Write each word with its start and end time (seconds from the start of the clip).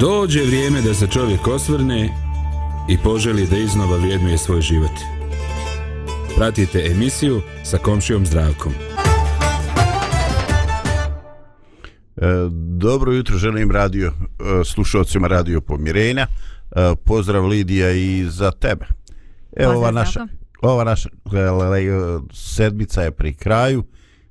Dođe 0.00 0.40
vrijeme 0.42 0.80
da 0.80 0.94
se 0.94 1.06
čovjek 1.06 1.48
osvrne 1.48 2.08
i 2.88 2.98
poželi 3.04 3.46
da 3.46 3.56
iznova 3.56 3.96
vrijednuje 3.96 4.38
svoj 4.38 4.60
život. 4.60 4.90
Pratite 6.36 6.86
emisiju 6.90 7.40
sa 7.64 7.78
komšijom 7.78 8.26
zdravkom. 8.26 8.72
E, 12.16 12.26
dobro 12.78 13.12
jutro, 13.12 13.38
želim 13.38 13.70
radio, 13.70 14.08
e, 14.08 14.64
slušalcima 14.64 15.28
radio 15.28 15.60
Pomirenja. 15.60 16.26
E, 16.26 16.94
pozdrav 17.04 17.46
Lidija 17.46 17.90
i 17.90 18.24
za 18.28 18.50
tebe. 18.50 18.86
Evo 19.56 19.72
ova 19.72 19.90
naša, 19.90 20.26
ova 20.62 20.84
naša 20.84 21.08
sedmica 22.32 23.02
je 23.02 23.10
pri 23.10 23.34
kraju 23.34 23.84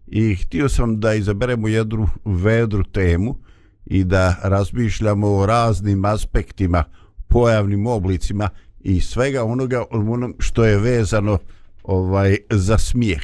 i 0.08 0.36
htio 0.36 0.70
sam 0.70 1.00
da 1.00 1.14
izaberemo 1.14 1.68
jednu 1.68 2.10
vedru 2.26 2.84
temu 2.84 3.47
i 3.90 4.04
da 4.04 4.36
razmišljamo 4.44 5.28
o 5.28 5.46
raznim 5.46 6.06
aspektima, 6.06 6.84
pojavnim 7.28 7.88
oblicima 7.88 8.50
i 8.80 9.02
svega 9.02 9.44
onoga 9.44 9.86
onom 9.92 10.36
što 10.40 10.66
je 10.66 10.78
vezano 10.78 11.38
ovaj 11.84 12.38
za 12.50 12.78
smijeh. 12.78 13.24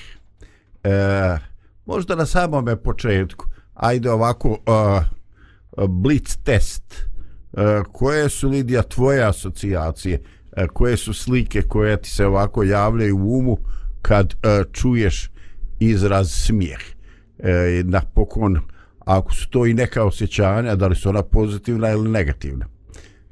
E, 0.84 1.38
možda 1.85 2.16
na 2.16 2.26
samom 2.26 2.66
početku, 2.84 3.45
ajde 3.73 4.12
ovako 4.12 4.49
uh, 4.49 5.88
blitz 5.90 6.38
test. 6.44 6.93
E, 6.93 7.84
koje 7.91 8.30
su, 8.30 8.49
Lidija, 8.49 8.84
tvoje 8.84 9.23
asocijacije? 9.23 10.21
E, 10.57 10.68
koje 10.68 10.98
su 10.98 11.13
slike 11.13 11.62
koje 11.62 12.02
ti 12.02 12.09
se 12.09 12.26
ovako 12.26 12.63
javljaju 12.63 13.18
u 13.18 13.40
umu 13.40 13.57
kad 14.02 14.34
e, 14.34 14.63
čuješ 14.71 15.32
izraz 15.80 16.32
smijeh? 16.32 16.80
E, 17.40 17.84
napokon, 17.85 18.59
ako 19.05 19.34
su 19.34 19.49
to 19.49 19.66
i 19.66 19.73
neka 19.73 20.03
osjećanja, 20.03 20.75
da 20.75 20.88
li 20.88 20.95
su 20.95 21.09
ona 21.09 21.23
pozitivna 21.23 21.89
ili 21.89 22.09
negativna? 22.09 22.66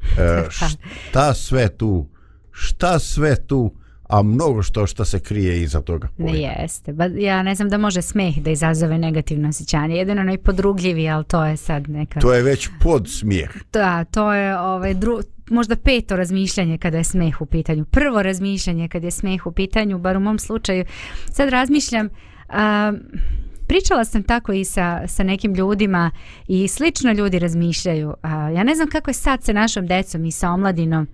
Uh, 0.01 0.49
šta 0.49 1.33
sve 1.33 1.77
tu, 1.77 2.07
šta 2.51 2.99
sve 2.99 3.35
tu 3.47 3.75
a 4.11 4.23
mnogo 4.23 4.63
što 4.63 4.87
što 4.87 5.05
se 5.05 5.19
krije 5.19 5.61
iza 5.61 5.81
toga. 5.81 6.07
Ne 6.17 6.39
jeste. 6.39 6.93
Ba, 6.93 7.05
ja 7.05 7.43
ne 7.43 7.55
znam 7.55 7.69
da 7.69 7.77
može 7.77 8.01
smeh 8.01 8.37
da 8.37 8.49
izazove 8.49 8.97
negativno 8.97 9.49
osjećanje. 9.49 9.95
Jedino 9.95 10.21
onaj 10.21 10.37
podrugljivi, 10.37 11.09
ali 11.09 11.25
to 11.25 11.45
je 11.45 11.57
sad 11.57 11.89
neka... 11.89 12.19
To 12.19 12.33
je 12.33 12.43
već 12.43 12.69
pod 12.79 13.09
smijeh. 13.09 13.49
Da, 13.73 14.03
to 14.03 14.33
je 14.33 14.59
ovaj, 14.59 14.93
dru... 14.93 15.19
možda 15.49 15.75
peto 15.75 16.15
razmišljanje 16.15 16.77
kada 16.77 16.97
je 16.97 17.03
smeh 17.03 17.41
u 17.41 17.45
pitanju. 17.45 17.85
Prvo 17.85 18.23
razmišljanje 18.23 18.87
kada 18.87 19.07
je 19.07 19.11
smeh 19.11 19.45
u 19.45 19.51
pitanju, 19.51 19.97
bar 19.97 20.17
u 20.17 20.19
mom 20.19 20.39
slučaju. 20.39 20.85
Sad 21.31 21.49
razmišljam... 21.49 22.09
A, 22.49 22.93
pričala 23.71 24.05
sam 24.05 24.23
tako 24.23 24.51
i 24.53 24.65
sa, 24.65 25.07
sa 25.07 25.23
nekim 25.23 25.53
ljudima 25.53 26.11
i 26.47 26.67
slično 26.67 27.11
ljudi 27.11 27.39
razmišljaju. 27.39 28.13
A, 28.21 28.49
ja 28.49 28.63
ne 28.63 28.75
znam 28.75 28.89
kako 28.89 29.09
je 29.09 29.13
sad 29.13 29.43
sa 29.43 29.53
našom 29.53 29.87
decom 29.87 30.25
i 30.25 30.31
sa 30.31 30.49
omladinom. 30.49 31.07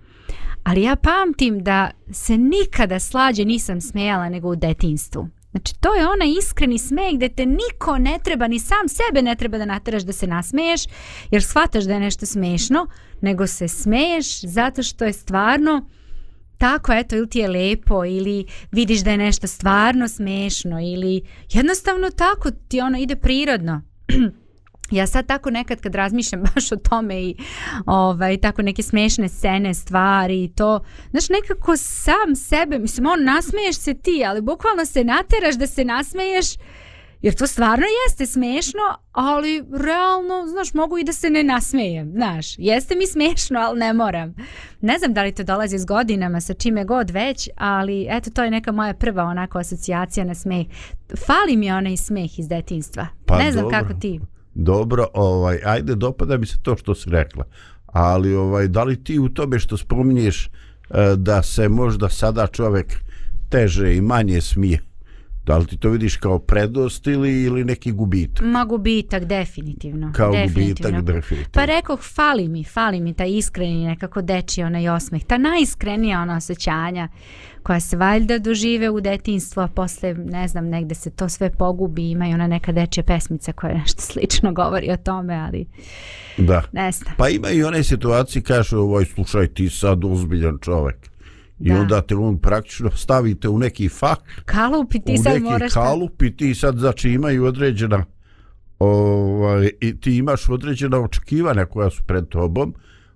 Ali 0.64 0.82
ja 0.82 0.96
pamtim 0.96 1.64
da 1.64 1.92
se 2.12 2.38
nikada 2.38 3.00
slađe 3.00 3.46
nisam 3.46 3.82
smejala 3.82 4.30
nego 4.30 4.50
u 4.50 4.56
detinstvu. 4.56 5.28
Znači, 5.52 5.74
to 5.80 5.94
je 5.94 6.08
onaj 6.08 6.28
iskreni 6.40 6.78
smeh 6.78 7.14
gdje 7.14 7.30
te 7.30 7.46
niko 7.46 7.98
ne 7.98 8.20
treba, 8.24 8.48
ni 8.48 8.60
sam 8.60 8.88
sebe 8.88 9.22
ne 9.22 9.36
treba 9.36 9.58
da 9.58 9.66
nateraš 9.66 10.04
da 10.04 10.14
se 10.14 10.28
nasmeješ, 10.28 10.82
jer 11.32 11.44
shvataš 11.44 11.84
da 11.84 11.94
je 11.94 12.00
nešto 12.00 12.26
smešno, 12.26 12.88
nego 13.22 13.48
se 13.48 13.68
smeješ 13.68 14.42
zato 14.42 14.84
što 14.84 15.06
je 15.06 15.14
stvarno 15.14 15.90
tako, 16.58 16.94
eto, 16.94 17.16
ili 17.16 17.30
ti 17.30 17.40
je 17.40 17.48
lepo, 17.48 18.06
ili 18.06 18.46
vidiš 18.72 19.00
da 19.00 19.12
je 19.12 19.18
nešto 19.18 19.48
stvarno 19.48 20.08
smešno, 20.08 20.80
ili 20.80 21.22
jednostavno 21.50 22.10
tako 22.10 22.52
ti 22.68 22.82
ono 22.82 22.98
ide 22.98 23.16
prirodno. 23.16 23.82
ja 24.92 25.08
sad 25.08 25.28
tako 25.28 25.50
nekad 25.50 25.82
kad 25.82 25.96
razmišljam 25.96 26.44
baš 26.56 26.72
o 26.72 26.76
tome 26.76 27.22
i 27.22 27.36
ovaj, 27.86 28.38
tako 28.38 28.62
neke 28.62 28.84
smešne 28.84 29.30
scene, 29.30 29.74
stvari 29.74 30.44
i 30.44 30.54
to, 30.56 30.80
znaš, 31.12 31.30
nekako 31.30 31.78
sam 31.78 32.36
sebe, 32.36 32.80
mislim, 32.80 33.08
on 33.08 33.24
nasmeješ 33.24 33.76
se 33.76 33.94
ti, 33.94 34.24
ali 34.28 34.42
bukvalno 34.42 34.86
se 34.86 35.04
nateraš 35.04 35.56
da 35.56 35.68
se 35.68 35.86
nasmeješ, 35.86 36.46
jer 37.22 37.36
to 37.36 37.48
stvarno 37.48 37.86
jeste 38.08 38.26
smešno, 38.26 38.82
ali 39.12 39.64
realno, 39.72 40.48
znaš, 40.48 40.74
mogu 40.74 40.98
i 40.98 41.04
da 41.04 41.14
se 41.14 41.30
ne 41.30 41.44
nasmejem, 41.44 42.12
znaš, 42.12 42.48
jeste 42.58 42.96
mi 42.96 43.08
smešno, 43.08 43.60
ali 43.60 43.80
ne 43.80 43.94
moram. 43.94 44.36
Ne 44.82 44.98
znam 44.98 45.14
da 45.14 45.24
li 45.24 45.36
to 45.36 45.44
dolazi 45.44 45.78
s 45.78 45.86
godinama, 45.86 46.42
sa 46.42 46.54
čime 46.54 46.86
god 46.86 47.10
već, 47.10 47.50
ali 47.56 48.08
eto, 48.10 48.30
to 48.30 48.44
je 48.44 48.52
neka 48.52 48.72
moja 48.72 48.94
prva 48.94 49.24
onako 49.24 49.60
asocijacija 49.60 50.26
na 50.26 50.36
smeh. 50.36 50.68
Fali 51.26 51.58
mi 51.58 51.72
onaj 51.72 51.98
smeh 51.98 52.40
iz 52.40 52.48
detinstva. 52.48 53.08
Pa 53.26 53.38
ne 53.38 53.52
znam 53.52 53.64
dobro. 53.64 53.80
kako 53.80 53.94
ti 54.00 54.20
dobro, 54.58 55.08
ovaj, 55.14 55.60
ajde, 55.66 55.96
dopada 55.96 56.38
mi 56.38 56.46
se 56.46 56.58
to 56.62 56.78
što 56.78 56.96
si 56.96 57.10
rekla, 57.10 57.46
ali 57.86 58.36
ovaj, 58.36 58.68
da 58.68 58.84
li 58.84 59.04
ti 59.04 59.20
u 59.20 59.30
tome 59.30 59.60
što 59.60 59.78
spominješ 59.78 60.46
e, 60.46 60.50
da 61.16 61.44
se 61.44 61.70
možda 61.70 62.10
sada 62.10 62.48
čovjek 62.48 62.94
teže 63.50 63.96
i 63.96 64.02
manje 64.02 64.42
smije, 64.42 64.80
da 65.48 65.58
li 65.58 65.68
ti 65.68 65.78
to 65.78 65.90
vidiš 65.90 66.16
kao 66.16 66.40
prednost 66.40 67.08
ili, 67.08 67.44
ili 67.44 67.64
neki 67.64 67.92
gubitak? 67.92 68.46
Ma 68.46 68.66
gubitak, 68.66 69.26
definitivno. 69.26 70.12
Kao 70.16 70.32
definitivno. 70.32 70.92
gubitak, 70.92 71.16
definitivno. 71.16 71.52
Pa 71.52 71.66
rekao, 71.66 71.98
fali 71.98 72.48
mi, 72.48 72.64
fali 72.64 73.00
mi 73.00 73.14
taj 73.14 73.30
iskreni 73.32 73.86
nekako 73.86 74.22
deči 74.22 74.64
onaj 74.64 74.90
osmeh, 74.90 75.24
ta 75.24 75.38
najiskrenija 75.38 76.22
ona 76.22 76.38
osjećanja 76.38 77.08
koja 77.64 77.80
se 77.80 77.98
valjda 77.98 78.40
dožive 78.40 78.90
u 78.90 79.02
detinstvu, 79.02 79.62
a 79.62 79.68
posle, 79.68 80.14
ne 80.14 80.48
znam, 80.48 80.70
negde 80.70 80.96
se 80.96 81.10
to 81.10 81.30
sve 81.30 81.50
pogubi, 81.50 82.10
ima 82.12 82.28
i 82.28 82.34
ona 82.34 82.48
neka 82.48 82.72
dečja 82.72 83.04
pesmica 83.04 83.54
koja 83.54 83.74
nešto 83.74 84.02
slično 84.12 84.54
govori 84.54 84.92
o 84.92 84.98
tome, 84.98 85.36
ali 85.36 85.66
da. 86.38 86.64
ne 86.72 86.92
znam. 86.92 87.14
Pa 87.18 87.30
ima 87.30 87.50
i 87.50 87.64
one 87.64 87.84
situacije, 87.84 88.42
kaže, 88.42 88.78
ovaj, 88.78 89.06
slušaj, 89.06 89.48
ti 89.48 89.70
sad 89.70 90.06
ozbiljan 90.06 90.58
čovjek. 90.62 91.17
I 91.60 91.70
da. 91.70 91.80
onda 91.80 92.02
te 92.02 92.16
on 92.16 92.38
praktično 92.38 92.92
stavite 92.92 93.50
u 93.50 93.60
neki 93.60 93.90
fak. 93.90 94.20
Kalup 94.46 94.94
i 94.94 95.00
ti 95.00 95.18
sad 95.18 95.42
moraš... 95.42 95.60
U 95.60 95.64
neki 95.64 95.74
kalup 95.74 96.22
i 96.22 96.38
ti 96.38 96.56
sad, 96.56 96.78
znači, 96.78 97.10
imaju 97.10 97.46
određena... 97.46 98.06
Ovaj, 98.80 99.70
I 99.82 100.00
ti 100.00 100.18
imaš 100.18 100.50
određena 100.50 101.00
očekivanja 101.00 101.66
koja 101.66 101.90
su 101.90 102.04
pred 102.04 102.28
tobom. 102.28 102.74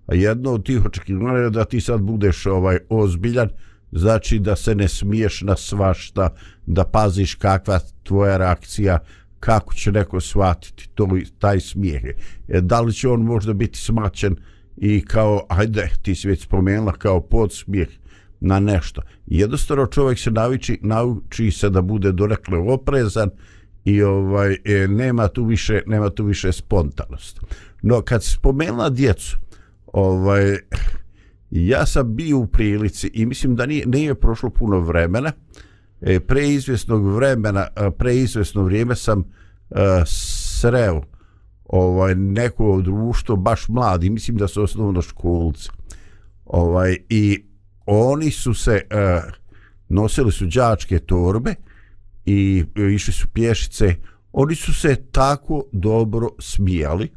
A 0.08 0.16
jedno 0.16 0.52
od 0.52 0.66
tih 0.66 0.86
očekivanja 0.86 1.38
je 1.38 1.50
da 1.50 1.66
ti 1.66 1.82
sad 1.82 2.02
budeš 2.02 2.46
ovaj 2.46 2.78
ozbiljan 2.90 3.50
znači 3.92 4.40
da 4.40 4.56
se 4.56 4.76
ne 4.76 4.88
smiješ 4.88 5.42
na 5.42 5.56
svašta, 5.56 6.30
da 6.66 6.84
paziš 6.84 7.36
kakva 7.36 7.80
tvoja 8.04 8.38
reakcija, 8.38 9.00
kako 9.40 9.74
će 9.74 9.92
neko 9.92 10.22
shvatiti 10.22 10.90
to, 10.96 11.08
taj 11.40 11.60
smijeh. 11.60 12.04
E, 12.48 12.62
da 12.62 12.82
li 12.82 12.94
će 12.94 13.08
on 13.08 13.22
možda 13.22 13.54
biti 13.54 13.80
smaćen 13.80 14.36
i 14.78 15.06
kao, 15.06 15.46
ajde, 15.50 15.90
ti 16.02 16.16
si 16.16 16.28
već 16.28 16.44
spomenula, 16.44 16.92
kao 16.92 17.22
podsmijeh 17.22 17.90
na 18.42 18.60
nešto. 18.60 19.02
Jednostavno 19.26 19.86
čovjek 19.86 20.20
se 20.20 20.32
naviči, 20.32 20.80
nauči 20.82 21.52
se 21.52 21.70
da 21.70 21.82
bude 21.82 22.12
dorekle 22.12 22.58
oprezan 22.58 23.30
i 23.86 24.04
ovaj 24.04 24.58
e, 24.66 24.88
nema 24.88 25.28
tu 25.28 25.46
više 25.46 25.82
nema 25.88 26.10
tu 26.10 26.26
više 26.26 26.52
spontanost. 26.52 27.40
No 27.82 28.02
kad 28.02 28.24
se 28.24 28.32
spomenula 28.32 28.90
djecu, 28.90 29.38
ovaj 29.94 30.58
ja 31.52 31.86
sam 31.86 32.16
bio 32.16 32.38
u 32.38 32.48
prilici 32.48 33.12
i 33.14 33.26
mislim 33.26 33.56
da 33.56 33.66
nije, 33.66 33.86
nije 33.86 34.16
prošlo 34.16 34.50
puno 34.50 34.80
vremena 34.80 35.32
e, 36.02 36.20
preizvestnog 36.20 37.16
vremena 37.16 37.68
preizvestno 37.98 38.64
vrijeme 38.64 38.96
sam 38.96 39.20
e, 39.20 39.76
sreo 40.06 41.02
ovaj, 41.66 42.16
neko 42.16 42.82
društvo 42.82 43.36
baš 43.36 43.68
mladi 43.68 44.10
mislim 44.10 44.38
da 44.38 44.48
su 44.48 44.64
osnovno 44.64 45.02
školci 45.02 45.70
ovaj, 46.46 46.98
i 47.10 47.46
oni 47.94 48.32
su 48.32 48.54
se 48.54 48.82
uh, 48.92 49.34
nosili 49.90 50.32
su 50.32 50.46
đačke 50.46 51.00
torbe 51.00 51.56
i 52.26 52.64
eh, 52.76 52.94
išli 52.94 53.14
su 53.14 53.28
pješice. 53.28 53.96
Oni 54.32 54.56
su 54.56 54.74
se 54.74 54.96
tako 55.12 55.64
dobro 55.72 56.30
smijali 56.40 57.10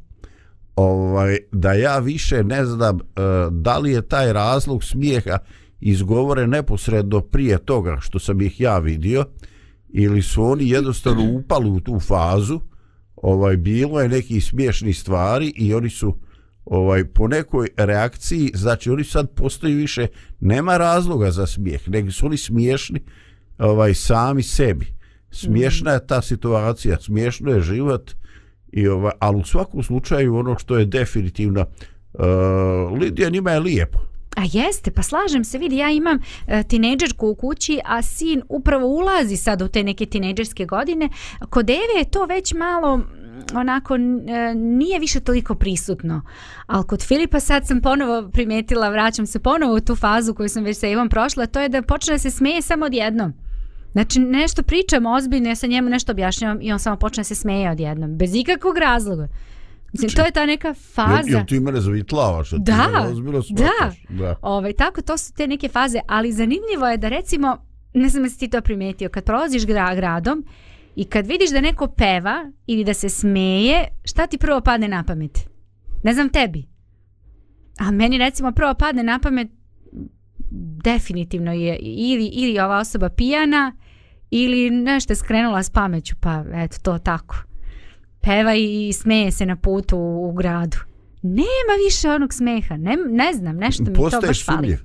ovaj, 0.76 1.38
da 1.52 1.72
ja 1.72 1.98
više 1.98 2.44
ne 2.44 2.64
znam 2.64 2.96
uh, 2.96 3.02
da 3.52 3.78
li 3.78 3.92
je 3.92 4.08
taj 4.08 4.32
razlog 4.32 4.84
smijeha 4.84 5.38
izgovore 5.80 6.46
neposredno 6.46 7.20
prije 7.20 7.58
toga 7.58 7.96
što 8.00 8.18
sam 8.18 8.40
ih 8.40 8.60
ja 8.60 8.78
vidio 8.78 9.26
ili 9.88 10.22
su 10.22 10.44
oni 10.44 10.68
jednostavno 10.68 11.32
upali 11.32 11.70
u 11.70 11.80
tu 11.80 12.00
fazu. 12.00 12.60
Ovaj 13.16 13.56
bilo 13.56 14.00
je 14.00 14.08
neki 14.08 14.40
smiješni 14.40 14.92
stvari 14.92 15.52
i 15.56 15.74
oni 15.74 15.90
su 15.90 16.18
ovaj 16.64 17.04
po 17.04 17.28
nekoj 17.28 17.68
reakciji 17.76 18.50
znači 18.54 18.90
oni 18.90 19.04
sad 19.04 19.30
postoji 19.30 19.74
više 19.74 20.06
nema 20.40 20.76
razloga 20.76 21.30
za 21.30 21.46
smijeh 21.46 21.88
nego 21.88 22.10
su 22.10 22.26
oni 22.26 22.36
smiješni 22.36 23.00
ovaj 23.58 23.94
sami 23.94 24.42
sebi 24.42 24.94
smiješna 25.30 25.92
je 25.92 26.06
ta 26.06 26.22
situacija 26.22 27.00
smiješno 27.00 27.50
je 27.50 27.60
život 27.60 28.10
I 28.74 28.88
ovaj, 28.88 29.12
ali 29.18 29.40
u 29.40 29.44
svakom 29.44 29.82
slučaju 29.82 30.36
ono 30.36 30.58
što 30.58 30.78
je 30.78 30.86
definitivno 30.86 31.66
uh, 32.12 32.98
Lidija 32.98 33.30
njima 33.30 33.50
je 33.50 33.60
lijepo. 33.60 33.98
A 34.36 34.42
jeste, 34.52 34.90
pa 34.90 35.02
slažem 35.02 35.44
se, 35.44 35.58
vidi, 35.58 35.76
ja 35.76 35.90
imam 35.90 36.16
uh, 36.16 36.62
tinejdžerku 36.68 37.28
u 37.28 37.34
kući, 37.34 37.80
a 37.84 38.02
sin 38.02 38.42
upravo 38.48 38.86
ulazi 38.86 39.36
sad 39.36 39.62
u 39.62 39.68
te 39.68 39.82
neke 39.82 40.06
tinejdžerske 40.06 40.66
godine. 40.66 41.08
Kod 41.50 41.70
Eve 41.70 41.98
je 41.98 42.10
to 42.10 42.24
već 42.24 42.54
malo 42.54 43.00
onako 43.54 43.94
e, 43.94 43.98
nije 44.54 44.98
više 44.98 45.20
toliko 45.20 45.54
prisutno. 45.54 46.22
Ali 46.66 46.86
kod 46.86 47.02
Filipa 47.02 47.40
sad 47.40 47.66
sam 47.66 47.80
ponovo 47.80 48.30
primetila, 48.30 48.88
vraćam 48.88 49.26
se 49.26 49.38
ponovo 49.38 49.74
u 49.74 49.80
tu 49.80 49.96
fazu 49.96 50.34
koju 50.34 50.48
sam 50.48 50.64
već 50.64 50.78
sa 50.78 50.86
Ivom 50.86 51.08
prošla, 51.08 51.46
to 51.46 51.60
je 51.60 51.68
da 51.68 51.82
počne 51.82 52.14
da 52.14 52.18
se 52.18 52.30
smeje 52.30 52.62
samo 52.62 52.86
odjednom. 52.86 53.32
Znači 53.92 54.20
nešto 54.20 54.62
pričam 54.62 55.06
ozbiljno, 55.06 55.48
ja 55.48 55.54
sa 55.54 55.66
njemu 55.66 55.90
nešto 55.90 56.12
objašnjavam 56.12 56.58
i 56.62 56.72
on 56.72 56.78
samo 56.78 56.96
počne 56.96 57.20
da 57.20 57.24
se 57.24 57.34
smeje 57.34 57.70
odjednom, 57.70 58.16
bez 58.16 58.34
ikakvog 58.34 58.78
razloga. 58.78 59.28
Mislim, 59.92 60.10
to 60.10 60.22
je 60.22 60.30
ta 60.30 60.46
neka 60.46 60.74
faza. 60.74 61.28
Jel, 61.28 61.38
jel 61.38 61.46
ti 61.46 61.60
mene 61.60 61.80
zavitlavaš? 61.80 62.52
Jel 62.52 62.60
ti 62.60 62.64
Da, 62.64 63.08
ozbiljno 63.10 63.42
da. 63.50 63.92
da. 64.08 64.36
Ovaj, 64.42 64.72
tako, 64.72 65.02
to 65.02 65.18
su 65.18 65.32
te 65.32 65.46
neke 65.46 65.68
faze, 65.68 65.98
ali 66.06 66.32
zanimljivo 66.32 66.88
je 66.88 66.96
da 66.96 67.08
recimo, 67.08 67.56
ne 67.94 68.08
znam 68.08 68.22
da 68.22 68.30
si 68.30 68.38
ti 68.38 68.48
to 68.48 68.60
primetio, 68.60 69.08
kad 69.08 69.24
prolaziš 69.24 69.66
gra, 69.66 69.94
gradom 69.94 70.44
i 70.96 71.04
kad 71.04 71.26
vidiš 71.26 71.50
da 71.50 71.60
neko 71.60 71.86
peva 71.86 72.52
ili 72.66 72.84
da 72.84 72.94
se 72.94 73.08
smeje, 73.08 73.88
šta 74.04 74.26
ti 74.26 74.38
prvo 74.38 74.60
padne 74.60 74.88
na 74.88 75.04
pamet? 75.04 75.48
Ne 76.02 76.14
znam 76.14 76.28
tebi. 76.28 76.64
A 77.78 77.90
meni 77.90 78.18
recimo 78.18 78.52
prvo 78.52 78.74
padne 78.74 79.02
na 79.02 79.18
pamet 79.18 79.48
definitivno 80.84 81.52
je 81.52 81.76
ili, 81.80 82.26
ili 82.26 82.58
ova 82.58 82.78
osoba 82.78 83.08
pijana 83.08 83.72
ili 84.30 84.70
nešto 84.70 85.12
je 85.12 85.16
skrenula 85.16 85.62
s 85.62 85.70
pameću, 85.70 86.14
pa 86.20 86.44
eto 86.54 86.76
to 86.82 86.98
tako. 86.98 87.36
Peva 88.20 88.54
i 88.54 88.92
smeje 88.92 89.30
se 89.30 89.46
na 89.46 89.56
putu 89.56 89.96
u, 89.98 90.28
u 90.28 90.32
gradu. 90.32 90.76
Nema 91.22 91.74
više 91.86 92.10
onog 92.10 92.34
smeha, 92.34 92.76
ne, 92.76 92.96
ne 93.10 93.32
znam, 93.32 93.56
nešto 93.56 93.82
mi 93.82 93.92
to 93.92 94.02
Postaješ 94.02 94.28
baš 94.28 94.44
fali. 94.44 94.58
sumnjiv. 94.58 94.78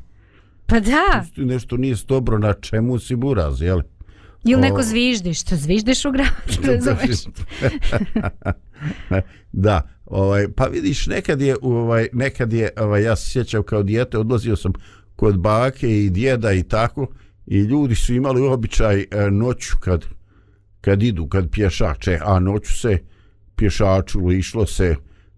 Pa 0.65 0.79
da, 0.79 1.25
Nešto 1.35 1.77
nije 1.77 1.95
dobro 2.07 2.37
na 2.37 2.53
čemu 2.53 2.99
si 2.99 3.15
buraz, 3.15 3.61
jel? 3.61 3.81
Ili 4.43 4.61
neko 4.61 4.83
zviždi, 4.83 5.33
što 5.33 5.55
zviždiš 5.55 6.05
u 6.05 6.11
gradu, 6.11 6.31
razumeš? 6.67 7.19
da, 9.51 9.89
ovaj 10.05 10.47
pa 10.55 10.65
vidiš 10.65 11.07
nekad 11.07 11.41
je 11.41 11.55
ovaj 11.61 12.07
nekad 12.13 12.53
je 12.53 12.69
ovaj 12.77 13.03
ja 13.03 13.15
se 13.15 13.29
sjećam 13.29 13.63
kao 13.63 13.83
dijete 13.83 14.17
odlazio 14.17 14.55
sam 14.55 14.73
kod 15.15 15.39
bake 15.39 16.05
i 16.05 16.09
djeda 16.09 16.53
i 16.53 16.63
tako 16.63 17.07
i 17.45 17.57
ljudi 17.57 17.95
su 17.95 18.13
imali 18.13 18.41
običaj 18.41 18.99
e, 19.01 19.31
noću 19.31 19.77
kad 19.79 20.05
kad 20.81 21.03
idu 21.03 21.27
kad 21.27 21.51
pješače 21.51 22.19
a 22.21 22.39
noću 22.39 22.79
se 22.79 22.97
pješaču 23.55 24.31
išlo 24.31 24.65
se 24.65 24.95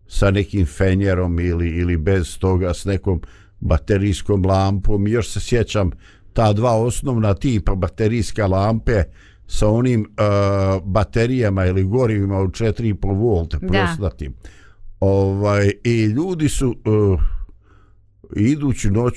sa 0.07 0.31
nekim 0.31 0.65
fenjerom 0.65 1.39
ili 1.39 1.69
ili 1.69 1.98
bez 1.98 2.38
toga 2.39 2.74
s 2.74 2.86
nekom 2.86 3.21
baterijskom 3.59 4.45
lampom. 4.45 5.07
Još 5.07 5.30
se 5.30 5.39
sjećam 5.39 5.92
ta 6.33 6.54
dva 6.54 6.72
osnovna 6.72 7.33
tipa 7.33 7.75
baterijska 7.75 8.48
lampe 8.48 9.04
sa 9.48 9.68
onim 9.69 10.01
uh, 10.01 10.83
baterijama 10.83 11.66
ili 11.66 11.83
gorivima 11.83 12.38
od 12.38 12.50
4,5 12.50 13.18
volta 13.18 13.57
Da. 13.57 13.68
prosnatim. 13.68 14.33
Ovaj, 15.00 15.72
I 15.83 16.04
ljudi 16.06 16.50
su 16.50 16.69
uh, 16.69 17.22
idući 18.36 18.92
noć 18.92 19.16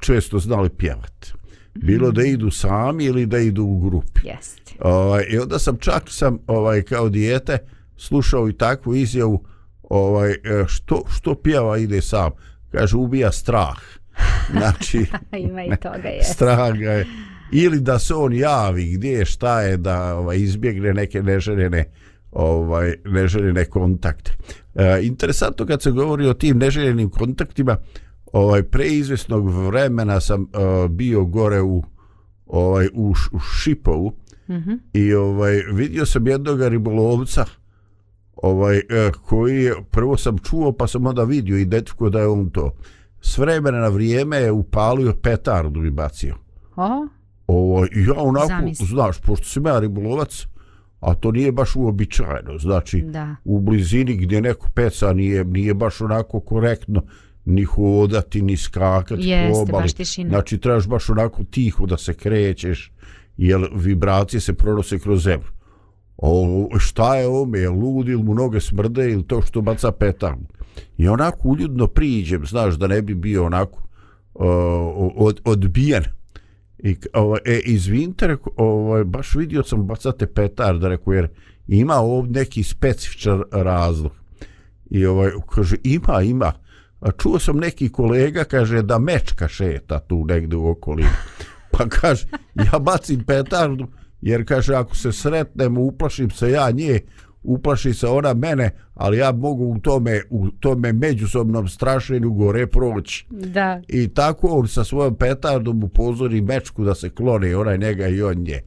često 0.00 0.38
znali 0.38 0.68
pjevat. 0.70 1.26
Bilo 1.74 2.10
da 2.10 2.22
idu 2.22 2.50
sami 2.50 3.04
ili 3.04 3.26
da 3.26 3.38
idu 3.38 3.64
u 3.64 3.78
grupi. 3.78 4.20
Jeste. 4.24 4.74
Ovaj, 4.80 5.24
I 5.30 5.38
onda 5.38 5.58
sam 5.58 5.76
čak 5.76 6.02
sam 6.08 6.38
ovaj 6.46 6.82
kao 6.82 7.08
dijete 7.08 7.58
slušao 7.96 8.48
i 8.48 8.52
takvu 8.52 8.94
izjavu 8.94 9.44
ovaj, 9.82 10.30
e, 10.30 10.64
što, 10.68 11.02
što 11.16 11.34
pjeva 11.34 11.78
ide 11.78 12.00
sam. 12.00 12.30
Kaže, 12.72 12.96
ubija 12.96 13.32
strah. 13.32 13.78
Znači, 14.52 15.06
Ima 15.32 15.64
i 15.64 15.76
toga, 15.76 16.08
jeste. 16.08 16.32
strah 16.34 16.72
ga 16.72 16.90
je. 16.90 17.06
Ili 17.52 17.80
da 17.80 17.98
se 17.98 18.14
on 18.14 18.32
javi 18.32 18.84
gdje 18.86 19.10
je, 19.10 19.24
šta 19.24 19.60
je, 19.60 19.76
da 19.76 20.14
ovaj, 20.14 20.36
izbjegne 20.38 20.94
neke 20.94 21.22
neželjene 21.22 21.84
ovaj 22.32 22.94
neželjene 23.04 23.64
kontakte. 23.64 24.32
E, 24.74 25.00
interesantno 25.02 25.66
kad 25.66 25.82
se 25.82 25.90
govori 25.90 26.26
o 26.26 26.34
tim 26.34 26.58
neželjenim 26.58 27.10
kontaktima, 27.10 27.76
ovaj 28.32 28.62
preizvesnog 28.62 29.66
vremena 29.66 30.20
sam 30.20 30.42
e, 30.42 30.46
bio 30.88 31.24
gore 31.24 31.60
u 31.60 31.82
ovaj 32.46 32.88
u, 32.94 33.14
Š- 33.14 33.30
u 33.32 33.38
Šipovu 33.40 34.12
Mhm. 34.48 34.72
i 34.92 35.14
ovaj 35.14 35.52
vidio 35.72 36.06
sam 36.06 36.26
jednog 36.26 36.62
ribolovca 36.62 37.44
ovaj 38.34 38.78
e, 38.78 38.82
koji 39.22 39.56
je 39.56 39.74
prvo 39.90 40.16
sam 40.16 40.38
čuo 40.40 40.72
pa 40.72 40.86
sam 40.86 41.06
onda 41.06 41.24
vidio 41.24 41.56
identifikuo 41.58 42.10
da 42.10 42.20
je 42.20 42.26
on 42.26 42.50
to 42.50 42.72
s 43.20 43.38
vremena 43.38 43.78
na 43.78 43.88
vrijeme 43.88 44.36
je 44.36 44.52
upalio 44.52 45.14
petardu 45.22 45.84
i 45.84 45.90
bacio 45.90 46.34
O, 46.76 47.06
ovo, 47.46 47.84
ja 47.84 48.14
onako, 48.16 48.46
Zamisli. 48.46 48.86
znaš, 48.86 49.20
pošto 49.20 49.46
sam 49.46 49.66
ja 49.66 49.78
ribolovac, 49.78 50.46
a 51.00 51.14
to 51.14 51.32
nije 51.32 51.52
baš 51.52 51.76
uobičajeno, 51.76 52.58
znači, 52.58 53.02
da. 53.02 53.36
u 53.44 53.60
blizini 53.60 54.16
gdje 54.16 54.40
neko 54.40 54.68
peca 54.74 55.12
nije, 55.12 55.44
nije 55.44 55.74
baš 55.74 56.00
onako 56.00 56.40
korektno 56.40 57.02
ni 57.44 57.64
hodati, 57.64 58.42
ni 58.42 58.56
skakati 58.56 59.22
po 59.22 59.28
Jeste, 59.28 59.60
obali. 59.62 59.82
baš 59.82 59.92
tišina. 59.92 60.28
Znači, 60.28 60.58
trebaš 60.58 60.86
baš 60.88 61.10
onako 61.10 61.44
tiho 61.44 61.86
da 61.86 61.96
se 61.96 62.14
krećeš, 62.14 62.92
jer 63.36 63.68
vibracije 63.74 64.40
se 64.40 64.52
pronose 64.54 64.98
kroz 64.98 65.22
zemlju. 65.22 65.48
O, 66.16 66.68
šta 66.78 67.16
je 67.16 67.28
ome, 67.28 67.58
je 67.58 67.68
lud 67.70 68.08
ili 68.08 68.22
mu 68.22 68.34
noge 68.34 68.60
smrde 68.60 69.10
ili 69.10 69.26
to 69.26 69.42
što 69.42 69.60
baca 69.60 69.92
petardu. 69.92 70.46
I 70.98 71.08
onako 71.08 71.48
uljudno 71.48 71.86
priđem, 71.86 72.46
znaš, 72.46 72.74
da 72.74 72.86
ne 72.86 73.02
bi 73.02 73.14
bio 73.14 73.46
onako 73.46 73.82
uh, 74.34 74.44
od, 75.16 75.40
odbijen. 75.44 76.04
I, 76.78 76.96
ovo, 77.14 77.26
ovaj, 77.26 77.40
e, 77.44 77.60
izvinite, 77.64 78.26
reko, 78.26 78.50
ovaj, 78.56 79.04
baš 79.04 79.34
vidio 79.34 79.62
sam 79.62 79.86
bacate 79.86 80.26
petarda, 80.26 80.88
rekao, 80.88 81.12
jer 81.12 81.28
ima 81.68 81.94
ovdje 81.94 82.40
neki 82.40 82.62
specifičan 82.62 83.42
razlog. 83.52 84.12
I 84.90 85.06
ovaj, 85.06 85.30
kaže, 85.54 85.76
ima, 85.84 86.22
ima. 86.22 86.52
A 87.00 87.10
čuo 87.12 87.38
sam 87.38 87.56
neki 87.56 87.88
kolega, 87.88 88.44
kaže, 88.44 88.82
da 88.82 88.98
mečka 88.98 89.48
šeta 89.48 89.98
tu 89.98 90.24
negde 90.24 90.56
u 90.56 90.70
okolini. 90.70 91.08
Pa 91.72 91.88
kaže, 91.88 92.26
ja 92.54 92.78
bacim 92.78 93.24
petardu, 93.24 93.86
jer 94.20 94.46
kaže, 94.48 94.74
ako 94.74 94.96
se 94.96 95.12
sretnemo, 95.12 95.80
uplašim 95.80 96.30
se 96.30 96.50
ja 96.50 96.70
nje, 96.70 97.00
uplaši 97.42 97.94
se 97.94 98.06
ona 98.06 98.34
mene, 98.34 98.70
ali 98.94 99.18
ja 99.18 99.32
mogu 99.32 99.64
u 99.64 99.78
tome, 99.78 100.22
u 100.30 100.50
tome 100.50 100.92
međusobnom 100.92 101.68
strašenju 101.68 102.30
gore 102.30 102.66
proći. 102.66 103.26
Da. 103.30 103.80
I 103.88 104.08
tako 104.08 104.46
on 104.46 104.68
sa 104.68 104.84
svojom 104.84 105.14
petardom 105.14 105.84
upozori 105.84 106.40
mečku 106.40 106.84
da 106.84 106.94
se 106.94 107.10
kloni 107.10 107.54
onaj 107.54 107.78
njega 107.78 108.08
i 108.08 108.22
on 108.22 108.36
nje. 108.36 108.60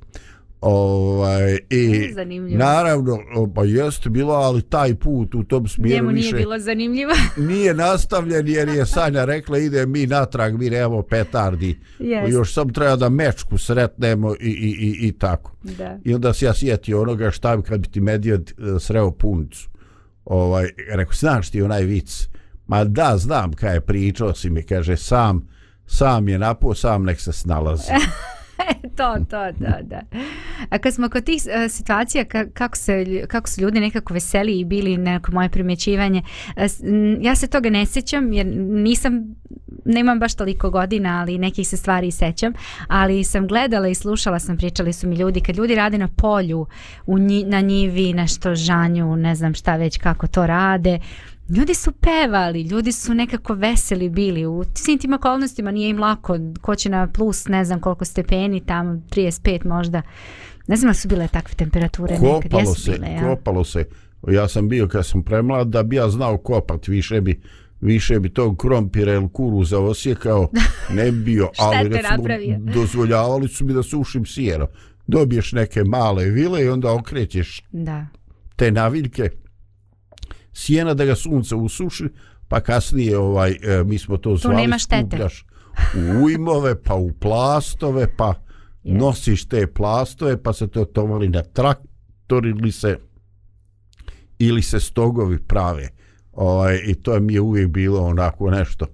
Ovaj, 0.66 1.60
i 1.70 2.14
Zanimljivo. 2.14 2.60
naravno, 2.60 3.20
pa 3.56 3.64
jeste 3.64 4.10
bilo, 4.10 4.34
ali 4.34 4.62
taj 4.62 4.96
put 4.96 5.36
u 5.36 5.44
tom 5.44 5.68
smjeru 5.68 5.96
Njemu 5.96 6.12
nije 6.12 6.24
više 6.24 6.36
bilo 6.36 6.60
zanimljivo. 6.60 7.12
nije 7.50 7.74
nastavljen 7.74 8.48
jer 8.48 8.70
je 8.70 8.86
Sanja 8.86 9.26
rekla 9.26 9.58
ide 9.58 9.86
mi 9.86 10.08
natrag, 10.08 10.60
mi 10.60 10.70
nemamo 10.70 11.02
petardi. 11.02 11.80
Jeste. 12.00 12.32
Još 12.32 12.54
sam 12.54 12.74
treba 12.74 12.96
da 12.96 13.10
mečku 13.10 13.58
sretnemo 13.58 14.34
i, 14.34 14.48
i, 14.48 14.70
i, 14.80 15.08
i 15.08 15.12
tako. 15.12 15.52
Da. 15.64 16.00
I 16.04 16.14
onda 16.14 16.34
se 16.34 16.46
ja 16.46 16.54
sjetio 16.54 17.02
onoga 17.02 17.32
šta 17.32 17.58
bi 17.58 17.64
kad 17.64 17.80
bi 17.80 17.88
ti 17.88 18.02
medijed 18.02 18.50
e, 18.50 18.80
sreo 18.80 19.12
punicu. 19.12 19.70
Ovaj, 20.26 20.70
rekao, 20.94 21.14
znaš 21.14 21.50
ti 21.50 21.62
onaj 21.62 21.84
vic? 21.84 22.28
Ma 22.68 22.84
da, 22.84 23.18
znam 23.18 23.54
kaj 23.54 23.74
je 23.74 23.82
pričao 23.82 24.34
si 24.34 24.50
mi, 24.50 24.64
kaže, 24.64 24.98
sam, 24.98 25.48
sam 25.86 26.28
je 26.28 26.40
napo, 26.40 26.76
sam 26.76 27.04
nek 27.04 27.20
se 27.20 27.32
snalazi. 27.32 27.92
to, 28.96 29.16
to, 29.30 29.52
da, 29.52 29.80
da. 29.82 30.02
A 30.70 30.78
kad 30.78 30.94
smo 30.94 31.10
kod 31.10 31.24
tih 31.24 31.42
uh, 31.46 31.72
situacija 31.72 32.26
ka, 32.26 32.46
kako, 32.54 32.78
se, 32.78 33.26
kako 33.28 33.50
su 33.50 33.62
ljudi 33.62 33.80
nekako 33.80 34.14
veseliji 34.14 34.66
bili 34.66 34.98
neko 34.98 35.32
moje 35.32 35.50
primjećivanje, 35.50 36.22
uh, 36.56 36.64
ja 37.22 37.36
se 37.36 37.48
toga 37.48 37.70
ne 37.70 37.86
sjećam 37.86 38.34
jer 38.34 38.46
nisam 38.58 39.36
nemam 39.86 40.20
baš 40.20 40.36
toliko 40.36 40.70
godina, 40.70 41.20
ali 41.22 41.38
nekih 41.38 41.68
se 41.68 41.78
stvari 41.78 42.12
sećam, 42.12 42.54
ali 42.88 43.24
sam 43.24 43.48
gledala 43.48 43.88
i 43.88 43.96
slušala 43.96 44.40
sam, 44.40 44.58
pričali 44.58 44.94
su 44.94 45.08
mi 45.08 45.16
ljudi, 45.16 45.42
kad 45.42 45.56
ljudi 45.56 45.76
rade 45.76 45.98
na 45.98 46.08
polju, 46.08 46.66
u 47.06 47.20
nji, 47.20 47.44
na 47.44 47.62
njivi, 47.62 48.14
nešto 48.14 48.56
žanju, 48.56 49.16
ne 49.16 49.36
znam 49.36 49.54
šta 49.54 49.76
već 49.76 49.98
kako 49.98 50.28
to 50.28 50.48
rade, 50.48 51.00
Ljudi 51.50 51.74
su 51.74 51.92
pevali, 51.92 52.62
ljudi 52.62 52.92
su 52.92 53.14
nekako 53.14 53.54
veseli 53.54 54.10
bili 54.10 54.46
u 54.46 54.64
svim 54.74 55.00
tim 55.00 55.14
okolnostima, 55.14 55.72
nije 55.72 55.90
im 55.90 56.00
lako, 56.00 56.38
ko 56.62 56.76
će 56.76 56.90
na 56.90 57.08
plus 57.08 57.48
ne 57.48 57.66
znam 57.66 57.80
koliko 57.80 58.06
stepeni, 58.06 58.66
tamo 58.66 58.94
35 58.94 59.66
možda, 59.66 60.02
ne 60.68 60.76
znam 60.76 60.90
da 60.90 60.94
su 60.94 61.08
bile 61.08 61.28
takve 61.28 61.56
temperature 61.56 62.14
nekad, 62.14 62.44
kopalo 62.44 62.60
jesu 62.60 62.82
se, 62.82 62.92
bile, 62.92 63.12
ja. 63.12 63.22
kopalo 63.22 63.64
se. 63.64 63.86
Ja 64.28 64.48
sam 64.48 64.70
bio 64.70 64.88
kad 64.88 65.06
sam 65.06 65.24
premlad 65.24 65.68
da 65.68 65.84
bi 65.84 65.96
ja 65.96 66.10
znao 66.10 66.38
kopat, 66.38 66.88
više 66.88 67.22
bi 67.22 67.42
više 67.82 68.20
bi 68.20 68.30
tog 68.30 68.58
krompira 68.58 69.14
ili 69.14 69.30
kuruza 69.34 69.80
osjekao, 69.80 70.50
ne 70.90 71.12
bi 71.12 71.24
bio, 71.24 71.50
ali 71.60 71.90
recimo 71.90 72.18
napravio. 72.18 72.58
dozvoljavali 72.76 73.48
su 73.48 73.66
mi 73.66 73.74
da 73.74 73.84
sušim 73.84 74.26
sjero. 74.26 74.68
Dobiješ 75.08 75.52
neke 75.52 75.84
male 75.84 76.26
vile 76.26 76.64
i 76.64 76.70
onda 76.70 76.94
okrećeš 76.94 77.64
Da. 77.72 78.08
te 78.56 78.72
naviljke 78.72 79.30
sjena 80.54 80.94
da 80.94 81.06
ga 81.06 81.16
sunce 81.16 81.56
usuši, 81.56 82.10
pa 82.48 82.60
kasnije 82.60 83.18
ovaj 83.18 83.52
e, 83.52 83.84
mi 83.84 83.98
smo 83.98 84.18
to 84.18 84.36
zvali 84.36 84.62
nema 84.62 84.78
štete. 84.78 85.08
skupljaš 85.08 85.46
u 85.96 86.24
ujmove, 86.24 86.84
pa 86.84 86.96
u 86.96 87.12
plastove, 87.12 88.16
pa 88.18 88.34
Jest. 88.84 89.00
nosiš 89.00 89.46
te 89.46 89.68
plastove, 89.68 90.44
pa 90.44 90.54
se 90.54 90.68
to 90.68 90.86
tovali 90.86 91.30
na 91.30 91.42
traktor 91.42 92.46
ili 92.46 92.72
se 92.72 92.98
ili 94.40 94.62
se 94.62 94.80
stogovi 94.80 95.40
prave. 95.40 95.90
Ovaj, 96.32 96.82
I 96.86 96.96
to 96.96 97.20
mi 97.20 97.34
je 97.34 97.42
uvijek 97.42 97.68
bilo 97.68 98.02
onako 98.02 98.50
nešto 98.50 98.86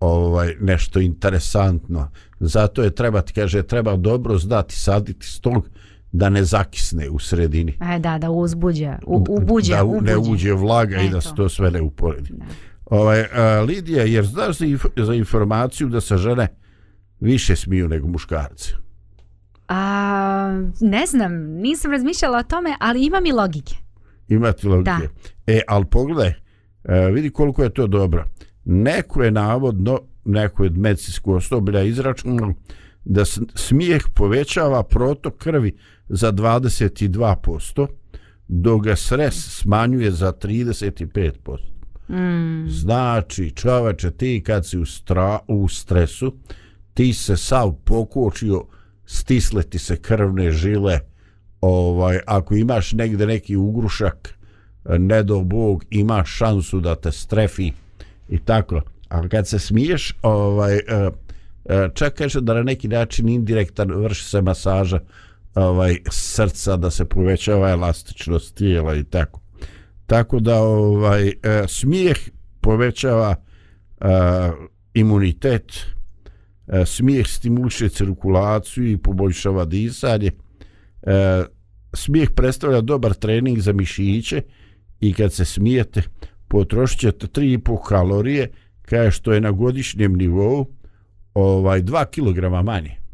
ovaj 0.00 0.54
nešto 0.60 1.00
interesantno. 1.00 2.10
Zato 2.40 2.82
je 2.82 2.94
treba 2.94 3.22
ti 3.22 3.32
kaže 3.32 3.62
treba 3.62 3.96
dobro 3.96 4.38
znati 4.38 4.74
saditi 4.74 5.26
stog 5.26 5.68
da 6.12 6.28
ne 6.28 6.44
zakisne 6.44 7.10
u 7.10 7.18
sredini. 7.18 7.78
E, 7.94 7.98
da, 7.98 8.18
da 8.18 8.30
uzbuđa, 8.30 8.98
u, 9.06 9.24
ubuđa, 9.28 9.76
da 9.76 9.84
ubuđe. 9.84 10.06
ne 10.06 10.16
uđe 10.16 10.52
vlaga 10.52 10.96
i 10.96 11.08
da 11.10 11.18
Eto. 11.18 11.20
se 11.20 11.34
to 11.36 11.48
sve 11.48 11.70
ne 11.70 11.80
uporedi. 11.82 12.30
Da. 12.32 12.44
Ovaj, 12.84 13.24
a, 13.34 13.60
Lidija, 13.62 14.04
jer 14.04 14.24
znaš 14.24 14.58
za, 14.58 14.64
inf- 14.66 15.04
za 15.04 15.14
informaciju 15.14 15.88
da 15.88 16.00
se 16.00 16.16
žene 16.16 16.48
više 17.20 17.56
smiju 17.56 17.88
nego 17.88 18.08
muškarci? 18.08 18.74
A, 19.68 20.60
ne 20.80 21.06
znam, 21.06 21.32
nisam 21.36 21.90
razmišljala 21.92 22.38
o 22.38 22.42
tome, 22.42 22.74
ali 22.80 23.04
ima 23.04 23.20
mi 23.20 23.32
logike. 23.32 23.74
Imate 24.28 24.68
logike. 24.68 24.90
Da. 25.46 25.52
E, 25.52 25.60
ali 25.68 25.84
pogledaj, 25.84 26.28
e, 26.84 27.10
vidi 27.12 27.30
koliko 27.30 27.62
je 27.62 27.74
to 27.74 27.86
dobro. 27.86 28.24
Neko 28.64 29.22
je 29.22 29.30
navodno, 29.30 30.00
neko 30.24 30.64
je 30.64 30.70
medicinsko 30.70 31.34
osoblja 31.34 31.82
izračunalo 31.82 32.54
da 33.04 33.24
smijeh 33.54 34.02
povećava 34.14 34.82
protok 34.82 35.36
krvi 35.38 35.76
za 36.08 36.32
22%, 36.32 37.86
dok 38.48 38.84
ga 38.84 38.96
stres 38.96 39.34
smanjuje 39.34 40.10
za 40.10 40.32
35%. 40.32 41.76
Mm, 42.08 42.68
Znači, 42.70 43.50
čoveče, 43.50 44.10
ti 44.10 44.42
kad 44.46 44.66
si 44.66 44.78
u, 44.78 44.86
stra, 44.86 45.38
u 45.48 45.68
stresu, 45.68 46.36
ti 46.94 47.12
se 47.12 47.36
sav 47.36 47.72
pokočio, 47.84 48.64
stisle 49.06 49.62
ti 49.62 49.78
se 49.78 49.96
krvne 49.96 50.50
žile, 50.50 50.98
ovaj, 51.60 52.18
ako 52.26 52.54
imaš 52.54 52.92
negde 52.92 53.26
neki 53.26 53.56
ugrušak, 53.56 54.34
ne 54.84 55.22
do 55.22 55.40
Bog, 55.40 55.84
imaš 55.90 56.30
šansu 56.30 56.80
da 56.80 56.94
te 56.94 57.12
strefi 57.12 57.72
i 58.28 58.38
tako. 58.38 58.80
A 59.08 59.28
kad 59.28 59.48
se 59.48 59.58
smiješ, 59.58 60.14
ovaj, 60.22 60.76
e, 60.76 61.10
e, 61.64 61.88
čak 61.94 62.14
kaže 62.14 62.40
da 62.40 62.54
na 62.54 62.62
neki 62.62 62.88
način 62.88 63.28
indirektan 63.28 63.92
vrši 63.92 64.24
se 64.24 64.40
masaža 64.40 65.00
ovaj, 65.56 65.96
srca, 66.10 66.76
da 66.76 66.90
se 66.90 67.04
povećava 67.04 67.70
elastičnost 67.70 68.54
tijela 68.54 68.94
i 68.94 69.04
tako. 69.04 69.40
Tako 70.06 70.40
da 70.40 70.62
ovaj 70.62 71.28
e, 71.28 71.34
smijeh 71.68 72.16
povećava 72.60 73.34
e, 74.00 74.06
imunitet, 74.94 75.72
e, 76.66 76.86
smijeh 76.86 77.26
stimuliše 77.26 77.88
cirkulaciju 77.88 78.90
i 78.90 78.98
poboljšava 78.98 79.64
disanje. 79.64 80.30
E, 81.02 81.44
smijeh 81.92 82.30
predstavlja 82.30 82.80
dobar 82.80 83.14
trening 83.14 83.58
za 83.58 83.72
mišiće 83.72 84.42
i 85.00 85.12
kad 85.12 85.32
se 85.32 85.44
smijete 85.44 86.02
potrošit 86.48 87.00
ćete 87.00 87.26
3,5 87.26 87.88
kalorije 87.88 88.50
kao 88.82 89.10
što 89.10 89.32
je 89.32 89.40
na 89.40 89.50
godišnjem 89.50 90.14
nivou 90.14 90.66
ovaj 91.34 91.82
2 91.82 92.06
kg 92.06 92.64
manje. 92.64 93.05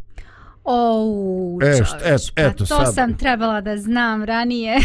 O, 0.64 1.58
E, 1.62 1.68
et- 1.68 2.32
pa 2.34 2.42
eto 2.42 2.56
to 2.56 2.66
sad. 2.66 2.94
sam 2.94 3.16
trebala 3.16 3.60
da 3.60 3.76
znam 3.78 4.24
ranije. 4.24 4.76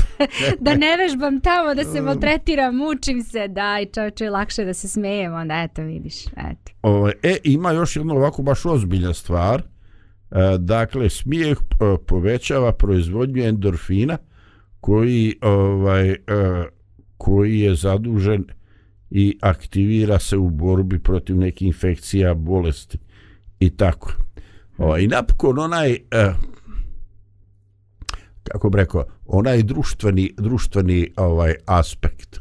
da 0.60 0.74
ne 0.74 0.96
vežbam 0.96 1.40
tamo, 1.40 1.74
da 1.74 1.84
se 1.84 2.00
maltretiram, 2.02 2.76
mučim 2.76 3.22
se, 3.22 3.48
daj 3.48 3.86
čovječe, 3.86 4.30
lakše 4.30 4.64
da 4.64 4.74
se 4.74 4.88
smejem, 4.88 5.34
onda 5.34 5.62
eto 5.62 5.82
vidiš, 5.82 6.26
eto. 6.26 6.72
Ovaj, 6.82 7.12
e, 7.22 7.36
ima 7.44 7.72
još 7.72 7.96
jedna 7.96 8.14
ovako 8.14 8.42
baš 8.42 8.66
ozbiljna 8.66 9.14
stvar. 9.14 9.62
E, 10.30 10.36
dakle, 10.58 11.10
smijeh 11.10 11.58
e, 11.58 11.74
povećava 12.06 12.72
proizvodnju 12.72 13.44
endorfina 13.44 14.18
koji 14.80 15.34
ovaj 15.42 16.10
e, 16.10 16.16
koji 17.16 17.60
je 17.60 17.74
zadužen 17.74 18.44
i 19.10 19.38
aktivira 19.40 20.18
se 20.18 20.36
u 20.36 20.50
borbi 20.50 20.98
protiv 20.98 21.36
nekih 21.36 21.66
infekcija, 21.68 22.34
bolesti 22.34 22.98
i 23.60 23.70
tako. 23.70 24.12
Ovaj, 24.78 25.02
I 25.02 25.08
napokon 25.08 25.58
onaj 25.58 25.92
e, 25.92 26.32
kako 28.44 28.70
bi 28.70 28.76
rekao, 28.76 29.04
onaj 29.26 29.62
društveni, 29.62 30.34
društveni 30.36 31.12
ovaj 31.16 31.54
aspekt. 31.66 32.40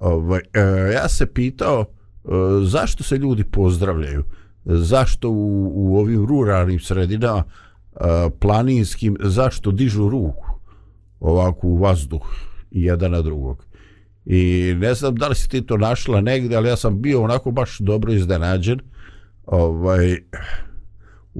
Ovaj, 0.00 0.40
e, 0.52 0.60
ja 0.92 1.08
se 1.08 1.26
pitao 1.26 1.84
e, 1.84 2.28
zašto 2.64 3.02
se 3.02 3.16
ljudi 3.16 3.44
pozdravljaju, 3.44 4.24
zašto 4.64 5.30
u, 5.30 5.72
u 5.74 5.98
ovim 5.98 6.26
ruralnim 6.26 6.80
sredinama 6.80 7.44
planinskim, 8.40 9.16
zašto 9.20 9.70
dižu 9.70 10.08
ruku 10.08 10.50
ovako 11.20 11.66
u 11.66 11.76
vazduh 11.76 12.22
jedan 12.70 13.10
na 13.10 13.22
drugog. 13.22 13.66
I 14.26 14.74
ne 14.78 14.94
znam 14.94 15.14
da 15.14 15.28
li 15.28 15.34
si 15.34 15.48
ti 15.48 15.66
to 15.66 15.76
našla 15.76 16.20
negdje, 16.20 16.56
ali 16.56 16.68
ja 16.68 16.76
sam 16.76 17.02
bio 17.02 17.22
onako 17.22 17.50
baš 17.50 17.78
dobro 17.78 18.12
iznenađen. 18.12 18.80
Ovaj, 19.46 20.18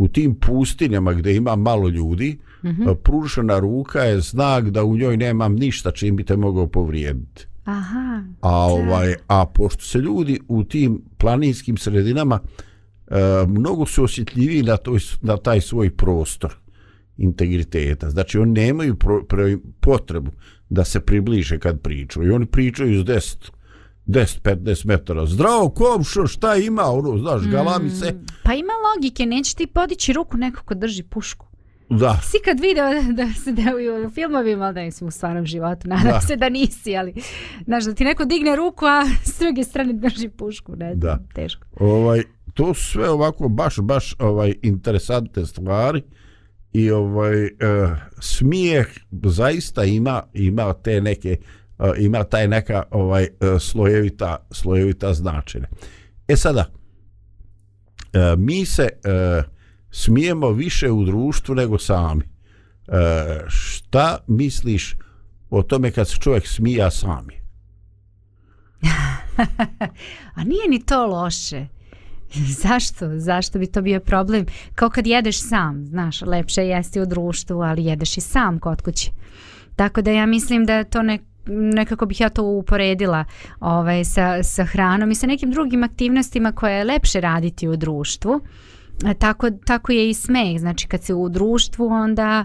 u 0.00 0.08
tim 0.08 0.34
pustinjama 0.34 1.12
gdje 1.12 1.36
ima 1.36 1.56
malo 1.56 1.88
ljudi, 1.88 2.38
mm 2.62 2.68
-hmm. 2.68 2.94
pružena 2.94 3.58
ruka 3.58 4.00
je 4.00 4.20
znak 4.20 4.70
da 4.70 4.84
u 4.84 4.96
njoj 4.96 5.16
nemam 5.16 5.54
ništa 5.54 5.90
čim 5.90 6.16
bi 6.16 6.24
te 6.24 6.36
mogao 6.36 6.66
povrijediti. 6.66 7.46
Aha, 7.64 8.22
A 8.40 8.50
ovaj 8.56 9.14
a 9.26 9.46
pošto 9.54 9.82
se 9.82 9.98
ljudi 9.98 10.40
u 10.48 10.64
tim 10.64 11.02
planinskim 11.18 11.76
sredinama 11.76 12.40
e, 12.40 13.14
mnogo 13.48 13.86
su 13.86 14.04
osjetljiviji 14.04 14.62
na 14.62 14.76
toj 14.76 14.98
na 15.22 15.36
taj 15.36 15.60
svoj 15.60 15.90
prostor 15.90 16.54
integriteta. 17.16 18.10
Znači 18.10 18.38
oni 18.38 18.52
nemaju 18.52 18.96
pro, 18.96 19.24
pro, 19.24 19.44
potrebu 19.80 20.30
da 20.68 20.84
se 20.84 21.00
približe 21.00 21.58
kad 21.58 21.80
pričaju. 21.80 22.26
I 22.26 22.34
oni 22.34 22.46
pričaju 22.46 23.00
s 23.00 23.04
10 23.04 23.50
10-15 24.10 24.86
metara. 24.86 25.26
Zdravo, 25.26 25.68
komšo, 25.68 26.26
šta 26.26 26.56
ima? 26.56 26.82
Ono, 26.82 27.18
znaš, 27.18 27.42
galami 27.42 27.90
se. 27.90 28.14
pa 28.42 28.54
ima 28.54 28.72
logike, 28.88 29.26
neće 29.26 29.56
ti 29.56 29.66
podići 29.66 30.12
ruku 30.12 30.36
neko 30.36 30.64
ko 30.64 30.74
drži 30.74 31.02
pušku. 31.02 31.46
Da. 31.90 32.20
Si 32.22 32.36
kad 32.44 32.60
video 32.60 32.84
da, 32.94 33.24
da 33.24 33.32
se 33.34 33.52
da 33.52 33.62
u 34.06 34.10
filmovima, 34.10 34.72
da 34.72 34.82
mislim 34.82 35.08
u 35.08 35.10
stvarnom 35.10 35.46
životu, 35.46 35.88
nadam 35.88 36.12
Da. 36.12 36.20
se 36.20 36.36
da 36.36 36.48
nisi, 36.48 36.96
ali 36.96 37.14
znaš 37.64 37.84
da 37.84 37.94
ti 37.94 38.04
neko 38.04 38.24
digne 38.24 38.56
ruku, 38.56 38.84
a 38.84 39.04
s 39.24 39.38
druge 39.38 39.64
strane 39.64 39.92
drži 39.92 40.28
pušku, 40.28 40.76
ne 40.76 40.94
znam, 40.94 41.00
Da. 41.00 41.18
teško. 41.34 41.66
Ovaj, 41.80 42.22
to 42.54 42.74
su 42.74 42.84
sve 42.84 43.10
ovako 43.10 43.48
baš, 43.48 43.78
baš 43.78 44.14
ovaj, 44.18 44.54
interesantne 44.62 45.46
stvari 45.46 46.02
i 46.72 46.90
ovaj 46.90 47.44
uh, 47.44 47.50
smijeh 48.20 48.86
zaista 49.22 49.84
ima 49.84 50.22
ima 50.34 50.72
te 50.72 51.00
neke 51.00 51.36
uh, 51.40 51.59
E, 51.80 51.92
ima 51.98 52.24
taj 52.24 52.48
neka 52.48 52.82
ovaj 52.90 53.28
uh, 53.40 53.60
slojevita 53.60 54.46
slojevita 54.50 55.14
značenja. 55.14 55.68
E 56.28 56.36
sada 56.36 56.64
uh, 56.70 58.38
mi 58.38 58.66
se 58.66 58.88
uh, 59.04 59.44
smijemo 59.90 60.50
više 60.50 60.90
u 60.90 61.04
društvu 61.04 61.54
nego 61.54 61.78
sami. 61.78 62.22
Uh, 62.88 62.94
šta 63.48 64.18
misliš 64.26 64.96
o 65.50 65.62
tome 65.62 65.90
kad 65.90 66.08
se 66.08 66.16
čovjek 66.20 66.46
smija 66.46 66.90
sami? 66.90 67.40
A 70.34 70.44
nije 70.44 70.68
ni 70.68 70.86
to 70.86 71.06
loše. 71.06 71.66
Zašto? 72.62 73.18
Zašto 73.18 73.58
bi 73.58 73.66
to 73.66 73.82
bio 73.82 74.00
problem? 74.00 74.46
Kao 74.74 74.90
kad 74.90 75.06
jedeš 75.06 75.48
sam, 75.48 75.86
znaš, 75.86 76.22
lepše 76.22 76.62
jesti 76.62 77.00
u 77.00 77.06
društvu, 77.06 77.60
ali 77.60 77.84
jedeš 77.84 78.16
i 78.16 78.20
sam 78.20 78.58
kod 78.58 78.82
kuće. 78.82 79.10
Tako 79.76 80.02
da 80.02 80.10
ja 80.10 80.26
mislim 80.26 80.64
da 80.64 80.84
to 80.84 81.02
ne, 81.02 81.18
nekako 81.50 82.06
bih 82.06 82.20
ja 82.20 82.28
to 82.28 82.42
uporedila 82.42 83.24
ovaj, 83.60 84.04
sa, 84.04 84.42
sa 84.42 84.64
hranom 84.64 85.10
i 85.10 85.14
sa 85.14 85.26
nekim 85.26 85.50
drugim 85.50 85.84
aktivnostima 85.84 86.52
koje 86.52 86.78
je 86.78 86.84
lepše 86.84 87.20
raditi 87.20 87.68
u 87.68 87.76
društvu. 87.76 88.40
E, 89.06 89.14
tako, 89.14 89.50
tako 89.50 89.92
je 89.92 90.10
i 90.10 90.14
smeh. 90.14 90.58
Znači 90.58 90.86
kad 90.88 91.02
se 91.02 91.14
u 91.14 91.28
društvu 91.28 91.86
onda 91.86 92.44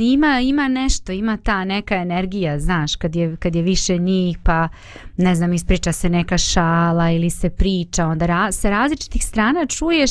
ima 0.00 0.40
ima 0.40 0.68
nešto, 0.68 1.12
ima 1.12 1.36
ta 1.36 1.64
neka 1.64 1.94
energija, 1.94 2.58
znaš, 2.58 2.96
kad 2.96 3.16
je, 3.16 3.36
kad 3.36 3.54
je 3.54 3.62
više 3.62 3.98
njih, 3.98 4.38
pa 4.42 4.68
ne 5.16 5.34
znam, 5.34 5.52
ispriča 5.52 5.92
se 5.92 6.08
neka 6.08 6.38
šala 6.38 7.10
ili 7.10 7.30
se 7.30 7.50
priča, 7.50 8.06
onda 8.06 8.26
ra, 8.26 8.52
sa 8.52 8.70
različitih 8.70 9.24
strana 9.24 9.66
čuješ 9.66 10.10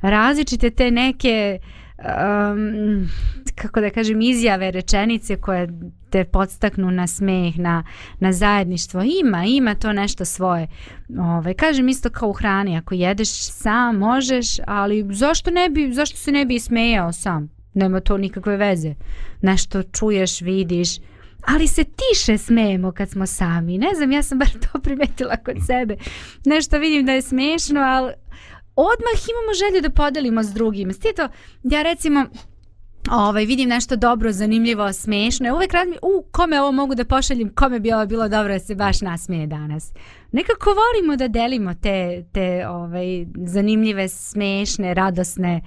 različite 0.00 0.70
te 0.70 0.90
neke 0.90 1.58
um, 1.98 3.08
kako 3.54 3.80
da 3.80 3.90
kažem 3.90 4.20
izjave, 4.20 4.70
rečenice 4.70 5.36
koje 5.36 5.68
te 6.10 6.24
podstaknu 6.24 6.90
na 6.90 7.06
smeh, 7.06 7.58
na, 7.58 7.84
na 8.20 8.32
zajedništvo. 8.32 9.02
Ima, 9.24 9.44
ima 9.44 9.74
to 9.74 9.92
nešto 9.92 10.24
svoje. 10.24 10.68
Ove, 11.18 11.54
kažem 11.54 11.88
isto 11.88 12.10
kao 12.10 12.28
u 12.28 12.32
hrani, 12.32 12.76
ako 12.76 12.94
jedeš 12.94 13.28
sam, 13.50 13.96
možeš, 13.96 14.46
ali 14.66 15.06
zašto 15.10 15.50
ne 15.50 15.68
bi, 15.68 15.92
zašto 15.92 16.16
se 16.16 16.32
ne 16.32 16.44
bi 16.44 16.58
smejao 16.58 17.12
sam? 17.12 17.50
Nema 17.74 18.00
to 18.00 18.18
nikakve 18.18 18.56
veze. 18.56 18.94
Nešto 19.42 19.82
čuješ, 19.82 20.40
vidiš, 20.40 20.88
ali 21.46 21.66
se 21.66 21.84
tiše 21.84 22.38
smejemo 22.38 22.92
kad 22.92 23.10
smo 23.10 23.26
sami. 23.26 23.78
Ne 23.78 23.94
znam, 23.96 24.12
ja 24.12 24.22
sam 24.22 24.38
bar 24.38 24.48
to 24.72 24.80
primetila 24.80 25.36
kod 25.36 25.56
sebe. 25.66 25.96
Nešto 26.44 26.78
vidim 26.78 27.06
da 27.06 27.12
je 27.12 27.22
smešno, 27.22 27.80
ali 27.80 28.12
odmah 28.76 29.18
imamo 29.30 29.54
želju 29.54 29.82
da 29.82 29.90
podelimo 29.90 30.42
s 30.42 30.52
drugim. 30.52 30.92
Sti 30.92 31.08
to, 31.16 31.28
ja 31.62 31.82
recimo, 31.82 32.26
ovaj, 33.10 33.44
vidim 33.44 33.68
nešto 33.68 33.96
dobro, 33.96 34.32
zanimljivo, 34.32 34.92
smešno. 34.92 35.54
Uvek 35.54 35.72
radim, 35.72 35.94
u, 36.02 36.24
kome 36.30 36.60
ovo 36.60 36.72
mogu 36.72 36.94
da 36.94 37.04
pošaljem, 37.04 37.54
kome 37.54 37.80
bi 37.80 37.92
ovo 37.92 38.06
bilo 38.06 38.28
dobro 38.28 38.52
da 38.52 38.58
se 38.58 38.74
baš 38.74 39.00
nasmije 39.00 39.46
danas. 39.46 39.92
Nekako 40.32 40.70
volimo 40.70 41.16
da 41.16 41.28
delimo 41.28 41.74
te, 41.74 42.24
te 42.32 42.68
ovaj, 42.68 43.26
zanimljive, 43.44 44.08
smešne, 44.08 44.94
radosne 44.94 45.60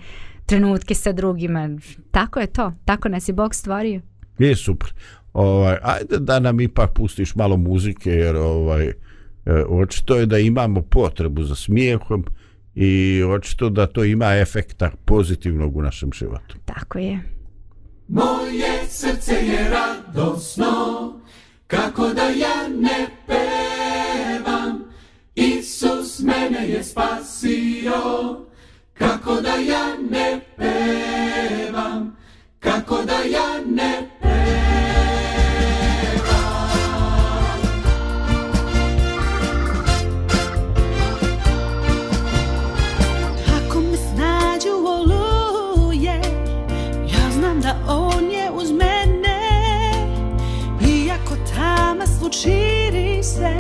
trenutke 0.46 0.96
sa 0.96 1.12
drugima. 1.12 1.70
Tako 2.12 2.40
je 2.40 2.48
to, 2.48 2.74
tako 2.86 3.10
nas 3.10 3.30
je 3.30 3.34
Bog 3.34 3.56
stvorio. 3.56 4.02
Je 4.40 4.56
super. 4.56 4.94
Ovaj, 5.34 5.78
ajde 5.82 6.18
da 6.20 6.40
nam 6.40 6.60
ipak 6.60 6.94
pustiš 6.94 7.36
malo 7.36 7.58
muzike, 7.58 8.12
jer 8.12 8.36
ovaj, 8.36 8.88
e, 8.88 8.94
očito 9.70 10.16
je 10.16 10.26
da 10.26 10.40
imamo 10.40 10.82
potrebu 10.82 11.44
za 11.44 11.56
smijehom 11.56 12.26
i 12.76 13.24
očito 13.24 13.70
da 13.70 13.88
to 13.88 14.04
ima 14.04 14.36
efekta 14.36 14.92
pozitivnog 15.06 15.78
u 15.78 15.82
našem 15.82 16.14
životu. 16.14 16.58
Tako 16.66 17.00
je. 17.00 17.20
Moje 18.08 18.88
srce 18.88 19.34
je 19.34 19.70
radosno, 19.70 21.14
kako 21.68 22.14
da 22.14 22.24
ja 22.24 22.68
ne 22.82 23.08
pevam. 23.28 24.84
Isus 25.36 26.20
mene 26.20 26.70
je 26.70 26.84
spasio, 26.84 28.40
kako 28.94 29.42
da 29.42 29.56
ja 29.56 29.96
ne 30.12 30.42
pevam, 30.58 32.16
kako 32.60 33.04
da 33.06 33.14
ja 33.14 33.62
ne 33.66 34.10
širi 52.34 53.24
se. 53.24 53.56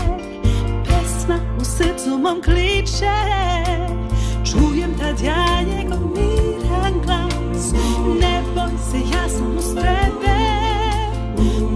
Pesma 0.85 1.39
u 1.61 1.63
srcu 1.63 2.17
mom 2.17 2.41
kliče. 2.41 3.19
Čujem 4.51 4.97
tad 4.97 5.21
ja 5.21 5.61
njegov 5.61 5.99
miran 5.99 6.93
glas. 7.05 7.73
Ne 8.21 8.43
boj 8.55 8.71
se, 8.91 8.97
ja 8.97 9.29
sam 9.29 9.57
uz 9.57 9.75
tebe. 9.75 10.39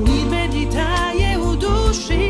I 0.07 0.29
meni 0.31 0.67
daje 0.71 1.37
u 1.37 1.55
duši 1.55 2.22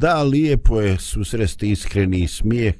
Da, 0.00 0.22
lijepo 0.22 0.80
je 0.80 0.98
susresti 0.98 1.70
iskreni 1.70 2.28
smijeh 2.28 2.74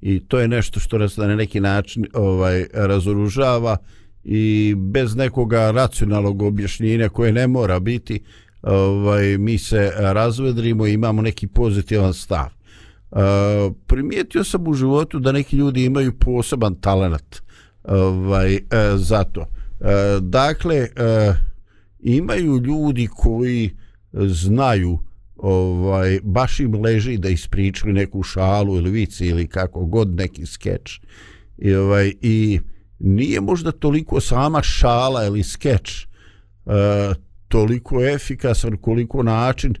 i 0.00 0.20
to 0.20 0.40
je 0.40 0.48
nešto 0.48 0.80
što 0.80 0.98
nas 0.98 1.16
na 1.16 1.36
neki 1.36 1.60
način 1.60 2.06
ovaj 2.12 2.66
razoružava 2.72 3.76
i 4.24 4.74
bez 4.78 5.16
nekoga 5.16 5.70
racionalnog 5.70 6.42
objašnjenja 6.42 7.08
koje 7.08 7.32
ne 7.32 7.46
mora 7.46 7.80
biti 7.80 8.20
ovaj 8.62 9.38
mi 9.38 9.58
se 9.58 9.92
razvedrimo 9.96 10.86
i 10.86 10.92
imamo 10.92 11.22
neki 11.22 11.46
pozitivan 11.46 12.14
stav. 12.14 12.46
E, 12.46 13.16
primijetio 13.86 14.44
sam 14.44 14.68
u 14.68 14.74
životu 14.74 15.18
da 15.18 15.32
neki 15.32 15.56
ljudi 15.56 15.84
imaju 15.84 16.12
poseban 16.18 16.74
talent 16.74 17.42
ovaj, 17.84 18.54
e, 18.54 18.60
za 18.96 19.24
to. 19.24 19.40
E, 19.40 20.20
dakle, 20.20 20.76
e, 20.76 20.88
imaju 22.00 22.58
ljudi 22.58 23.08
koji 23.16 23.70
znaju 24.12 24.98
ovaj 25.42 26.20
baš 26.22 26.60
im 26.60 26.74
leži 26.74 27.18
da 27.18 27.28
ispričaju 27.28 27.92
neku 27.92 28.22
šalu 28.22 28.76
ili 28.76 28.90
vic 28.90 29.20
ili 29.20 29.46
kako 29.46 29.84
god 29.84 30.14
neki 30.14 30.46
skeč. 30.46 31.00
I 31.58 31.74
ovaj 31.74 32.12
i 32.20 32.60
nije 32.98 33.40
možda 33.40 33.72
toliko 33.72 34.20
sama 34.20 34.62
šala 34.62 35.24
ili 35.24 35.42
skeč 35.42 36.06
uh, 36.64 36.72
toliko 37.48 38.04
efikasan 38.04 38.76
koliko 38.76 39.22
način 39.22 39.74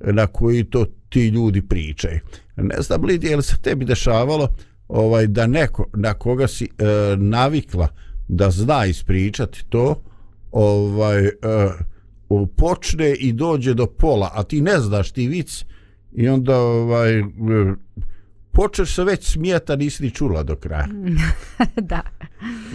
na 0.00 0.26
koji 0.26 0.64
to 0.64 0.86
ti 1.08 1.28
ljudi 1.28 1.62
pričaju. 1.62 2.20
Ne 2.56 2.76
znam 2.80 3.04
Lidija 3.04 3.30
je 3.30 3.36
li 3.36 3.42
se 3.42 3.56
tebi 3.62 3.84
dešavalo 3.84 4.48
ovaj 4.88 5.26
da 5.26 5.46
neko 5.46 5.86
na 5.94 6.14
koga 6.14 6.48
si 6.48 6.64
uh, 6.64 7.18
navikla 7.18 7.88
da 8.28 8.50
zna 8.50 8.86
ispričati 8.86 9.64
to 9.68 10.02
ovaj 10.52 11.26
uh, 11.26 11.32
počne 12.56 13.14
i 13.14 13.32
dođe 13.32 13.74
do 13.74 13.86
pola, 13.86 14.30
a 14.34 14.42
ti 14.42 14.60
ne 14.60 14.80
znaš 14.80 15.12
ti 15.12 15.28
vic 15.28 15.64
i 16.12 16.28
onda 16.28 16.58
ovaj 16.58 17.18
e, 17.18 17.24
počeš 18.52 18.94
se 18.94 19.04
već 19.04 19.32
smijeta, 19.32 19.76
nisi 19.76 20.02
ni 20.02 20.10
čula 20.10 20.42
do 20.42 20.56
kraja. 20.56 20.88
da. 21.90 22.00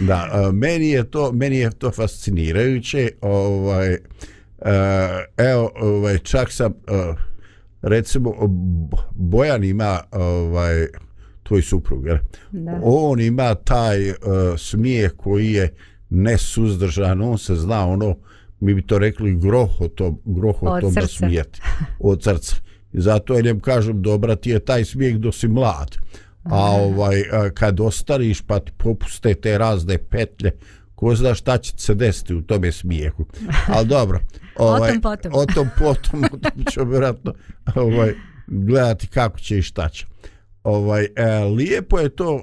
Da, 0.00 0.28
a, 0.32 0.52
meni 0.52 0.88
je 0.88 1.10
to 1.10 1.32
meni 1.32 1.58
je 1.58 1.70
to 1.70 1.90
fascinirajuće, 1.90 3.10
ovaj 3.20 3.92
e, 3.92 3.98
evo, 5.36 5.70
ovaj 5.80 6.18
čak 6.18 6.52
sam 6.52 6.72
e, 6.72 7.14
recimo 7.82 8.34
Bojan 9.14 9.64
ima 9.64 10.00
ovaj 10.12 10.86
tvoj 11.48 11.62
suprug? 11.62 12.04
Da. 12.50 12.80
on 12.82 13.20
ima 13.20 13.54
taj 13.54 14.10
uh, 14.10 14.16
smijeh 14.58 15.12
koji 15.16 15.52
je 15.52 15.74
nesuzdržan 16.10 17.22
on 17.22 17.38
se 17.38 17.54
zna 17.54 17.86
ono 17.86 18.16
mi 18.60 18.74
bi 18.74 18.82
to 18.86 18.98
rekli 18.98 19.36
grohotom 19.36 20.18
grohotom 20.24 20.86
Od 20.88 20.94
da 20.94 21.00
srca. 21.00 21.16
smijeti 21.16 21.60
od 22.00 22.22
srca. 22.22 22.56
I 22.92 23.00
zato 23.00 23.34
ja 23.34 23.40
njem 23.40 23.60
kažem 23.60 24.02
dobra 24.02 24.36
ti 24.36 24.50
je 24.50 24.58
taj 24.58 24.84
smijeh 24.84 25.16
dok 25.16 25.34
si 25.34 25.48
mlad. 25.48 25.96
A 26.44 26.70
ovaj 26.70 27.22
a, 27.32 27.50
kad 27.50 27.80
ostariš 27.80 28.40
pa 28.42 28.60
ti 28.60 28.72
popuste 28.76 29.34
te 29.34 29.58
razne 29.58 29.98
petlje 29.98 30.50
ko 30.94 31.14
zna 31.14 31.34
šta 31.34 31.58
će 31.58 31.72
se 31.76 31.94
desiti 31.94 32.34
u 32.34 32.42
tome 32.42 32.72
smijehu. 32.72 33.24
Ali 33.66 33.86
dobro 33.86 34.20
ovaj, 34.56 34.92
tom 34.92 35.00
potom. 35.10 35.32
o 35.34 35.46
tom 35.46 35.68
potom 35.78 36.24
o 36.24 36.36
tom 36.36 36.64
ćemo 36.72 36.90
vjerojatno 36.90 37.34
ovaj, 37.74 38.14
gledati 38.46 39.06
kako 39.06 39.38
će 39.38 39.58
i 39.58 39.62
šta 39.62 39.88
će. 39.88 40.06
Ovaj 40.64 41.04
e, 41.04 41.44
lijepo 41.56 41.98
je 41.98 42.08
to 42.08 42.36
e, 42.36 42.42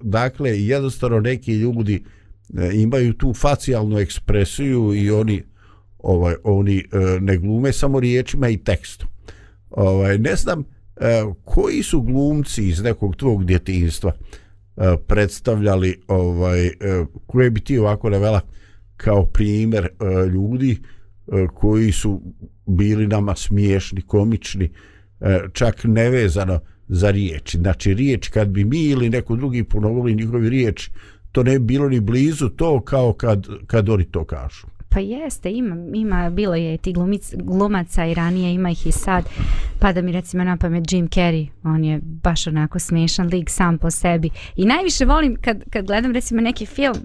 dakle 0.00 0.64
jednostavno 0.64 1.20
neki 1.20 1.52
ljudi 1.52 2.04
E, 2.58 2.70
imaju 2.74 3.12
tu 3.12 3.34
facijalnu 3.34 3.98
ekspresiju 3.98 4.94
i 4.94 5.10
oni 5.10 5.42
ovaj 5.98 6.34
oni 6.44 6.78
e, 6.78 7.20
ne 7.20 7.36
glume 7.36 7.72
samo 7.72 8.00
riječima 8.00 8.48
i 8.48 8.56
tekstom 8.56 9.08
ovaj 9.70 10.18
ne 10.18 10.36
znam 10.36 10.60
e, 10.60 11.24
koji 11.44 11.82
su 11.82 12.00
glumci 12.02 12.68
iz 12.68 12.82
nekog 12.82 13.16
tvog 13.16 13.44
djetinjstva 13.44 14.12
predstavljali 15.06 16.00
ovaj 16.08 16.70
koje 17.26 17.50
bi 17.50 17.60
ti 17.60 17.78
ovako 17.78 18.10
navela 18.10 18.40
kao 18.96 19.26
primjer 19.26 19.88
ljudi 20.32 20.78
koji 21.54 21.92
su 21.92 22.22
bili 22.66 23.06
nama 23.06 23.36
smiješni, 23.36 24.02
komični, 24.02 24.70
čak 25.52 25.84
nevezano 25.84 26.60
za 26.88 27.10
riječi. 27.10 27.58
Znači 27.58 27.94
riječ 27.94 28.28
kad 28.28 28.48
bi 28.48 28.64
mi 28.64 28.82
ili 28.82 29.10
neko 29.10 29.36
drugi 29.36 29.64
ponovili 29.64 30.14
njihovi 30.14 30.48
riječi, 30.48 30.90
to 31.32 31.42
ne 31.42 31.58
bi 31.58 31.64
bilo 31.64 31.88
ni 31.88 32.00
blizu 32.00 32.48
to 32.48 32.80
kao 32.80 33.12
kad, 33.12 33.46
kad 33.66 33.88
oni 33.88 34.04
to 34.04 34.24
kažu. 34.24 34.66
Pa 34.88 35.00
jeste, 35.00 35.50
ima, 35.50 35.76
ima, 35.94 36.30
bilo 36.30 36.54
je 36.54 36.76
ti 36.76 36.92
glumic, 36.92 37.34
glumaca 37.34 38.06
i 38.06 38.14
ranije, 38.14 38.54
ima 38.54 38.70
ih 38.70 38.86
i 38.86 38.92
sad. 38.92 39.24
Pa 39.78 39.92
da 39.92 40.02
mi 40.02 40.12
recimo 40.12 40.44
na 40.44 40.56
pamet 40.56 40.92
Jim 40.92 41.08
Carrey, 41.08 41.48
on 41.64 41.84
je 41.84 42.00
baš 42.02 42.46
onako 42.46 42.78
smiješan 42.78 43.26
lik 43.26 43.50
sam 43.50 43.78
po 43.78 43.90
sebi. 43.90 44.30
I 44.56 44.64
najviše 44.64 45.04
volim 45.04 45.36
kad, 45.40 45.64
kad 45.70 45.86
gledam 45.86 46.12
recimo 46.12 46.40
neki 46.40 46.66
film, 46.66 46.96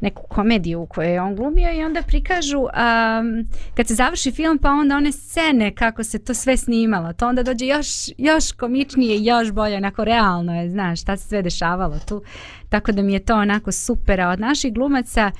neku 0.00 0.22
komediju 0.28 0.80
u 0.82 0.86
kojoj 0.86 1.12
je 1.12 1.20
on 1.20 1.36
glumio 1.36 1.72
i 1.72 1.84
onda 1.84 2.02
prikažu 2.02 2.58
um, 2.58 2.68
kad 3.76 3.88
se 3.88 3.94
završi 3.94 4.30
film 4.30 4.58
pa 4.58 4.70
onda 4.70 4.96
one 4.96 5.12
scene 5.12 5.74
kako 5.74 6.04
se 6.04 6.18
to 6.18 6.34
sve 6.34 6.56
snimalo 6.56 7.12
to 7.12 7.28
onda 7.28 7.42
dođe 7.42 7.66
još, 7.66 7.88
još 8.18 8.52
komičnije 8.52 9.16
i 9.16 9.24
još 9.24 9.52
bolje 9.52 9.76
onako 9.76 10.04
realno 10.04 10.60
je 10.60 10.70
znaš 10.70 11.00
šta 11.00 11.16
se 11.16 11.28
sve 11.28 11.42
dešavalo 11.42 11.98
tu 12.08 12.22
tako 12.68 12.92
da 12.92 13.02
mi 13.02 13.12
je 13.12 13.24
to 13.24 13.34
onako 13.34 13.72
super 13.72 14.20
a 14.20 14.28
od 14.28 14.40
naših 14.40 14.74
glumaca 14.74 15.30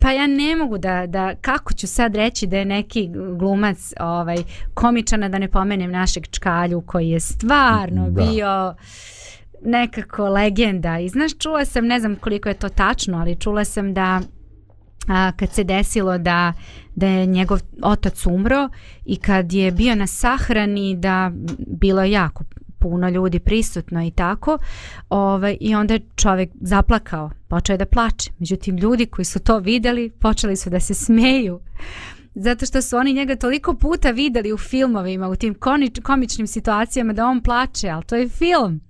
Pa 0.00 0.10
ja 0.10 0.26
ne 0.26 0.56
mogu 0.56 0.78
da, 0.78 1.06
da, 1.06 1.34
kako 1.40 1.72
ću 1.72 1.86
sad 1.86 2.14
reći 2.16 2.46
da 2.46 2.56
je 2.56 2.64
neki 2.64 3.10
glumac 3.38 3.92
ovaj, 4.00 4.36
komičan, 4.74 5.20
da 5.20 5.38
ne 5.38 5.48
pomenem 5.48 5.90
našeg 5.90 6.26
čkalju 6.30 6.80
koji 6.80 7.08
je 7.08 7.20
stvarno 7.20 8.10
da. 8.10 8.22
bio 8.22 8.74
nekako 9.64 10.28
legenda. 10.28 10.98
I 10.98 11.08
znaš, 11.08 11.38
čula 11.38 11.64
sam, 11.64 11.86
ne 11.86 12.00
znam 12.00 12.16
koliko 12.16 12.48
je 12.48 12.54
to 12.54 12.68
tačno, 12.68 13.18
ali 13.18 13.36
čula 13.36 13.64
sam 13.64 13.94
da 13.94 14.20
a, 15.08 15.32
kad 15.32 15.52
se 15.52 15.64
desilo 15.64 16.18
da, 16.18 16.52
da 16.94 17.06
je 17.06 17.26
njegov 17.26 17.60
otac 17.82 18.26
umro 18.26 18.68
i 19.04 19.16
kad 19.16 19.52
je 19.52 19.72
bio 19.72 19.94
na 19.94 20.06
sahrani 20.06 20.96
da 20.96 21.32
bilo 21.66 22.02
je 22.02 22.10
jako 22.10 22.44
puno 22.78 23.08
ljudi 23.08 23.38
prisutno 23.38 24.06
i 24.06 24.10
tako 24.10 24.58
ovaj, 25.08 25.56
i 25.60 25.74
onda 25.74 25.94
je 25.94 26.00
čovjek 26.16 26.50
zaplakao 26.60 27.30
počeo 27.48 27.74
je 27.74 27.78
da 27.78 27.86
plače. 27.86 28.30
Međutim 28.38 28.76
ljudi 28.76 29.06
koji 29.06 29.24
su 29.24 29.40
to 29.40 29.58
vidjeli 29.58 30.10
počeli 30.10 30.56
su 30.56 30.70
da 30.70 30.80
se 30.80 30.94
smeju. 30.94 31.60
Zato 32.34 32.66
što 32.66 32.82
su 32.82 32.96
oni 32.96 33.12
njega 33.12 33.36
toliko 33.36 33.74
puta 33.74 34.10
vidjeli 34.10 34.52
u 34.52 34.58
filmovima 34.58 35.28
u 35.28 35.36
tim 35.36 35.54
konič, 35.54 36.00
komičnim 36.02 36.46
situacijama 36.46 37.12
da 37.12 37.26
on 37.26 37.40
plače 37.40 37.88
ali 37.88 38.04
to 38.04 38.16
je 38.16 38.28
film. 38.28 38.80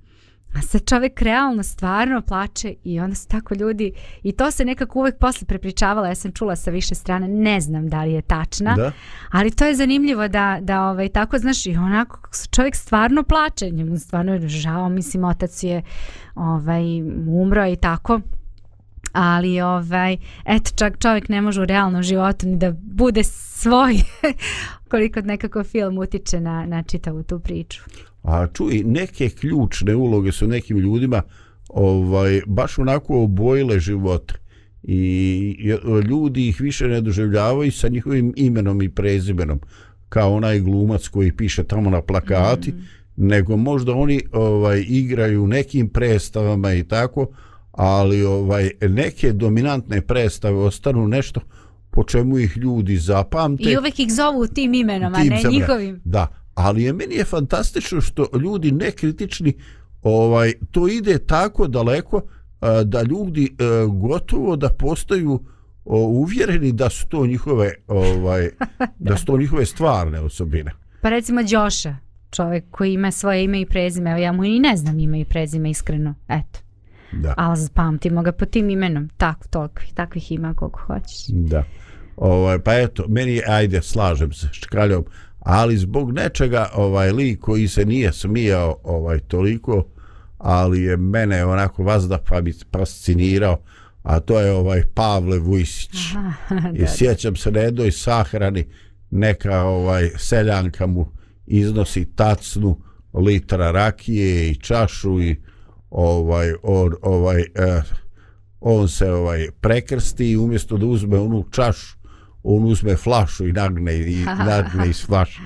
A 0.55 0.63
sad 0.63 0.85
čovjek 0.85 1.23
realno 1.23 1.63
stvarno 1.63 2.23
plače 2.23 2.75
i 2.85 3.01
onda 3.01 3.17
su 3.17 3.29
tako 3.29 3.55
ljudi 3.55 3.93
i 4.23 4.33
to 4.33 4.51
se 4.51 4.65
nekako 4.65 4.99
uvek 4.99 5.19
posle 5.19 5.47
prepričavalo, 5.47 6.07
ja 6.07 6.15
sam 6.15 6.33
čula 6.33 6.57
sa 6.57 6.71
više 6.71 6.95
strane, 6.95 7.29
ne 7.29 7.61
znam 7.61 7.89
da 7.89 8.05
li 8.05 8.13
je 8.13 8.23
tačna, 8.23 8.75
Da? 8.75 8.93
ali 9.31 9.51
to 9.51 9.67
je 9.67 9.75
zanimljivo 9.75 10.29
da, 10.29 10.59
da 10.61 10.83
ovaj, 10.83 11.09
tako 11.09 11.39
znaš 11.39 11.67
i 11.67 11.77
onako 11.77 12.21
čovjek 12.51 12.77
stvarno 12.77 13.23
plače, 13.23 13.71
njemu 13.71 13.99
stvarno 13.99 14.35
je 14.35 14.49
žao, 14.49 14.89
mislim 14.89 15.25
otac 15.25 15.63
je 15.63 15.83
ovaj, 16.35 16.83
umro 17.29 17.67
i 17.67 17.77
tako, 17.77 18.21
ali 19.13 19.61
ovaj, 19.61 20.17
eto 20.45 20.71
čak 20.77 20.99
čovjek 20.99 21.29
ne 21.29 21.41
može 21.41 21.63
u 21.63 21.67
realnom 21.67 22.03
životu 22.03 22.47
ni 22.47 22.57
da 22.57 22.73
bude 22.83 23.25
svoj 23.25 23.95
koliko 24.91 25.21
nekako 25.21 25.65
film 25.65 25.99
utiče 25.99 26.41
na, 26.41 26.67
na 26.67 26.83
čitavu 26.83 27.23
tu 27.23 27.41
priču. 27.41 27.83
A 28.29 28.47
čuj, 28.47 28.83
neke 28.87 29.29
ključne 29.29 29.95
uloge 29.95 30.33
su 30.33 30.47
nekim 30.47 30.79
ljudima 30.79 31.23
ovaj 31.69 32.41
baš 32.47 32.79
onako 32.79 33.23
obojile 33.23 33.81
živote 33.81 34.35
i 34.83 35.57
ljudi 36.09 36.49
ih 36.49 36.61
više 36.61 36.89
ne 36.89 37.01
doživljavaju 37.01 37.73
sa 37.73 37.89
njihovim 37.89 38.33
imenom 38.37 38.83
i 38.83 38.89
prezimenom 38.89 39.61
kao 40.09 40.35
onaj 40.35 40.61
glumac 40.61 41.09
koji 41.09 41.37
piše 41.37 41.65
tamo 41.65 41.91
na 41.91 42.03
plakati 42.03 42.71
mm. 42.71 42.87
nego 43.17 43.57
možda 43.57 43.93
oni 43.93 44.21
ovaj 44.33 44.85
igraju 44.89 45.47
nekim 45.47 45.89
predstavama 45.89 46.75
i 46.75 46.85
tako 46.85 47.27
ali 47.73 48.25
ovaj 48.25 48.71
neke 48.81 49.33
dominantne 49.33 50.01
predstave 50.01 50.57
ostanu 50.57 51.09
nešto 51.09 51.41
po 51.91 52.05
čemu 52.05 52.39
ih 52.39 52.57
ljudi 52.57 52.97
zapamte 52.97 53.71
I 53.71 53.79
uvek 53.79 53.99
ih 53.99 54.13
zovu 54.13 54.47
tim 54.47 54.75
imenom, 54.75 55.15
a 55.15 55.23
tim 55.23 55.29
ne 55.29 55.43
sam 55.43 55.51
re- 55.51 55.59
njihovim. 55.59 56.01
Da, 56.05 56.27
ali 56.59 56.83
je 56.83 56.93
meni 56.93 57.15
je 57.15 57.25
fantastično 57.25 58.01
što 58.01 58.27
ljudi 58.43 58.73
nekritični 58.73 59.53
ovaj 60.03 60.53
to 60.71 60.89
ide 60.89 61.19
tako 61.19 61.67
daleko 61.67 62.23
a, 62.61 62.83
da 62.85 63.03
ljudi 63.03 63.57
a, 63.59 63.87
gotovo 63.87 64.57
da 64.57 64.69
postaju 64.69 65.45
uvjereni 65.85 66.73
da 66.73 66.91
su 66.91 67.09
to 67.09 67.27
njihove 67.27 67.75
ovaj 67.87 68.51
da 69.09 69.17
su 69.17 69.25
to 69.25 69.39
njihove 69.39 69.67
stvarne 69.67 70.21
osobine. 70.21 70.71
Pa 71.01 71.09
recimo 71.09 71.43
Đoša, 71.43 71.97
čovjek 72.31 72.65
koji 72.71 72.93
ima 72.93 73.11
svoje 73.11 73.45
ime 73.45 73.61
i 73.61 73.67
prezime, 73.67 74.11
evo 74.11 74.21
ja 74.21 74.33
mu 74.33 74.45
i 74.45 74.59
ne 74.59 74.77
znam 74.77 75.01
ime 75.01 75.21
i 75.21 75.25
prezime 75.25 75.71
iskreno, 75.71 76.15
eto. 76.29 76.59
Da. 77.13 77.35
Ali 77.37 77.57
zapamtimo 77.57 78.23
ga 78.23 78.33
po 78.33 78.45
tim 78.45 78.71
imenom, 78.71 79.09
tako, 79.17 79.49
toliko, 79.51 79.81
takvih 79.95 80.33
ima 80.33 80.55
koliko 80.55 80.81
hoćeš. 80.81 81.27
Da. 81.29 81.65
Ovaj 82.17 82.59
pa 82.59 82.75
eto, 82.75 83.05
meni 83.09 83.43
ajde 83.47 83.83
slažem 83.83 84.33
se 84.33 84.49
s 84.53 84.57
Čkaljom, 84.57 85.05
ali 85.39 85.77
zbog 85.77 86.13
nečega 86.13 86.71
ovaj 86.75 87.13
lik 87.13 87.41
koji 87.41 87.69
se 87.69 87.85
nije 87.85 88.13
smijao 88.13 88.81
ovaj 88.85 89.19
toliko, 89.19 89.85
ali 90.39 90.83
je 90.83 90.97
mene 90.97 91.45
onako 91.45 91.83
vazda 91.83 92.19
pa 92.29 92.41
bi 92.41 92.55
fascinirao, 92.73 93.63
a 94.03 94.21
to 94.21 94.41
je 94.41 94.53
ovaj 94.53 94.83
Pavle 94.95 95.39
Vujsić. 95.39 95.97
Aha, 96.17 96.71
I 96.79 96.87
sjećam 96.87 97.37
se 97.37 97.51
na 97.51 97.61
jednoj 97.61 97.93
sahrani 97.93 98.65
neka 99.11 99.63
ovaj 99.63 100.11
seljanka 100.17 100.87
mu 100.87 101.13
iznosi 101.47 102.05
tacnu 102.15 102.81
litra 103.15 103.71
rakije 103.71 104.51
i 104.51 104.55
čašu 104.55 105.23
i 105.23 105.37
ovaj 105.91 106.53
on, 106.63 106.95
ovaj 107.03 107.41
eh, 107.41 107.83
on 108.61 108.89
se 108.89 109.11
ovaj 109.11 109.49
prekrsti 109.61 110.31
i 110.31 110.37
umjesto 110.37 110.77
da 110.77 110.87
uzme 110.87 111.19
onu 111.19 111.45
čašu 111.51 111.98
on 112.43 112.65
uzme 112.65 112.97
flašu 112.97 113.49
i 113.49 113.53
nagne 113.53 113.97
i 113.97 114.25
nagne 114.51 114.91
iz 114.91 115.07
flaše. 115.07 115.41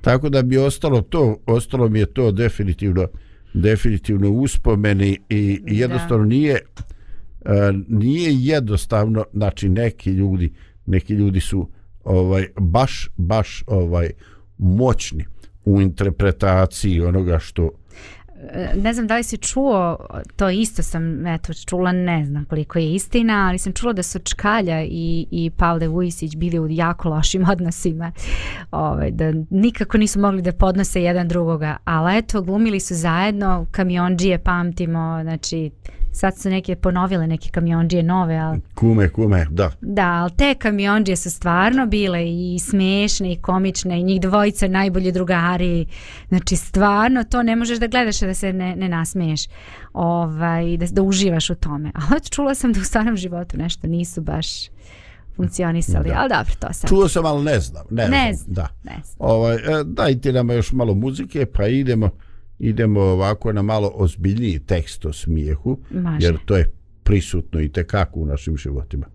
Tako 0.00 0.28
da 0.28 0.42
bi 0.42 0.58
ostalo 0.58 1.00
to, 1.00 1.36
ostalo 1.46 1.88
mi 1.88 1.98
je 1.98 2.06
to 2.06 2.32
definitivno 2.32 3.06
definitivno 3.54 4.30
uspomeni 4.30 5.18
i 5.28 5.60
Da. 5.62 5.74
jednostavno 5.74 6.24
nije 6.24 6.54
e, 6.54 7.72
nije 7.88 8.30
jednostavno 8.34 9.24
znači 9.32 9.68
neki 9.68 10.10
ljudi 10.10 10.52
neki 10.86 11.14
ljudi 11.14 11.40
su 11.40 11.68
ovaj 12.04 12.46
baš 12.60 13.08
baš 13.16 13.64
ovaj 13.66 14.10
moćni 14.58 15.24
u 15.64 15.80
interpretaciji 15.80 17.00
onoga 17.00 17.38
što 17.38 17.70
E, 18.42 18.68
ne 18.82 18.92
znam 18.92 19.06
da 19.06 19.16
li 19.16 19.22
si 19.22 19.36
čuo, 19.36 19.98
to 20.36 20.50
isto 20.50 20.82
sam 20.82 21.26
eto, 21.26 21.52
čula, 21.54 21.92
ne 21.92 22.24
znam 22.24 22.44
koliko 22.44 22.78
je 22.78 22.94
istina, 22.94 23.46
ali 23.48 23.58
sam 23.58 23.72
čula 23.72 23.92
da 23.92 24.02
su 24.02 24.18
Čkalja 24.18 24.82
i, 24.82 25.26
i 25.30 25.50
Pavle 25.50 25.88
Vujisić 25.88 26.36
bili 26.36 26.58
u 26.58 26.66
jako 26.70 27.08
lošim 27.08 27.48
odnosima, 27.52 28.12
ovaj, 28.70 29.10
da 29.10 29.32
nikako 29.50 29.98
nisu 29.98 30.20
mogli 30.20 30.42
da 30.42 30.52
podnose 30.52 31.02
jedan 31.02 31.28
drugoga, 31.28 31.76
ali 31.84 32.18
eto, 32.18 32.42
glumili 32.42 32.80
su 32.80 32.94
zajedno, 32.94 33.66
kamionđije 33.70 34.38
pamtimo, 34.38 35.18
znači 35.22 35.70
sad 36.16 36.38
su 36.38 36.50
neke 36.50 36.76
ponovile 36.76 37.26
neke 37.26 37.50
kamionđije 37.50 38.02
nove, 38.02 38.36
ali 38.36 38.60
Kume, 38.74 39.08
kume, 39.08 39.46
da. 39.50 39.70
Da, 39.80 40.06
ali 40.06 40.30
te 40.36 40.54
kamionđije 40.54 41.16
su 41.16 41.30
stvarno 41.30 41.86
bile 41.86 42.24
i 42.28 42.58
smešne 42.58 43.32
i 43.32 43.36
komične 43.36 44.00
i 44.00 44.02
njih 44.02 44.20
dvojica 44.20 44.68
najbolji 44.68 45.12
drugari. 45.12 45.86
Znači 46.28 46.56
stvarno 46.56 47.24
to 47.24 47.42
ne 47.42 47.56
možeš 47.56 47.78
da 47.78 47.86
gledaš 47.86 48.20
da 48.20 48.34
se 48.34 48.52
ne, 48.52 48.76
ne 48.76 48.88
nasmeješ 48.88 49.40
ovaj, 49.92 50.76
da, 50.76 50.86
da 50.86 51.02
uživaš 51.02 51.50
u 51.50 51.54
tome. 51.54 51.90
A 51.98 52.14
od 52.16 52.30
čula 52.30 52.54
sam 52.54 52.72
da 52.72 52.80
u 52.80 52.84
stvarnom 52.84 53.16
životu 53.16 53.56
nešto 53.56 53.86
nisu 53.86 54.20
baš 54.20 54.46
funkcionisali, 55.36 56.08
Da. 56.08 56.14
ali 56.18 56.28
dobro, 56.28 56.52
to 56.58 56.72
sam. 56.72 56.88
Čuo 56.88 57.08
sam, 57.08 57.26
ali 57.26 57.44
ne 57.44 57.60
znam. 57.60 57.84
Ne, 57.90 58.08
Ne 58.08 58.32
znam. 58.34 58.54
znam, 58.54 58.54
Da. 58.54 58.90
ne 58.90 59.00
znam. 59.04 59.16
Ovaj, 59.30 59.54
e, 59.54 59.84
dajte 59.84 60.32
nam 60.32 60.50
još 60.50 60.72
malo 60.72 60.94
muzike, 60.94 61.46
pa 61.46 61.66
idemo 61.66 62.10
idemo 62.58 63.00
ovako 63.00 63.52
na 63.52 63.62
malo 63.62 63.90
ozbiljniji 63.94 64.58
tekst 64.58 65.04
o 65.04 65.12
smijehu, 65.12 65.78
Može. 65.90 66.26
jer 66.26 66.36
to 66.44 66.56
je 66.56 66.70
prisutno 67.02 67.60
i 67.60 67.68
tekako 67.68 68.20
u 68.20 68.26
našim 68.26 68.56
životima. 68.56 69.06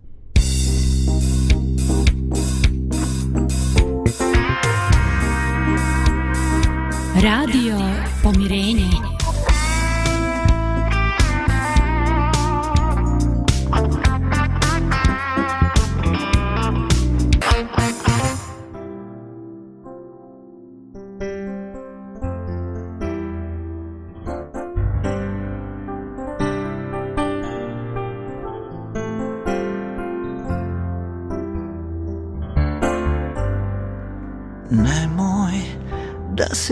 Radio 7.22 7.76
Pomirenje. 8.22 8.81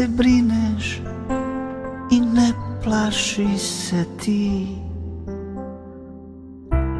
Se 0.00 0.08
brineš 0.08 1.00
i 2.10 2.20
ne 2.20 2.52
plaši 2.84 3.58
se 3.58 4.04
ti. 4.22 4.66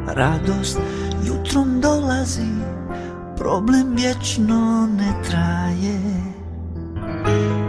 Radost 0.07 0.79
jutrom 1.25 1.81
dolazi, 1.81 2.51
problem 3.37 3.95
vječno 3.95 4.89
ne 4.97 5.13
traje. 5.29 5.99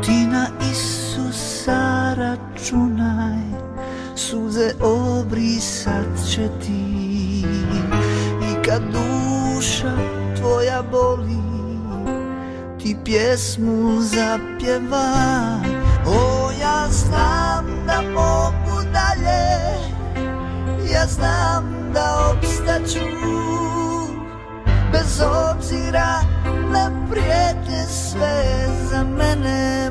Ti 0.05 0.27
na 0.27 0.47
Isusa 0.73 2.15
računaj, 2.15 3.43
suze 4.17 4.71
obrisat 4.81 6.29
će 6.31 6.49
ti. 6.67 7.45
I 8.43 8.63
kad 8.65 8.83
duša 8.83 9.12
pjesmu 13.05 14.01
zapjeva. 14.01 15.13
O, 16.07 16.51
ja 16.61 16.89
znam 16.91 17.67
da 17.87 18.03
mogu 18.03 18.83
dalje 18.93 19.43
Ja 20.93 21.07
znam 21.07 21.93
da 21.95 22.35
obstaću. 22.37 23.07
Bez 24.93 25.21
obzira 25.21 26.21
na 26.73 27.07
prijetnje 27.11 27.85
sve 27.87 28.69
Za 28.91 29.05
mene 29.05 29.91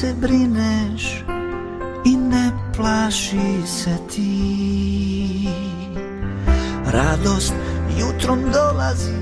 se 0.00 0.14
brineš 0.20 1.24
i 2.04 2.16
ne 2.16 2.50
plaši 2.76 3.66
se 3.66 3.96
ti. 4.10 5.48
Radost 6.86 7.54
jutrom 7.98 8.40
dolazi, 8.52 9.14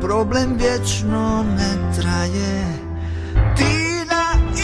problem 0.00 0.56
vječno 0.58 1.44
ne 1.56 2.00
traje. 2.00 2.64
Ti 3.56 4.04
na 4.10 4.56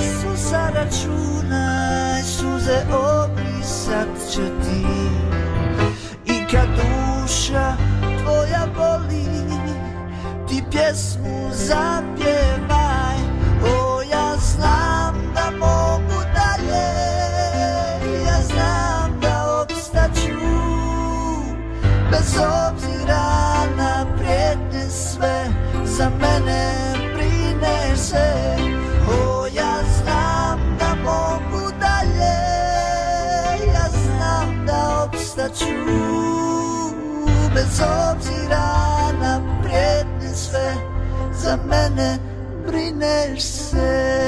Isusa 0.00 0.70
računaj, 0.74 2.22
suze 2.22 2.78
obrisat 2.92 4.32
će 4.32 4.42
ti. 4.42 4.86
I 6.26 6.40
kad 6.50 6.68
duša 6.68 7.76
tvoja 8.22 8.66
boli, 8.76 9.24
ti 10.48 10.62
pjesmu 10.70 11.50
zapjevaj 11.52 11.99
mene 41.70 42.18
brineš 42.66 43.42
se. 43.42 44.20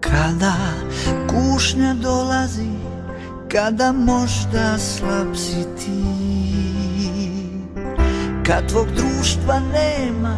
Kada 0.00 0.54
kušnja 1.28 1.94
dolazi 1.94 2.72
Kada 3.52 3.92
možda 3.92 4.78
slab 4.78 5.36
si 5.36 5.64
ti. 5.76 6.02
Kad 8.46 8.68
tvog 8.68 8.86
društva 8.96 9.60
nema 9.72 10.36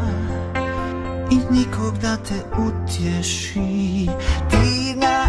nikog 1.64 1.98
da 1.98 2.16
te 2.16 2.34
utješi. 2.58 4.08
Ti 4.50 4.94
na 4.96 5.26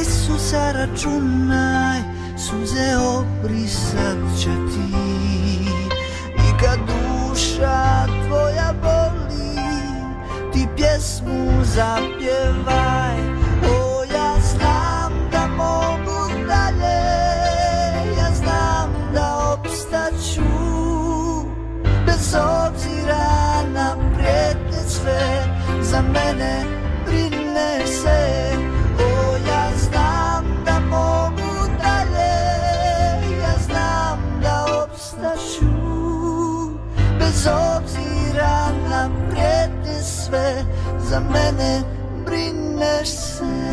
Isusa 0.00 0.72
računaj 0.72 2.00
Suze 2.36 2.96
obrisat 2.96 4.40
će 4.40 4.50
ti. 4.50 4.98
I 6.34 6.58
kad 6.60 6.78
duša 6.86 8.06
tvoja 8.26 8.74
boli 8.82 9.56
Ti 10.52 10.66
pjesmu 10.76 11.64
zapjevaj. 11.64 13.18
O, 13.70 14.04
ja 14.14 14.34
znam 14.40 15.12
da 15.32 15.46
mogu 15.46 16.46
dalje 16.46 17.00
Ja 18.18 18.30
znam 18.34 18.90
da 19.14 19.56
opstaću 19.58 20.42
Bez 22.06 22.34
obzira 22.34 22.67
sve 25.00 25.44
Za 25.82 26.02
mene 26.02 26.64
brineš 27.06 27.88
se. 28.02 28.52
O, 28.98 29.36
ja 29.48 29.70
znam 29.76 30.64
da 30.64 30.80
mogu 30.80 31.68
dalje 31.82 32.34
Ja 33.40 33.54
znam 33.66 34.40
da 34.42 34.84
obstaću. 34.84 35.70
Bez 37.18 37.46
obzira 37.46 38.68
na 38.90 39.10
prijetnje 39.30 40.02
sve 40.02 40.64
Za 41.10 41.20
mene 41.20 41.82
brineš 42.26 43.08
se. 43.08 43.68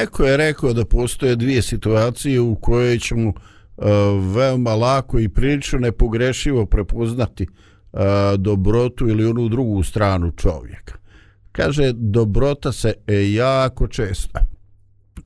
Neko 0.00 0.24
je 0.24 0.36
rekao 0.36 0.72
da 0.72 0.84
postoje 0.84 1.36
dvije 1.36 1.62
situacije 1.62 2.40
u 2.40 2.54
koje 2.54 2.98
ćemo 2.98 3.28
uh, 3.28 3.86
veoma 4.34 4.74
lako 4.74 5.18
i 5.18 5.28
prilično 5.28 5.78
nepogrešivo 5.78 6.66
prepoznati 6.66 7.46
uh, 7.92 8.00
dobrotu 8.38 9.08
ili 9.08 9.26
onu 9.26 9.48
drugu 9.48 9.82
stranu 9.82 10.32
čovjeka. 10.36 10.94
Kaže, 11.52 11.92
dobrota 11.92 12.72
se 12.72 12.94
jako 13.34 13.88
često 13.88 14.40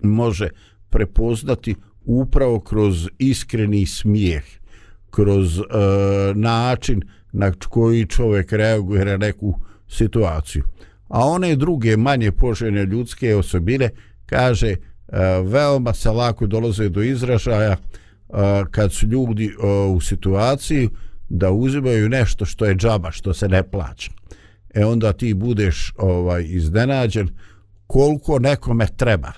može 0.03 0.49
prepoznati 0.91 1.75
upravo 2.05 2.61
kroz 2.61 3.09
iskreni 3.19 3.87
smijeh, 3.87 4.45
kroz 5.11 5.59
uh, 5.59 5.67
način 6.35 7.03
na 7.33 7.53
koji 7.69 8.07
čovjek 8.07 8.53
reaguje 8.53 9.05
na 9.05 9.17
neku 9.17 9.55
situaciju. 9.89 10.65
A 11.09 11.27
one 11.27 11.57
druge 11.57 11.97
manje 11.97 12.33
poželjne 12.33 12.85
ljudske 12.85 13.37
osobine 13.37 13.91
kaže 14.35 14.69
e, 14.69 14.79
veoma 15.45 15.93
se 15.95 16.11
lako 16.11 16.47
dolaze 16.47 16.89
do 16.89 17.03
izražaja 17.03 17.73
e, 17.73 17.79
kad 18.71 18.93
su 18.93 19.07
ljudi 19.07 19.47
e, 19.47 19.67
u 19.67 20.01
situaciji 20.01 20.89
da 21.29 21.51
uzimaju 21.51 22.09
nešto 22.09 22.45
što 22.45 22.65
je 22.65 22.75
džaba, 22.75 23.11
što 23.11 23.35
se 23.35 23.49
ne 23.49 23.63
plaća. 23.63 24.11
E 24.75 24.85
onda 24.85 25.13
ti 25.13 25.35
budeš 25.35 25.93
ovaj 25.99 26.45
iznenađen 26.47 27.29
koliko 27.87 28.39
nekome 28.39 28.87
treba. 28.97 29.33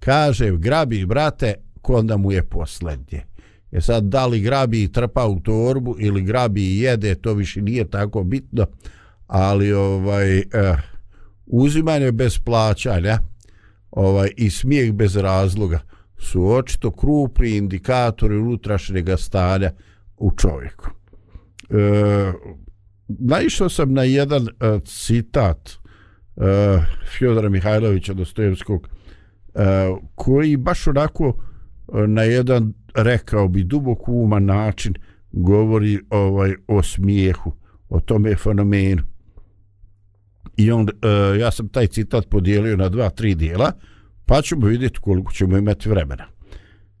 Kaže, 0.00 0.50
grabi 0.56 1.06
brate, 1.06 1.54
onda 1.82 2.16
mu 2.16 2.32
je 2.32 2.42
poslednje. 2.42 3.24
E 3.72 3.80
sad, 3.80 4.04
da 4.04 4.26
li 4.26 4.40
grabi 4.40 4.82
i 4.82 4.92
trpa 4.92 5.26
u 5.26 5.40
torbu 5.40 5.96
ili 5.98 6.22
grabi 6.22 6.62
i 6.62 6.80
jede, 6.80 7.14
to 7.14 7.34
više 7.34 7.62
nije 7.62 7.90
tako 7.90 8.24
bitno, 8.24 8.66
ali 9.26 9.72
ovaj, 9.72 10.38
eh, 10.38 10.44
uzimanje 11.46 12.12
bez 12.12 12.38
plaćanja, 12.38 13.18
ovaj 13.90 14.30
i 14.36 14.50
smijeh 14.50 14.92
bez 14.92 15.16
razloga 15.16 15.80
su 16.18 16.50
očito 16.50 16.90
krupni 16.90 17.56
indikatori 17.56 18.36
unutrašnjega 18.36 19.16
stanja 19.16 19.70
u 20.16 20.30
čovjeku. 20.36 20.90
E, 21.70 22.32
naišao 23.08 23.68
sam 23.68 23.92
na 23.92 24.02
jedan 24.02 24.48
e, 24.48 24.80
citat 24.84 25.70
e, 25.70 25.72
Fjodora 27.18 27.48
Mihajlovića 27.48 28.14
Dostojevskog 28.14 28.88
e, 28.88 29.60
koji 30.14 30.56
baš 30.56 30.86
onako 30.86 31.34
e, 31.34 32.06
na 32.06 32.22
jedan 32.22 32.72
rekao 32.94 33.48
bi 33.48 33.64
duboko 33.64 34.12
uman 34.12 34.44
način 34.44 34.94
govori 35.32 35.98
ovaj 36.10 36.54
o 36.68 36.82
smijehu, 36.82 37.52
o 37.88 38.00
tome 38.00 38.36
fenomenu. 38.36 39.02
I 40.58 40.70
on, 40.70 40.80
uh, 40.80 41.38
ja 41.40 41.50
sam 41.50 41.68
taj 41.68 41.86
citat 41.86 42.28
podijelio 42.28 42.76
na 42.76 42.88
dva, 42.88 43.10
tri 43.10 43.34
dijela, 43.34 43.72
pa 44.26 44.42
ćemo 44.42 44.66
vidjeti 44.66 44.98
koliko 45.00 45.32
ćemo 45.32 45.56
imati 45.56 45.88
vremena. 45.88 46.26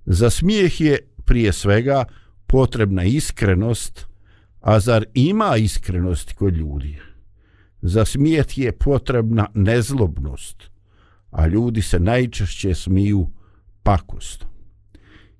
Za 0.06 0.30
smijeh 0.30 0.80
je 0.80 0.98
prije 1.24 1.52
svega 1.52 2.04
potrebna 2.46 3.04
iskrenost, 3.04 4.06
a 4.60 4.80
zar 4.80 5.04
ima 5.14 5.56
iskrenosti 5.56 6.34
kod 6.34 6.56
ljudi? 6.56 6.98
Za 7.82 8.04
smijet 8.04 8.58
je 8.58 8.72
potrebna 8.72 9.46
nezlobnost, 9.54 10.62
a 11.30 11.46
ljudi 11.46 11.82
se 11.82 12.00
najčešće 12.00 12.74
smiju 12.74 13.30
pakost. 13.82 14.46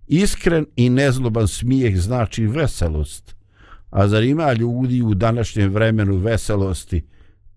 Iskren 0.06 0.66
i 0.76 0.90
nezloban 0.90 1.48
smijeh 1.48 2.00
znači 2.00 2.46
veselost, 2.46 3.36
a 3.90 4.08
zar 4.08 4.22
ima 4.22 4.52
ljudi 4.52 5.02
u 5.02 5.14
današnjem 5.14 5.72
vremenu 5.72 6.16
veselosti, 6.16 7.04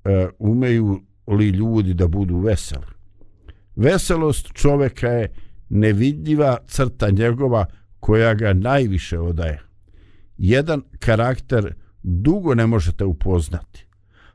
e, 0.06 0.28
umeju 0.40 1.02
li 1.28 1.50
ljudi 1.50 1.94
da 1.94 2.08
budu 2.08 2.38
veseli. 2.38 2.86
Veselost 3.76 4.54
čoveka 4.54 5.08
je 5.08 5.34
nevidljiva 5.70 6.58
crta 6.68 7.10
njegova 7.10 7.66
koja 8.00 8.34
ga 8.34 8.54
najviše 8.54 9.20
odaje. 9.20 9.62
Jedan 10.38 10.82
karakter 11.00 11.74
dugo 12.04 12.56
ne 12.56 12.68
možete 12.68 13.06
upoznati. 13.06 13.86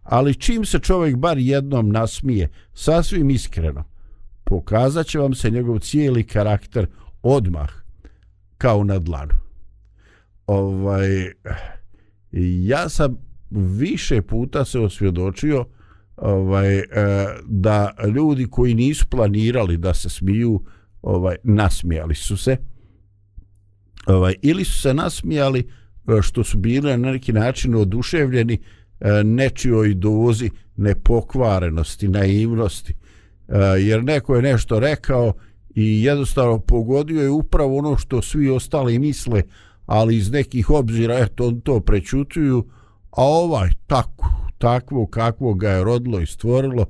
Ali 0.02 0.34
čim 0.34 0.64
se 0.64 0.78
čovjek 0.78 1.16
bar 1.16 1.38
jednom 1.38 1.88
nasmije, 1.88 2.48
sasvim 2.74 3.30
iskreno, 3.30 3.84
pokazat 4.44 5.06
će 5.06 5.18
vam 5.18 5.34
se 5.34 5.50
njegov 5.50 5.78
cijeli 5.78 6.24
karakter 6.24 6.86
odmah, 7.22 7.70
kao 8.58 8.84
na 8.84 8.98
dlanu. 8.98 9.34
Ovaj, 10.46 11.32
ja 12.66 12.88
sam 12.88 13.25
više 13.56 14.22
puta 14.22 14.64
se 14.64 14.78
osvjedočio 14.78 15.64
ovaj, 16.16 16.78
e, 16.78 16.84
da 17.46 17.94
ljudi 18.14 18.46
koji 18.50 18.74
nisu 18.74 19.06
planirali 19.06 19.76
da 19.76 19.94
se 19.94 20.08
smiju, 20.08 20.64
ovaj, 21.02 21.36
nasmijali 21.42 22.14
su 22.14 22.36
se. 22.36 22.56
Ovaj, 24.06 24.34
ili 24.42 24.64
su 24.64 24.80
se 24.80 24.94
nasmijali 24.94 25.60
e, 25.60 26.22
što 26.22 26.44
su 26.44 26.58
bili 26.58 26.96
na 26.96 27.12
neki 27.12 27.32
način 27.32 27.74
oduševljeni 27.74 28.58
e, 29.00 29.24
nečijoj 29.24 29.94
dozi 29.94 30.50
nepokvarenosti, 30.76 32.08
naivnosti. 32.08 32.94
Jer 33.80 34.04
neko 34.04 34.36
je 34.36 34.42
nešto 34.42 34.80
rekao 34.80 35.32
i 35.74 36.04
jednostavno 36.04 36.58
pogodio 36.58 37.22
je 37.22 37.30
upravo 37.30 37.78
ono 37.78 37.96
što 37.96 38.22
svi 38.22 38.50
ostali 38.50 38.98
misle, 38.98 39.42
ali 39.86 40.16
iz 40.16 40.30
nekih 40.30 40.70
obzira, 40.70 41.18
eto, 41.18 41.46
on 41.46 41.60
to 41.60 41.80
prečutuju, 41.80 42.64
a 43.16 43.22
ovaj 43.24 43.70
tako, 43.86 44.30
takvo 44.58 45.06
kakvo 45.06 45.54
ga 45.54 45.70
je 45.70 45.84
rodilo 45.84 46.20
i 46.20 46.26
stvorilo, 46.26 46.86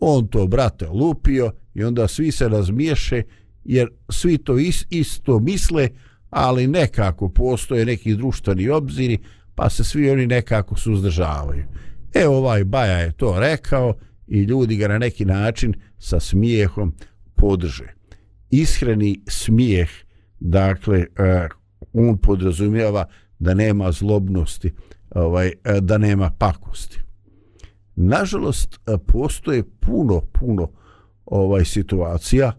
on 0.00 0.28
to, 0.28 0.46
brate, 0.46 0.86
lupio 0.88 1.52
i 1.74 1.84
onda 1.84 2.08
svi 2.08 2.32
se 2.32 2.48
razmiješe, 2.48 3.22
jer 3.64 3.88
svi 4.08 4.38
to 4.38 4.58
is, 4.58 4.86
isto 4.90 5.38
misle, 5.38 5.88
ali 6.30 6.66
nekako 6.66 7.28
postoje 7.28 7.84
neki 7.86 8.14
društveni 8.14 8.68
obziri, 8.68 9.18
pa 9.54 9.70
se 9.70 9.84
svi 9.84 10.10
oni 10.10 10.26
nekako 10.26 10.76
suzdržavaju. 10.76 11.64
E, 12.14 12.28
ovaj 12.28 12.64
Baja 12.64 12.98
je 12.98 13.12
to 13.12 13.40
rekao 13.40 13.94
i 14.26 14.42
ljudi 14.42 14.76
ga 14.76 14.88
na 14.88 14.98
neki 14.98 15.24
način 15.24 15.74
sa 15.98 16.20
smijehom 16.20 16.94
podrže. 17.34 17.94
Ishreni 18.50 19.22
smijeh, 19.28 19.90
dakle, 20.40 20.98
uh, 20.98 22.06
on 22.08 22.18
podrazumijeva 22.18 23.06
da 23.40 23.54
nema 23.54 23.92
zlobnosti, 23.92 24.72
ovaj 25.14 25.52
e, 25.64 25.80
da 25.80 25.98
nema 25.98 26.30
pakosti. 26.38 27.00
Nažalost 27.96 28.74
e, 28.74 28.98
postoje 29.06 29.64
puno 29.80 30.20
puno 30.20 30.68
ovaj 31.26 31.64
situacija 31.64 32.52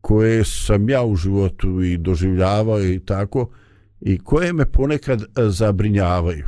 koje 0.00 0.44
sam 0.44 0.88
ja 0.88 1.04
u 1.04 1.16
životu 1.16 1.82
i 1.82 1.96
doživljavao 1.96 2.82
i 2.82 3.00
tako 3.00 3.50
i 4.00 4.18
koje 4.18 4.52
me 4.52 4.72
ponekad 4.72 5.22
e, 5.22 5.24
zabrinjavaju. 5.36 6.46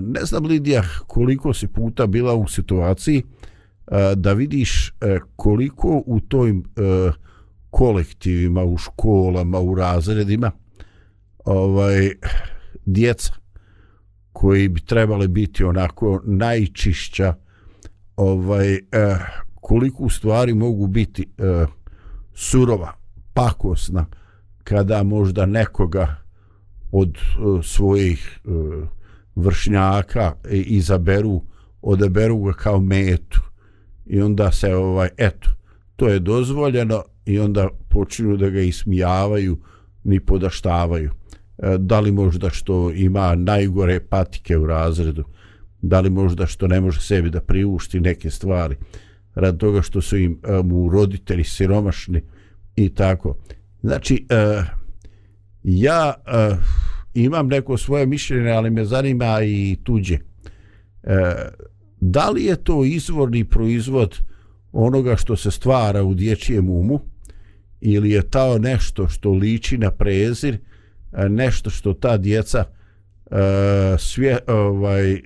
Ne 0.00 0.20
znam 0.24 0.44
Lidija 0.44 0.82
koliko 1.06 1.54
si 1.54 1.68
puta 1.68 2.06
bila 2.06 2.34
u 2.34 2.48
situaciji 2.48 3.22
da 4.16 4.32
vidiš 4.32 4.94
koliko 5.36 6.02
u 6.06 6.20
tojim 6.20 6.64
kolektivima, 7.70 8.64
u 8.64 8.78
školama, 8.78 9.60
u 9.60 9.74
razredima 9.74 10.50
ovaj 11.44 12.10
djeca 12.86 13.32
koji 14.32 14.68
bi 14.68 14.80
trebali 14.80 15.28
biti 15.28 15.64
onako 15.64 16.20
najčišća 16.24 17.34
ovaj 18.16 18.74
eh, 18.74 18.80
koliko 19.54 20.02
u 20.02 20.10
stvari 20.10 20.54
mogu 20.54 20.86
biti 20.86 21.28
eh, 21.38 21.66
surova 22.34 22.92
pakosna 23.34 24.06
kada 24.64 25.02
možda 25.02 25.46
nekoga 25.46 26.16
od 26.92 27.16
eh, 27.16 27.62
svojih 27.62 28.40
eh, 28.44 28.86
vršnjaka 29.34 30.34
eh, 30.44 30.56
izaberu 30.56 31.42
odaberu 31.82 32.38
ga 32.42 32.52
kao 32.52 32.80
metu. 32.80 33.40
I 34.06 34.20
onda 34.20 34.52
se 34.52 34.74
ovaj 34.74 35.08
eto 35.16 35.50
to 35.96 36.08
je 36.08 36.18
dozvoljeno 36.18 37.02
i 37.26 37.38
onda 37.38 37.68
počinju 37.88 38.36
da 38.36 38.50
ga 38.50 38.60
ismijavaju 38.60 39.58
ni 40.04 40.20
podaštavaju. 40.20 41.10
E, 41.62 41.78
da 41.78 42.00
li 42.00 42.12
možda 42.12 42.50
što 42.50 42.90
ima 42.90 43.34
najgore 43.34 44.00
patike 44.00 44.56
u 44.56 44.66
razredu, 44.66 45.24
da 45.82 46.00
li 46.00 46.10
možda 46.10 46.46
što 46.46 46.66
ne 46.66 46.80
može 46.80 47.00
sebi 47.00 47.30
da 47.30 47.40
priušti 47.40 48.00
neke 48.00 48.30
stvari, 48.30 48.76
rad 49.34 49.56
toga 49.56 49.82
što 49.82 50.00
su 50.00 50.16
im 50.16 50.40
e, 50.42 50.62
mu 50.62 50.88
roditelji 50.90 51.44
siromašni 51.44 52.22
i 52.76 52.88
tako. 52.88 53.36
Znači, 53.82 54.26
uh, 54.30 54.64
ja 55.62 56.14
uh, 56.16 56.58
imam 57.14 57.48
neko 57.48 57.76
svoje 57.76 58.06
mišljenje, 58.06 58.50
ali 58.50 58.70
me 58.70 58.84
zanima 58.84 59.42
i 59.44 59.76
tuđe. 59.82 60.14
Uh, 60.14 61.10
da 62.00 62.30
li 62.30 62.44
je 62.44 62.56
to 62.56 62.84
izvorni 62.84 63.44
proizvod 63.44 64.18
onoga 64.72 65.16
što 65.16 65.36
se 65.36 65.50
stvara 65.50 66.02
u 66.02 66.14
dječjem 66.14 66.70
umu 66.70 67.00
ili 67.80 68.10
je 68.10 68.22
to 68.22 68.58
nešto 68.58 69.08
što 69.08 69.32
liči 69.32 69.78
na 69.78 69.90
prezir 69.90 70.54
uh, 70.54 70.71
E, 71.12 71.28
nešto 71.28 71.70
što 71.70 71.92
ta 71.92 72.16
djeca 72.16 72.64
uh, 73.24 73.36
svje, 73.98 74.38
ovaj, 74.46 75.12
e, 75.12 75.20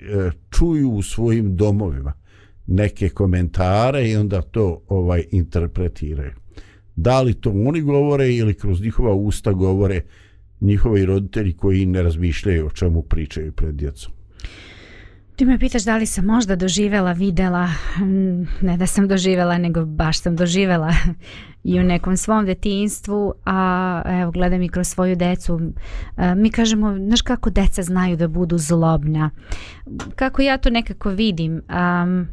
čuju 0.49 0.91
u 0.91 1.01
svojim 1.01 1.55
domovima. 1.55 2.13
neke 2.67 3.09
komentare 3.09 4.09
i 4.09 4.15
onda 4.15 4.41
to 4.41 4.81
ovaj 4.87 5.23
interpretiraju. 5.31 6.31
Da 6.95 7.21
li 7.21 7.33
to 7.33 7.49
oni 7.49 7.81
govore 7.81 8.35
ili 8.35 8.53
kroz 8.53 8.81
njihova 8.81 9.13
usta 9.13 9.53
govore 9.53 10.01
njihovi 10.61 11.05
roditelji 11.05 11.53
koji 11.53 11.85
ne 11.85 12.01
razmišljaju 12.01 12.65
o 12.65 12.69
čemu 12.69 13.01
pričaju 13.01 13.51
pred 13.51 13.75
djecom. 13.75 14.16
Ti 15.37 15.45
me 15.45 15.59
pitaš 15.59 15.83
da 15.83 15.97
li 15.97 16.05
sam 16.05 16.25
možda 16.25 16.55
doživela, 16.55 17.11
videla, 17.11 17.67
mm, 17.99 18.47
ne 18.61 18.77
da 18.77 18.87
sam 18.87 19.07
doživela, 19.07 19.57
nego 19.57 19.85
baš 19.85 20.21
sam 20.21 20.35
doživela 20.35 20.93
i 21.63 21.79
u 21.79 21.83
nekom 21.83 22.17
svom 22.17 22.45
detinstvu, 22.45 23.33
a 23.45 24.01
evo 24.05 24.31
gledam 24.31 24.61
i 24.61 24.69
kroz 24.69 24.87
svoju 24.87 25.15
decu. 25.15 25.59
E, 26.17 26.35
mi 26.35 26.51
kažemo, 26.51 26.95
znaš 26.97 27.21
kako 27.21 27.49
deca 27.49 27.83
znaju 27.83 28.17
da 28.17 28.27
budu 28.27 28.57
zlobna. 28.57 29.29
Kako 30.15 30.41
ja 30.41 30.57
to 30.57 30.69
nekako 30.69 31.09
vidim, 31.09 31.61
um, 31.69 32.27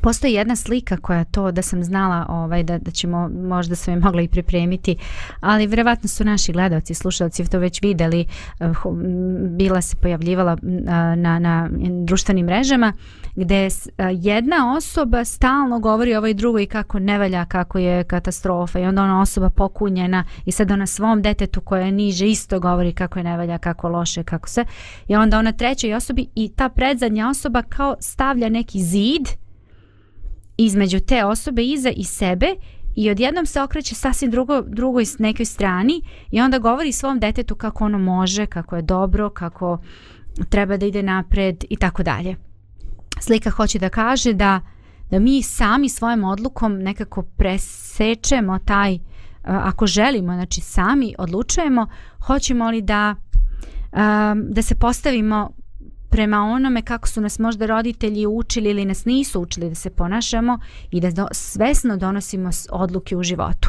Postoji 0.00 0.32
jedna 0.32 0.56
slika 0.56 0.96
koja 0.96 1.24
to 1.24 1.50
da 1.52 1.62
sam 1.62 1.84
znala 1.84 2.26
ovaj 2.28 2.62
da 2.62 2.78
da 2.78 2.90
ćemo 2.90 3.28
možda 3.28 3.76
sam 3.76 3.94
je 3.94 4.00
mogla 4.00 4.22
i 4.22 4.28
pripremiti, 4.28 4.96
ali 5.40 5.66
vjerovatno 5.66 6.08
su 6.08 6.24
naši 6.24 6.52
gledaoci, 6.52 6.94
slušalci 6.94 7.50
to 7.50 7.58
već 7.58 7.82
videli, 7.82 8.26
eh, 8.60 8.72
bila 9.50 9.82
se 9.82 9.96
pojavljivala 9.96 10.52
eh, 10.52 11.16
na 11.16 11.38
na 11.38 11.68
društvenim 12.04 12.46
mrežama 12.46 12.92
gdje 13.36 13.66
eh, 13.66 13.70
jedna 14.12 14.74
osoba 14.76 15.24
stalno 15.24 15.78
govori 15.78 16.14
ovoj 16.14 16.34
drugoj 16.34 16.66
kako 16.66 16.98
ne 16.98 17.18
valja, 17.18 17.44
kako 17.44 17.78
je 17.78 18.04
katastrofa 18.04 18.78
i 18.78 18.84
onda 18.84 19.02
ona 19.02 19.20
osoba 19.20 19.50
pokunjena 19.50 20.24
i 20.44 20.52
sad 20.52 20.70
ona 20.70 20.86
svom 20.86 21.22
detetu 21.22 21.60
koja 21.60 21.82
je 21.82 21.92
niže 21.92 22.28
isto 22.28 22.60
govori 22.60 22.92
kako 22.92 23.18
je 23.18 23.24
ne 23.24 23.36
valja, 23.36 23.58
kako 23.58 23.88
loše, 23.88 24.22
kako 24.22 24.48
se 24.48 24.64
i 25.08 25.16
onda 25.16 25.38
ona 25.38 25.52
trećoj 25.52 25.94
osobi 25.94 26.26
i 26.34 26.52
ta 26.56 26.68
predzadnja 26.68 27.28
osoba 27.28 27.62
kao 27.62 27.96
stavlja 28.00 28.48
neki 28.48 28.82
zid 28.82 29.40
između 30.64 31.00
te 31.00 31.24
osobe 31.24 31.62
iza 31.62 31.90
i 31.90 32.04
sebe 32.04 32.46
i 32.96 33.10
odjednom 33.10 33.46
se 33.46 33.62
okreće 33.62 33.94
sasvim 33.94 34.30
drugo, 34.30 34.62
drugoj 34.62 35.04
nekoj 35.18 35.44
strani 35.44 36.02
i 36.30 36.40
onda 36.40 36.58
govori 36.58 36.92
svom 36.92 37.20
detetu 37.20 37.54
kako 37.54 37.84
ono 37.84 37.98
može, 37.98 38.46
kako 38.46 38.76
je 38.76 38.82
dobro, 38.82 39.30
kako 39.30 39.78
treba 40.48 40.76
da 40.76 40.86
ide 40.86 41.02
napred 41.02 41.64
i 41.70 41.76
tako 41.76 42.02
dalje. 42.02 42.36
Slika 43.20 43.50
hoće 43.50 43.78
da 43.78 43.88
kaže 43.88 44.32
da 44.32 44.60
da 45.10 45.18
mi 45.18 45.42
sami 45.42 45.88
svojom 45.88 46.24
odlukom 46.24 46.78
nekako 46.78 47.22
presečemo 47.22 48.58
taj 48.58 48.98
ako 49.42 49.86
želimo, 49.86 50.34
znači 50.34 50.60
sami 50.60 51.14
odlučujemo 51.18 51.86
hoćemo 52.26 52.70
li 52.70 52.82
da 52.82 53.14
da 54.50 54.62
se 54.62 54.74
postavimo 54.74 55.50
prema 56.10 56.42
onome 56.42 56.82
kako 56.82 57.08
su 57.08 57.20
nas 57.20 57.38
možda 57.38 57.66
roditelji 57.66 58.26
učili 58.26 58.70
ili 58.70 58.84
nas 58.84 59.04
nisu 59.04 59.40
učili 59.40 59.68
da 59.68 59.74
se 59.74 59.90
ponašamo 59.90 60.58
i 60.90 61.00
da 61.00 61.10
do, 61.10 61.26
svesno 61.32 61.96
donosimo 61.96 62.50
odluke 62.70 63.16
u 63.16 63.22
životu. 63.22 63.68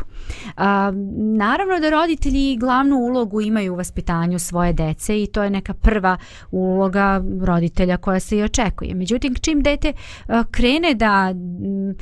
A, 0.58 0.92
naravno 1.18 1.80
da 1.80 1.90
roditelji 1.90 2.58
glavnu 2.58 2.96
ulogu 2.96 3.42
imaju 3.42 3.74
u 3.74 3.76
vaspitanju 3.76 4.40
svoje 4.40 4.74
dece 4.74 5.24
i 5.24 5.28
to 5.28 5.44
je 5.44 5.50
neka 5.50 5.74
prva 5.74 6.18
uloga 6.52 7.24
roditelja 7.42 7.98
koja 7.98 8.20
se 8.20 8.38
i 8.38 8.44
očekuje. 8.44 8.96
Međutim, 8.96 9.36
čim 9.36 9.62
dete 9.62 9.94
a, 10.28 10.44
krene 10.52 10.94
da 10.94 11.30
m, 11.32 11.96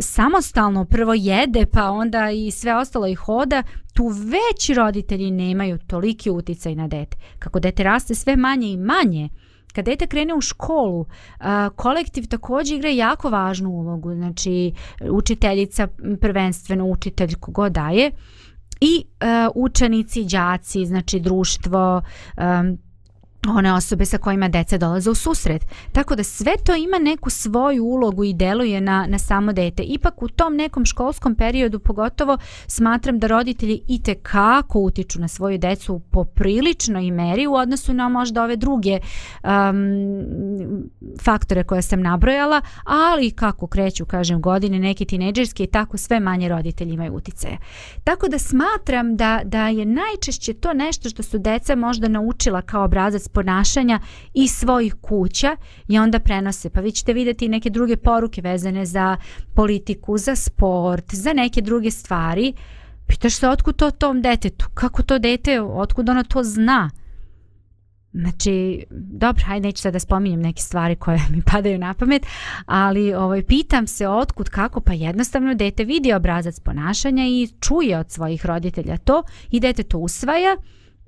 samostalno 0.00 0.84
prvo 0.84 1.14
jede 1.14 1.66
pa 1.66 1.90
onda 1.90 2.30
i 2.30 2.50
sve 2.50 2.76
ostalo 2.76 3.06
i 3.06 3.14
hoda, 3.14 3.62
tu 3.94 4.08
već 4.08 4.76
roditelji 4.76 5.30
nemaju 5.30 5.78
toliki 5.78 6.30
uticaj 6.30 6.74
na 6.74 6.88
dete. 6.88 7.16
Kako 7.38 7.60
dete 7.60 7.82
raste 7.82 8.14
sve 8.14 8.36
manje 8.36 8.68
i 8.68 8.76
manje, 8.76 9.28
kad 9.72 9.84
dete 9.84 10.06
krene 10.06 10.34
u 10.34 10.40
školu, 10.40 11.06
kolektiv 11.76 12.26
također 12.26 12.76
igra 12.76 12.90
jako 12.90 13.30
važnu 13.30 13.70
ulogu, 13.70 14.14
znači 14.14 14.72
učiteljica 15.10 15.88
prvenstveno 16.20 16.86
učitelj 16.86 17.34
kogod 17.40 17.72
daje 17.72 18.10
i 18.80 19.04
e, 19.20 19.48
učenici, 19.54 20.24
đaci, 20.24 20.86
znači 20.86 21.20
društvo, 21.20 22.02
um, 22.36 22.78
one 23.48 23.72
osobe 23.72 24.04
sa 24.04 24.18
kojima 24.18 24.48
deca 24.48 24.78
dolaze 24.78 25.10
u 25.10 25.14
susret. 25.14 25.66
Tako 25.92 26.16
da 26.16 26.24
sve 26.24 26.52
to 26.64 26.74
ima 26.74 26.98
neku 26.98 27.30
svoju 27.30 27.84
ulogu 27.84 28.24
i 28.24 28.34
deluje 28.34 28.80
na, 28.80 29.06
na 29.08 29.18
samo 29.18 29.52
dete. 29.52 29.82
Ipak 29.82 30.22
u 30.22 30.28
tom 30.28 30.56
nekom 30.56 30.84
školskom 30.84 31.34
periodu 31.34 31.78
pogotovo 31.78 32.38
smatram 32.66 33.18
da 33.18 33.26
roditelji 33.26 33.80
i 33.88 34.00
kako 34.22 34.78
utiču 34.78 35.20
na 35.20 35.28
svoju 35.28 35.58
decu 35.58 36.00
po 36.10 36.24
priličnoj 36.24 37.10
meri 37.10 37.46
u 37.46 37.54
odnosu 37.54 37.94
na 37.94 38.08
možda 38.08 38.44
ove 38.44 38.56
druge 38.56 38.98
um, 39.44 39.50
faktore 41.20 41.64
koje 41.64 41.82
sam 41.82 42.00
nabrojala, 42.00 42.60
ali 42.84 43.30
kako 43.30 43.66
kreću, 43.66 44.04
kažem, 44.04 44.40
godine, 44.40 44.78
neki 44.78 45.04
tineđerski 45.04 45.64
i 45.64 45.66
tako 45.66 45.96
sve 45.96 46.20
manje 46.20 46.48
roditelji 46.48 46.94
imaju 46.94 47.14
uticaja. 47.14 47.56
Tako 48.04 48.28
da 48.28 48.38
smatram 48.38 49.16
da, 49.16 49.40
da 49.44 49.68
je 49.68 49.84
najčešće 49.84 50.54
to 50.54 50.72
nešto 50.72 51.08
što 51.08 51.22
su 51.22 51.38
deca 51.38 51.76
možda 51.76 52.08
naučila 52.08 52.62
kao 52.62 52.84
obrazac 52.84 53.28
ponašanja 53.32 54.00
iz 54.34 54.50
svojih 54.50 54.94
kuća 54.94 55.56
i 55.88 55.98
onda 55.98 56.18
prenose. 56.18 56.70
Pa 56.70 56.80
vi 56.80 56.92
ćete 56.92 57.12
vidjeti 57.12 57.48
neke 57.48 57.70
druge 57.70 57.96
poruke 57.96 58.40
vezane 58.40 58.86
za 58.86 59.16
politiku, 59.54 60.18
za 60.18 60.36
sport, 60.36 61.14
za 61.14 61.32
neke 61.32 61.60
druge 61.60 61.90
stvari. 61.90 62.52
Pitaš 63.06 63.34
se 63.34 63.48
otkud 63.48 63.76
to 63.76 63.90
tom 63.90 64.22
detetu? 64.22 64.66
Kako 64.74 65.02
to 65.02 65.18
dete, 65.18 65.60
otkud 65.60 66.08
ono 66.08 66.22
to 66.22 66.42
zna? 66.42 66.90
Znači, 68.12 68.84
dobro, 68.90 69.42
hajde 69.46 69.68
neću 69.68 69.82
sad 69.82 69.92
da 69.92 69.98
spominjem 69.98 70.40
neke 70.40 70.62
stvari 70.62 70.96
koje 70.96 71.20
mi 71.30 71.42
padaju 71.52 71.78
na 71.78 71.94
pamet, 71.94 72.26
ali 72.66 73.14
ovaj, 73.14 73.42
pitam 73.42 73.86
se 73.86 74.08
otkud, 74.08 74.48
kako, 74.48 74.80
pa 74.80 74.92
jednostavno 74.92 75.54
dete 75.54 75.84
vidi 75.84 76.12
obrazac 76.12 76.60
ponašanja 76.60 77.24
i 77.26 77.48
čuje 77.60 77.98
od 77.98 78.10
svojih 78.10 78.46
roditelja 78.46 78.96
to 78.96 79.22
i 79.50 79.60
dete 79.60 79.82
to 79.82 79.98
usvaja 79.98 80.56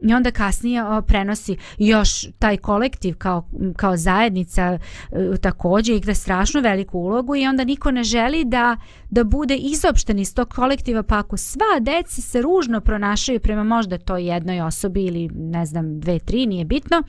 i 0.03 0.15
onda 0.15 0.31
kasnije 0.31 0.85
o, 0.85 1.03
prenosi 1.03 1.57
još 1.79 2.27
taj 2.39 2.57
kolektiv 2.57 3.15
kao, 3.19 3.49
kao 3.77 3.97
zajednica 3.97 4.63
e, 4.63 4.79
također 5.41 5.97
igra 5.97 6.15
strašno 6.15 6.61
veliku 6.61 6.99
ulogu 6.99 7.37
i 7.37 7.47
onda 7.47 7.65
niko 7.65 7.91
ne 7.91 8.05
želi 8.05 8.45
da, 8.45 8.77
da 9.11 9.25
bude 9.25 9.57
izopšten 9.57 10.19
iz 10.19 10.35
tog 10.35 10.49
kolektiva 10.49 11.03
pa 11.03 11.19
ako 11.19 11.37
sva 11.37 11.81
deca 11.81 12.23
se 12.23 12.43
ružno 12.43 12.81
pronašaju 12.81 13.41
prema 13.41 13.65
možda 13.65 13.99
toj 13.99 14.27
jednoj 14.27 14.61
osobi 14.61 15.05
ili 15.05 15.29
ne 15.29 15.67
znam 15.67 16.01
dve, 16.01 16.19
tri, 16.19 16.47
nije 16.47 16.65
bitno 16.65 17.03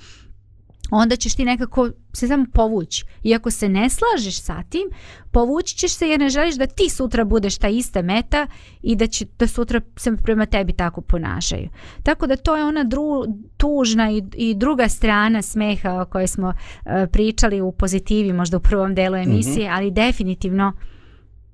onda 0.92 1.16
ćeš 1.16 1.36
ti 1.36 1.46
nekako 1.46 1.90
se 2.14 2.28
samo 2.28 2.46
povući. 2.54 3.06
Iako 3.24 3.52
se 3.52 3.70
ne 3.70 3.90
slažeš 3.90 4.42
sa 4.42 4.64
tim, 4.70 4.90
povući 5.32 5.78
ćeš 5.78 5.96
se 5.96 6.10
jer 6.10 6.20
ne 6.20 6.30
želiš 6.30 6.56
da 6.56 6.66
ti 6.66 6.90
sutra 6.90 7.24
budeš 7.24 7.58
ta 7.58 7.68
ista 7.68 8.02
meta 8.02 8.48
i 8.82 8.96
da 8.96 9.08
će 9.08 9.26
da 9.40 9.48
sutra 9.48 9.82
se 9.98 10.18
prema 10.24 10.46
tebi 10.46 10.74
tako 10.74 11.02
ponašaju. 11.02 11.70
Tako 12.04 12.28
da 12.28 12.36
to 12.36 12.56
je 12.56 12.66
ona 12.66 12.84
dru, 12.84 13.26
tužna 13.58 14.12
i, 14.12 14.24
i 14.34 14.56
druga 14.56 14.90
strana 14.90 15.42
smeha 15.42 16.02
o 16.02 16.06
kojoj 16.06 16.28
smo 16.28 16.48
uh, 16.48 16.92
pričali 17.12 17.62
u 17.62 17.72
pozitivi, 17.72 18.34
možda 18.34 18.58
u 18.58 18.60
prvom 18.60 18.96
delu 18.96 19.16
emisije, 19.16 19.68
mm 19.68 19.72
-hmm. 19.72 19.78
ali 19.78 19.92
definitivno 19.92 20.74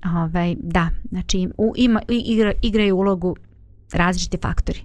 ovaj, 0.06 0.56
da, 0.60 0.90
znači 1.10 1.50
u, 1.58 1.74
ima, 1.76 2.02
igra, 2.08 2.54
igraju 2.62 2.98
ulogu 2.98 3.36
različiti 3.94 4.38
faktori. 4.42 4.80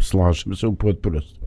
Slažem 0.00 0.54
se 0.54 0.66
u 0.66 0.74
potpunosti. 0.74 1.40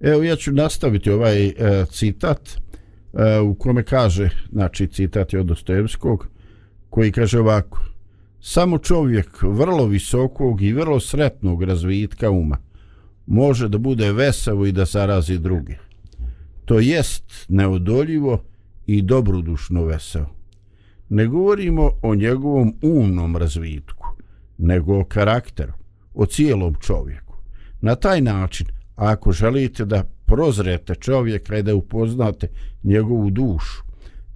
Evo 0.00 0.22
ja 0.22 0.36
ću 0.36 0.52
nastaviti 0.52 1.10
ovaj 1.10 1.46
e, 1.46 1.52
citat 1.90 2.40
e, 2.48 3.38
u 3.38 3.54
kome 3.54 3.82
kaže, 3.82 4.30
znači 4.52 4.88
citat 4.88 5.32
je 5.32 5.40
od 5.40 5.46
Dostojevskog, 5.46 6.28
koji 6.90 7.12
kaže 7.12 7.38
ovako 7.40 7.86
Samo 8.48 8.78
čovjek 8.78 9.42
vrlo 9.42 9.86
visokog 9.86 10.62
i 10.62 10.72
vrlo 10.72 11.00
sretnog 11.00 11.62
razvitka 11.62 12.30
uma 12.30 12.58
može 13.26 13.68
da 13.68 13.78
bude 13.78 14.12
vesavo 14.12 14.66
i 14.66 14.72
da 14.72 14.84
zarazi 14.84 15.38
druge. 15.38 15.76
To 16.64 16.78
jest 16.80 17.46
neodoljivo 17.48 18.42
i 18.86 19.02
dobrodušno 19.02 19.84
veselo. 19.84 20.34
Ne 21.08 21.26
govorimo 21.26 21.90
o 22.02 22.14
njegovom 22.14 22.74
umnom 22.82 23.36
razvitku, 23.36 24.06
nego 24.58 25.00
o 25.00 25.04
karakteru, 25.04 25.72
o 26.14 26.26
cijelom 26.26 26.74
čovjeku. 26.80 27.34
Na 27.80 27.94
taj 27.94 28.20
način 28.20 28.66
ako 28.96 29.32
želite 29.32 29.84
da 29.84 30.04
prozrete 30.26 30.94
čovjeka 30.94 31.58
i 31.58 31.62
da 31.62 31.74
upoznate 31.74 32.48
njegovu 32.82 33.30
dušu, 33.30 33.82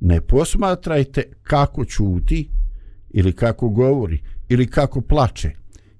ne 0.00 0.20
posmatrajte 0.20 1.22
kako 1.42 1.84
čuti 1.84 2.48
ili 3.10 3.32
kako 3.32 3.68
govori 3.68 4.22
ili 4.48 4.66
kako 4.66 5.00
plače 5.00 5.50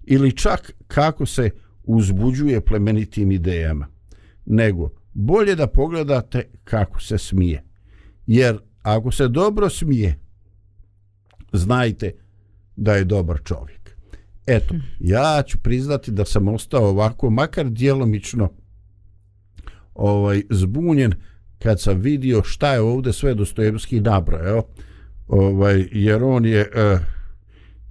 ili 0.02 0.32
čak 0.32 0.72
kako 0.86 1.26
se 1.26 1.50
uzbuđuje 1.84 2.60
plemenitim 2.60 3.30
idejama, 3.30 3.86
nego 4.46 4.90
bolje 5.12 5.54
da 5.54 5.66
pogledate 5.66 6.44
kako 6.64 7.00
se 7.00 7.18
smije. 7.18 7.62
Jer 8.26 8.58
ako 8.82 9.10
se 9.10 9.28
dobro 9.28 9.70
smije, 9.70 10.18
znajte 11.52 12.12
da 12.76 12.94
je 12.94 13.04
dobar 13.04 13.40
čovjek. 13.44 13.79
Eto, 14.46 14.74
ja 15.00 15.42
ću 15.46 15.58
priznati 15.58 16.10
da 16.10 16.24
sam 16.24 16.48
ostao 16.48 16.88
ovako, 16.88 17.30
makar 17.30 17.70
djelomično 17.70 18.50
ovaj, 19.94 20.42
zbunjen 20.50 21.12
kad 21.58 21.80
sam 21.80 22.00
vidio 22.00 22.42
šta 22.42 22.72
je 22.72 22.80
ovdje 22.80 23.12
sve 23.12 23.34
Dostojevski 23.34 24.00
nabrojao. 24.00 24.62
ovaj, 25.28 25.88
jer 25.92 26.24
on 26.24 26.44
je 26.44 26.60
e, 26.60 26.98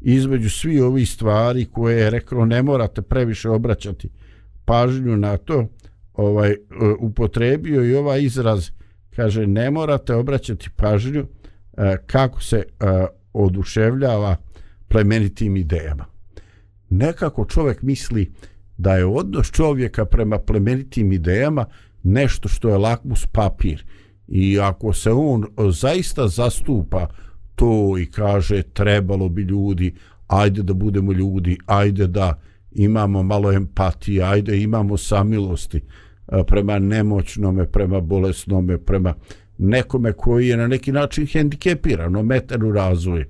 između 0.01 0.49
svi 0.49 0.79
ovih 0.79 1.09
stvari 1.09 1.65
koje 1.65 2.01
je 2.01 2.09
rekao 2.09 2.45
ne 2.45 2.63
morate 2.63 3.01
previše 3.01 3.49
obraćati 3.49 4.09
pažnju 4.65 5.17
na 5.17 5.37
to 5.37 5.67
ovaj 6.13 6.51
e, 6.51 6.57
upotrebio 6.99 7.85
i 7.85 7.95
ovaj 7.95 8.23
izraz 8.23 8.69
kaže 9.15 9.47
ne 9.47 9.71
morate 9.71 10.15
obraćati 10.15 10.69
pažnju 10.75 11.25
e, 11.77 11.97
kako 12.05 12.41
se 12.41 12.57
e, 12.57 12.65
oduševljava 13.33 14.35
plemenitim 14.87 15.57
idejama 15.57 16.05
nekako 16.89 17.45
čovjek 17.45 17.81
misli 17.81 18.31
da 18.77 18.95
je 18.95 19.05
odnos 19.05 19.51
čovjeka 19.51 20.05
prema 20.05 20.39
plemenitim 20.39 21.11
idejama 21.11 21.65
nešto 22.03 22.49
što 22.49 22.69
je 22.69 22.77
lakmus 22.77 23.25
papir. 23.25 23.85
I 24.27 24.59
ako 24.59 24.93
se 24.93 25.11
on 25.11 25.45
zaista 25.71 26.27
zastupa 26.27 27.07
to 27.55 27.97
i 27.97 28.05
kaže 28.05 28.61
trebalo 28.63 29.29
bi 29.29 29.41
ljudi 29.41 29.93
ajde 30.27 30.63
da 30.63 30.73
budemo 30.73 31.13
ljudi 31.13 31.57
ajde 31.65 32.07
da 32.07 32.41
imamo 32.71 33.23
malo 33.23 33.51
empatije 33.51 34.23
ajde 34.23 34.61
imamo 34.61 34.97
samilosti 34.97 35.77
e, 35.77 36.43
prema 36.47 36.79
nemoćnome 36.79 37.71
prema 37.71 38.01
bolesnome 38.01 38.77
prema 38.77 39.13
nekome 39.57 40.13
koji 40.13 40.47
je 40.47 40.57
na 40.57 40.67
neki 40.67 40.91
način 40.91 41.27
hendikepiran 41.27 42.15
ometan 42.15 42.63
u 42.63 42.71
razvoju. 42.71 43.25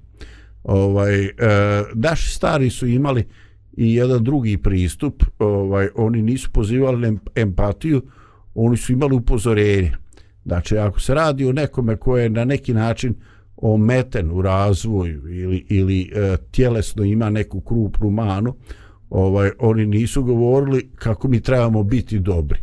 Ovaj, 0.63 1.25
e, 1.25 1.31
naši 1.93 2.31
stari 2.31 2.69
su 2.69 2.87
imali 2.87 3.27
i 3.79 3.95
jedan 3.95 4.23
drugi 4.23 4.57
pristup 4.57 5.23
ovaj 5.39 5.89
oni 5.95 6.21
nisu 6.21 6.51
pozivali 6.51 7.11
na 7.11 7.19
empatiju 7.35 8.01
oni 8.55 8.77
su 8.77 8.93
imali 8.93 9.15
upozorenje. 9.15 9.91
Znači 10.45 10.77
ako 10.77 10.99
se 10.99 11.13
radi 11.13 11.45
o 11.45 11.53
nekome 11.53 11.95
ko 11.95 12.17
je 12.17 12.29
na 12.29 12.45
neki 12.45 12.73
način 12.73 13.15
ometen 13.57 14.31
u 14.31 14.41
razvoju 14.41 15.27
ili, 15.27 15.65
ili 15.69 16.01
e, 16.01 16.37
tjelesno 16.51 17.03
ima 17.03 17.29
neku 17.29 17.61
krupnu 17.61 18.09
manu 18.09 18.55
ovaj 19.09 19.51
oni 19.59 19.85
nisu 19.85 20.23
govorili 20.23 20.89
kako 20.95 21.27
mi 21.27 21.41
trebamo 21.41 21.83
biti 21.83 22.19
dobri. 22.19 22.59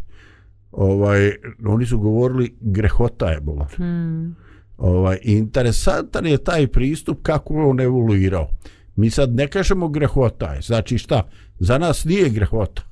Ovaj 0.73 1.33
oni 1.67 1.87
su 1.87 1.99
govorili 1.99 2.55
grehota 2.61 3.31
je 3.31 3.41
bolan 3.41 3.69
hmm. 3.77 4.37
ovaj 4.79 5.19
interesantan 5.23 6.27
je 6.27 6.45
taj 6.45 6.67
pristup 6.67 7.23
kako 7.23 7.69
on 7.69 7.81
evoluirao 7.81 8.49
mi 8.97 9.11
sad 9.11 9.35
ne 9.35 9.49
kažemo 9.49 9.89
grehota 9.89 10.53
je. 10.53 10.61
Znači 10.61 10.99
šta? 10.99 11.23
Za 11.59 11.79
nas 11.79 12.05
nije 12.05 12.29
grehota. 12.29 12.83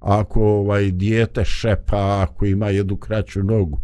Ako 0.00 0.42
ovaj 0.42 0.90
dijete 0.90 1.44
šepa 1.44 2.26
ako 2.28 2.46
ima 2.46 2.68
jednu 2.68 2.96
kraću 2.96 3.42
nogu 3.42 3.80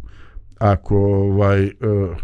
ako 0.59 0.97
ovaj 0.97 1.65
uh, 1.65 2.17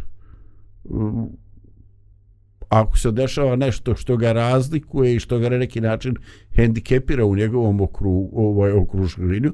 ako 2.69 2.99
se 2.99 3.11
dešava 3.11 3.57
nešto 3.57 3.95
što 3.97 4.17
ga 4.17 4.33
razlikuje 4.33 5.15
i 5.15 5.21
što 5.21 5.39
ga 5.39 5.49
na 5.49 5.59
neki 5.59 5.81
način 5.81 6.17
hendikepira 6.57 7.25
u 7.25 7.37
njegovom 7.37 7.81
okru, 7.81 8.29
ovaj 8.33 8.73
okruženju 8.73 9.53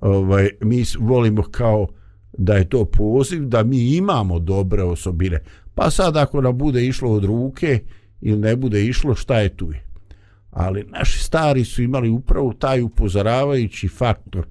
ovaj 0.00 0.48
mi 0.60 0.84
volimo 0.98 1.42
kao 1.42 1.86
da 2.32 2.54
je 2.54 2.68
to 2.68 2.84
poziv 2.84 3.44
da 3.44 3.62
mi 3.62 3.96
imamo 3.96 4.38
dobre 4.38 4.82
osobine. 4.82 5.38
Pa 5.74 5.90
sad 5.90 6.16
ako 6.16 6.40
nam 6.40 6.58
bude 6.58 6.86
išlo 6.86 7.12
od 7.12 7.24
ruke 7.24 7.80
ili 8.20 8.38
ne 8.38 8.56
bude 8.56 8.84
išlo 8.84 9.14
šta 9.14 9.38
je 9.38 9.56
tu 9.56 9.72
je. 9.72 9.84
Ali 10.50 10.84
naši 10.84 11.18
stari 11.18 11.64
su 11.64 11.82
imali 11.82 12.08
upravo 12.08 12.52
taj 12.52 12.82
upozoravajući 12.82 13.88
faktor 13.88 14.46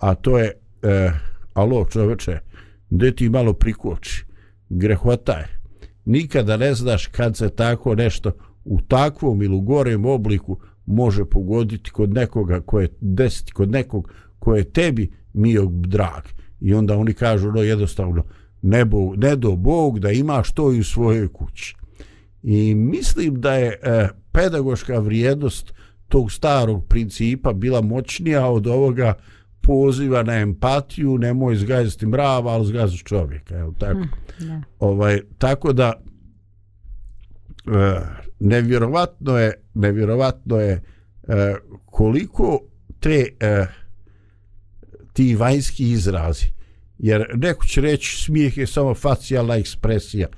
a 0.00 0.14
to 0.14 0.38
je 0.38 0.52
e, 0.82 1.10
alo 1.54 1.84
čoveče 1.84 2.38
gde 2.90 3.16
ti 3.16 3.28
malo 3.28 3.52
prikoči? 3.52 4.24
Grehota 4.68 5.32
je. 5.32 5.48
Nikada 6.04 6.56
ne 6.56 6.74
znaš 6.74 7.06
kad 7.06 7.36
se 7.36 7.48
tako 7.48 7.94
nešto 7.94 8.32
u 8.64 8.80
takvom 8.80 9.42
ili 9.42 9.54
u 9.54 9.60
gorem 9.60 10.04
obliku 10.04 10.60
može 10.86 11.24
pogoditi 11.24 11.90
kod 11.90 12.14
nekoga 12.14 12.60
ko 12.60 12.80
je 12.80 12.88
desiti 13.00 13.52
kod 13.52 13.70
nekog 13.70 14.12
ko 14.38 14.56
je 14.56 14.64
tebi 14.64 15.12
mio 15.32 15.66
drag. 15.70 16.22
I 16.60 16.74
onda 16.74 16.96
oni 16.96 17.14
kažu 17.14 17.52
no 17.52 17.62
jednostavno 17.62 18.24
ne, 18.62 18.84
bo, 18.84 19.14
ne 19.16 19.36
do 19.36 19.56
Bog 19.56 19.98
da 19.98 20.10
imaš 20.10 20.52
to 20.52 20.72
i 20.72 20.80
u 20.80 20.84
svojoj 20.84 21.28
kući 21.28 21.76
i 22.42 22.74
mislim 22.74 23.40
da 23.40 23.54
je 23.54 23.78
e, 23.82 24.08
pedagoška 24.32 24.98
vrijednost 24.98 25.72
tog 26.08 26.32
starog 26.32 26.86
principa 26.88 27.52
bila 27.52 27.80
moćnija 27.80 28.46
od 28.46 28.66
ovoga 28.66 29.14
poziva 29.60 30.22
na 30.22 30.34
empatiju, 30.34 31.18
nemoj 31.18 31.56
zgaziti 31.56 32.06
mrava, 32.06 32.52
ali 32.52 32.66
zgaziti 32.66 33.04
čovjeka, 33.04 33.54
je 33.54 33.66
tako? 33.78 34.06
Hmm, 34.38 34.64
ovaj, 34.78 35.20
tako 35.38 35.72
da 35.72 35.92
e, 37.66 38.00
nevjerovatno 38.40 39.38
je 39.38 39.54
nevjerovatno 39.74 40.56
je 40.56 40.82
e, 41.28 41.54
koliko 41.86 42.60
te 43.00 43.26
e, 43.40 43.66
ti 45.12 45.34
vanjski 45.34 45.90
izrazi 45.90 46.46
jer 46.98 47.26
neko 47.34 47.66
će 47.66 47.80
reći 47.80 48.24
smijeh 48.24 48.58
je 48.58 48.66
samo 48.66 48.94
facijalna 48.94 49.56
ekspresija 49.56 50.28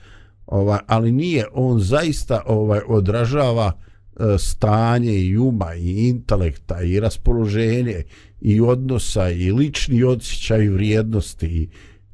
ovaj, 0.46 0.78
ali 0.86 1.12
nije 1.12 1.46
on 1.52 1.80
zaista 1.80 2.42
ovaj 2.46 2.80
odražava 2.88 3.72
e, 3.72 4.38
stanje 4.38 5.14
i 5.14 5.38
uma 5.38 5.74
i 5.74 6.08
intelekta 6.08 6.82
i 6.82 7.00
raspoloženje 7.00 8.02
i 8.40 8.60
odnosa 8.60 9.30
i 9.30 9.52
lični 9.52 10.04
osjećaj 10.04 10.68
vrijednosti 10.68 11.46
i 11.46 11.68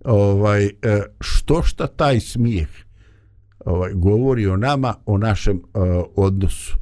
ovaj 0.04 0.64
e, 0.66 0.70
što 1.20 1.62
šta 1.62 1.86
taj 1.86 2.20
smijeh 2.20 2.68
ovaj 3.64 3.92
govori 3.94 4.46
o 4.46 4.56
nama 4.56 4.94
o 5.06 5.18
našem 5.18 5.56
uh, 5.56 5.82
odnosu 6.16 6.78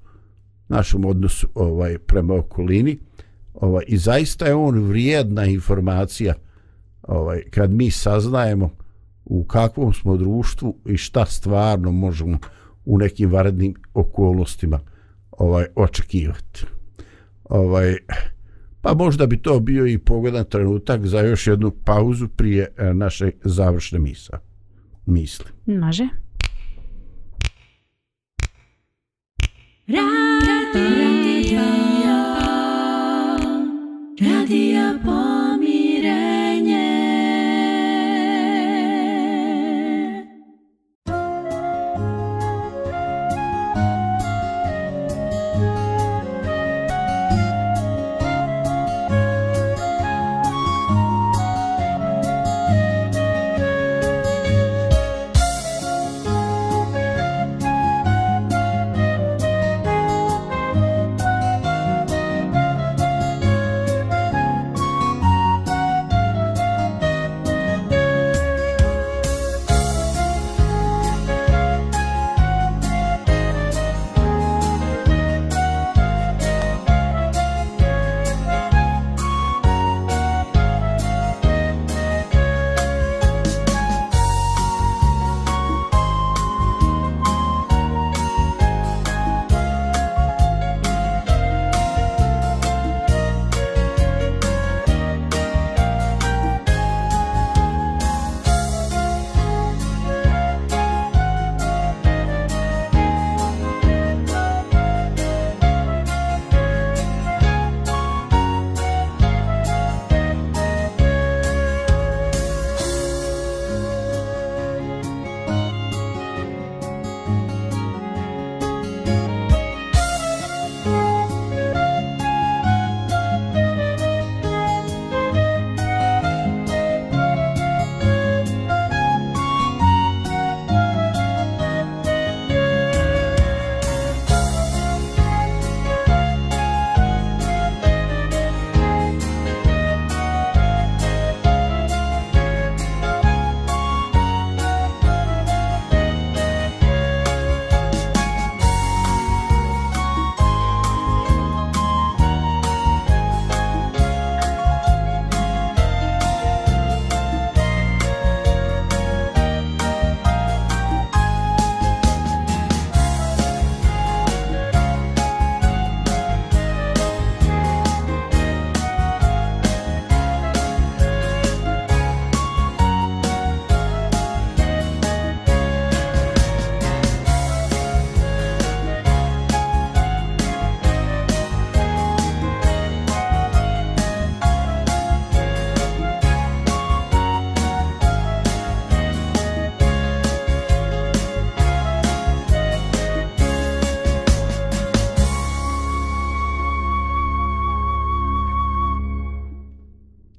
našem 0.68 1.04
odnosu 1.04 1.48
ovaj 1.54 1.98
prema 1.98 2.34
okolini. 2.34 2.98
Ovaj 3.54 3.84
i 3.88 3.96
zaista 3.96 4.46
je 4.46 4.54
on 4.54 4.78
vrijedna 4.78 5.44
informacija 5.44 6.34
ovaj 7.02 7.42
kad 7.50 7.72
mi 7.72 7.90
saznajemo 7.90 8.70
u 9.26 9.44
kakvom 9.44 9.92
smo 9.92 10.16
društvu 10.16 10.78
i 10.86 10.96
šta 10.96 11.26
stvarno 11.26 11.92
možemo 11.92 12.38
u 12.84 12.98
nekim 12.98 13.30
varednim 13.30 13.74
okolnostima 13.94 14.80
ovaj 15.30 15.66
očekivati. 15.74 16.66
Ovaj 17.44 17.96
pa 18.80 18.94
možda 18.94 19.26
bi 19.26 19.42
to 19.42 19.60
bio 19.60 19.86
i 19.86 19.98
pogodan 19.98 20.44
trenutak 20.44 21.06
za 21.06 21.20
još 21.20 21.46
jednu 21.46 21.70
pauzu 21.84 22.28
prije 22.28 22.74
e, 22.76 22.94
naše 22.94 23.30
završne 23.44 23.98
misa. 23.98 24.38
Misli. 25.06 25.46
Može. 25.66 26.08
Radio, 29.88 30.00
radio, 30.74 31.60
radio 34.20 34.98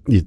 I 0.08 0.22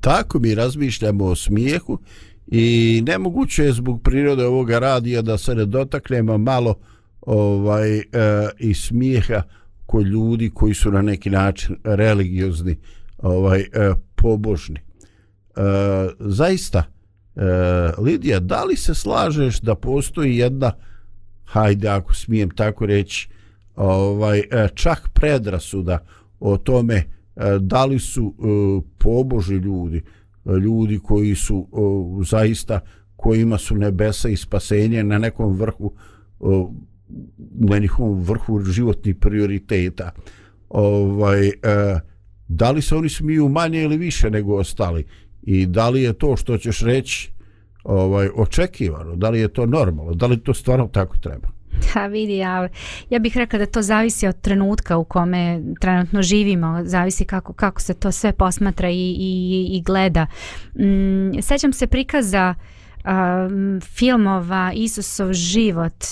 tako 0.00 0.38
mi 0.38 0.54
razmišljamo 0.54 1.24
o 1.24 1.36
smijehu 1.36 1.98
i 2.46 3.02
nemoguće 3.06 3.64
je 3.64 3.72
zbog 3.72 4.02
prirode 4.02 4.44
ovoga 4.44 4.78
radija 4.78 5.22
da 5.22 5.38
se 5.38 5.54
ne 5.54 5.64
dotaknemo 5.64 6.38
malo 6.38 6.74
ovaj 7.20 7.98
e, 7.98 8.02
i 8.58 8.74
smijeha 8.74 9.42
kod 9.86 10.06
ljudi 10.06 10.50
koji 10.54 10.74
su 10.74 10.90
na 10.90 11.02
neki 11.02 11.30
način 11.30 11.76
religiozni 11.84 12.76
ovaj 13.18 13.60
e, 13.60 13.66
pobožni. 14.14 14.76
E, 14.76 15.60
zaista 16.18 16.78
e, 17.36 17.40
Lidija 17.98 18.40
da 18.40 18.64
li 18.64 18.76
se 18.76 18.94
slažeš 18.94 19.60
da 19.60 19.74
postoji 19.74 20.36
jedna 20.36 20.72
hajde 21.44 21.88
ako 21.88 22.14
smijem 22.14 22.50
tako 22.50 22.86
reći 22.86 23.28
ovaj 23.76 24.38
e, 24.38 24.68
čak 24.74 25.08
predrasuda 25.14 25.98
o 26.40 26.56
tome 26.56 26.94
e, 26.94 27.15
E, 27.36 27.58
da 27.60 27.84
li 27.84 27.98
su 27.98 28.34
e, 28.38 28.42
pobožni 28.98 29.56
ljudi? 29.56 30.02
E, 30.46 30.50
ljudi 30.52 30.98
koji 30.98 31.34
su 31.34 31.68
zaista 32.24 32.80
kojima 33.16 33.58
su 33.58 33.76
nebesa 33.76 34.28
i 34.28 34.36
spasenje 34.36 35.04
na 35.04 35.18
nekom 35.18 35.56
vrhu 35.56 35.92
u 36.40 36.72
na 37.50 37.78
njihovom 37.78 38.22
vrhu 38.22 38.60
životnih 38.60 39.16
prioriteta. 39.16 40.10
Ovaj, 40.68 41.50
da 42.48 42.70
li 42.70 42.82
se 42.82 42.96
oni 42.96 43.08
smiju 43.08 43.48
manje 43.48 43.82
ili 43.82 43.96
više 43.96 44.30
nego 44.30 44.56
ostali? 44.56 45.04
I 45.42 45.66
da 45.66 45.88
li 45.88 46.02
je 46.02 46.12
to 46.12 46.36
što 46.36 46.58
ćeš 46.58 46.80
reći 46.80 47.30
ovaj 47.84 48.28
očekivano, 48.36 49.16
da 49.16 49.30
li 49.30 49.40
je 49.40 49.48
to 49.48 49.66
normalno, 49.66 50.14
da 50.14 50.26
li 50.26 50.40
to 50.40 50.54
stvarno 50.54 50.88
tako 50.92 51.18
treba? 51.18 51.55
Da 51.94 52.06
vidi, 52.06 52.36
ja, 52.36 52.68
ja 53.10 53.18
bih 53.18 53.36
rekla 53.36 53.58
da 53.58 53.66
to 53.66 53.82
zavisi 53.82 54.26
od 54.26 54.40
trenutka 54.40 54.96
u 54.96 55.04
kome 55.04 55.60
trenutno 55.80 56.22
živimo, 56.22 56.80
zavisi 56.84 57.24
kako, 57.24 57.52
kako 57.52 57.80
se 57.80 57.94
to 57.94 58.12
sve 58.12 58.32
posmatra 58.32 58.90
i, 58.90 59.16
i, 59.18 59.66
i 59.70 59.82
gleda. 59.82 60.26
Mm, 60.74 61.42
sećam 61.42 61.72
se 61.72 61.86
prikaza 61.86 62.54
um, 63.04 63.80
filmova 63.80 64.72
Isusov 64.74 65.32
život 65.32 66.04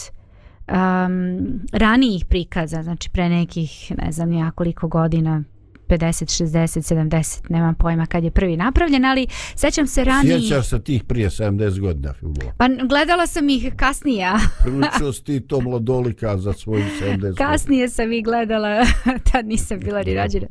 um, 0.68 1.60
ranijih 1.72 2.24
prikaza, 2.24 2.82
znači 2.82 3.10
pre 3.10 3.28
nekih, 3.28 3.92
ne 4.04 4.12
znam 4.12 4.32
ja 4.32 4.50
koliko 4.50 4.88
godina, 4.88 5.42
50, 5.88 6.44
60, 6.44 6.94
70, 6.94 7.40
nemam 7.48 7.74
pojma 7.74 8.06
kad 8.06 8.24
je 8.24 8.30
prvi 8.30 8.56
napravljen, 8.56 9.04
ali 9.04 9.26
sećam 9.54 9.86
se 9.86 10.04
ranije... 10.04 10.40
Sjećaš 10.40 10.68
se 10.68 10.82
tih 10.82 11.04
prije 11.04 11.30
70 11.30 11.80
godina 11.80 12.12
filmova? 12.12 12.52
Pa 12.56 12.68
gledala 12.88 13.26
sam 13.26 13.48
ih 13.48 13.72
kasnije. 13.76 14.28
Priličio 14.62 15.12
si 15.12 15.24
ti 15.24 15.40
to 15.40 15.60
mladolika 15.60 16.38
za 16.38 16.52
svojih 16.52 16.86
70 17.02 17.20
godina. 17.20 17.50
Kasnije 17.50 17.88
sam 17.88 18.12
ih 18.12 18.24
gledala, 18.24 18.86
tad 19.32 19.46
nisam 19.46 19.80
bila 19.80 20.02
ni 20.02 20.14
rađena. 20.14 20.46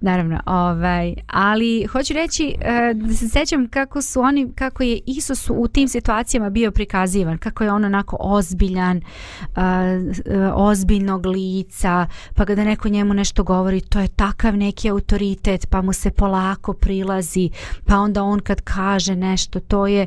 Naravno, 0.00 0.40
ovaj, 0.46 1.14
ali 1.26 1.86
hoću 1.86 2.14
reći 2.14 2.54
da 2.94 3.14
se 3.14 3.28
sećam 3.28 3.68
kako 3.68 4.02
su 4.02 4.20
oni, 4.20 4.52
kako 4.54 4.82
je 4.82 5.00
Isus 5.06 5.50
u 5.50 5.68
tim 5.68 5.88
situacijama 5.88 6.50
bio 6.50 6.70
prikazivan, 6.70 7.38
kako 7.38 7.64
je 7.64 7.72
on 7.72 7.84
onako 7.84 8.16
ozbiljan, 8.20 8.96
e, 8.96 9.02
e, 9.60 10.38
ozbiljnog 10.54 11.26
lica, 11.26 12.06
pa 12.34 12.44
kada 12.44 12.64
neko 12.64 12.88
njemu 12.88 13.14
nešto 13.14 13.42
govori, 13.42 13.80
to 13.80 14.00
je 14.00 14.08
takav 14.08 14.56
neki 14.58 14.90
autoritet, 14.90 15.66
pa 15.70 15.82
mu 15.82 15.92
se 15.92 16.10
polako 16.10 16.72
prilazi, 16.72 17.50
pa 17.86 17.98
onda 17.98 18.22
on 18.22 18.40
kad 18.40 18.60
kaže 18.60 19.16
nešto, 19.16 19.60
to 19.60 19.86
je 19.86 20.06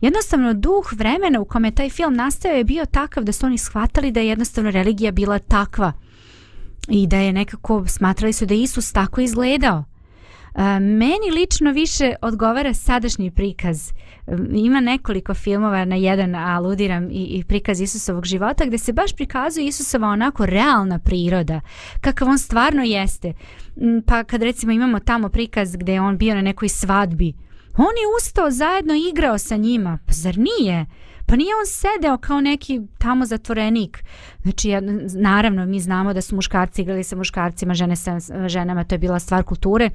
jednostavno 0.00 0.54
duh 0.54 0.92
vremena 0.92 1.40
u 1.40 1.44
kome 1.44 1.70
taj 1.70 1.90
film 1.90 2.14
nastao 2.14 2.52
je 2.52 2.64
bio 2.64 2.86
takav 2.86 3.24
da 3.24 3.32
su 3.32 3.46
oni 3.46 3.58
shvatali 3.58 4.10
da 4.10 4.20
je 4.20 4.28
jednostavno 4.28 4.70
religija 4.70 5.12
bila 5.12 5.38
takva 5.38 5.92
i 6.88 7.06
da 7.06 7.16
je 7.16 7.32
nekako 7.32 7.84
smatrali 7.88 8.32
su 8.32 8.46
da 8.46 8.54
Isus 8.54 8.92
tako 8.92 9.20
izgledao. 9.20 9.84
Meni 10.80 11.30
lično 11.34 11.72
više 11.72 12.14
odgovara 12.22 12.74
sadašnji 12.74 13.30
prikaz. 13.30 13.92
Ima 14.54 14.80
nekoliko 14.80 15.34
filmova 15.34 15.84
na 15.84 15.96
jedan 15.96 16.34
aludiram 16.34 17.10
i, 17.10 17.24
i 17.24 17.44
prikaz 17.44 17.80
Isusovog 17.80 18.24
života 18.24 18.64
gdje 18.66 18.78
se 18.78 18.92
baš 18.92 19.12
prikazuje 19.12 19.66
Isusova 19.66 20.08
onako 20.08 20.46
realna 20.46 20.98
priroda, 20.98 21.60
kakav 22.00 22.28
on 22.28 22.38
stvarno 22.38 22.82
jeste. 22.82 23.32
Pa 24.06 24.24
kad 24.24 24.42
recimo 24.42 24.72
imamo 24.72 24.98
tamo 24.98 25.28
prikaz 25.28 25.76
gdje 25.76 25.92
je 25.92 26.00
on 26.00 26.18
bio 26.18 26.34
na 26.34 26.42
nekoj 26.42 26.68
svadbi, 26.68 27.32
on 27.76 27.84
je 27.96 28.16
ustao 28.18 28.50
zajedno 28.50 28.94
i 28.94 29.08
igrao 29.12 29.38
sa 29.38 29.56
njima, 29.56 29.98
pa 30.06 30.12
zar 30.12 30.38
nije? 30.38 30.86
Pa 31.26 31.36
nije 31.36 31.54
on 31.54 31.66
sedeo 31.66 32.18
kao 32.18 32.40
neki 32.40 32.80
tamo 32.98 33.26
zatvorenik. 33.26 34.04
Znači, 34.42 34.68
ja- 34.68 34.80
naravno, 35.14 35.66
mi 35.66 35.80
znamo 35.80 36.14
da 36.14 36.20
su 36.20 36.34
muškarci 36.34 36.82
igrali 36.82 37.04
sa 37.04 37.16
muškarcima, 37.16 37.74
žene 37.74 37.96
sa 37.96 38.18
ženama, 38.46 38.84
to 38.84 38.94
je 38.94 38.98
bila 38.98 39.18
stvar 39.18 39.42
kulture. 39.42 39.90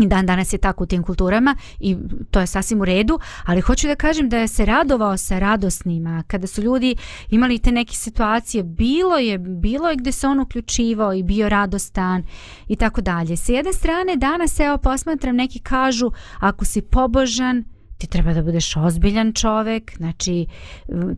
I 0.00 0.06
dan 0.06 0.26
danas 0.26 0.52
je 0.52 0.58
tako 0.58 0.84
u 0.84 0.86
tim 0.86 1.02
kulturama 1.02 1.56
i 1.80 1.96
to 2.30 2.40
je 2.40 2.46
sasvim 2.46 2.80
u 2.80 2.84
redu, 2.84 3.18
ali 3.44 3.60
hoću 3.60 3.86
da 3.86 3.94
kažem 3.94 4.28
da 4.28 4.38
je 4.38 4.48
se 4.48 4.64
radovao 4.64 5.16
sa 5.16 5.38
radosnima, 5.38 6.22
kada 6.26 6.46
su 6.46 6.62
ljudi 6.62 6.96
imali 7.30 7.58
te 7.58 7.72
neke 7.72 7.94
situacije, 7.94 8.62
bilo 8.62 9.18
je, 9.18 9.38
bilo 9.38 9.88
je 9.88 9.96
gde 9.96 10.12
se 10.12 10.26
on 10.26 10.40
uključivao 10.40 11.14
i 11.14 11.22
bio 11.22 11.48
radostan 11.48 12.24
i 12.68 12.76
tako 12.76 13.00
dalje. 13.00 13.36
Sa 13.36 13.52
jedne 13.52 13.72
strane 13.72 14.16
danas 14.16 14.60
evo 14.60 14.78
posmatram 14.78 15.36
neki 15.36 15.58
kažu 15.58 16.10
ako 16.40 16.64
si 16.64 16.82
pobožan, 16.82 17.64
ti 17.98 18.06
treba 18.06 18.32
da 18.32 18.42
budeš 18.42 18.76
ozbiljan 18.76 19.32
čovek, 19.32 19.96
znači 19.96 20.46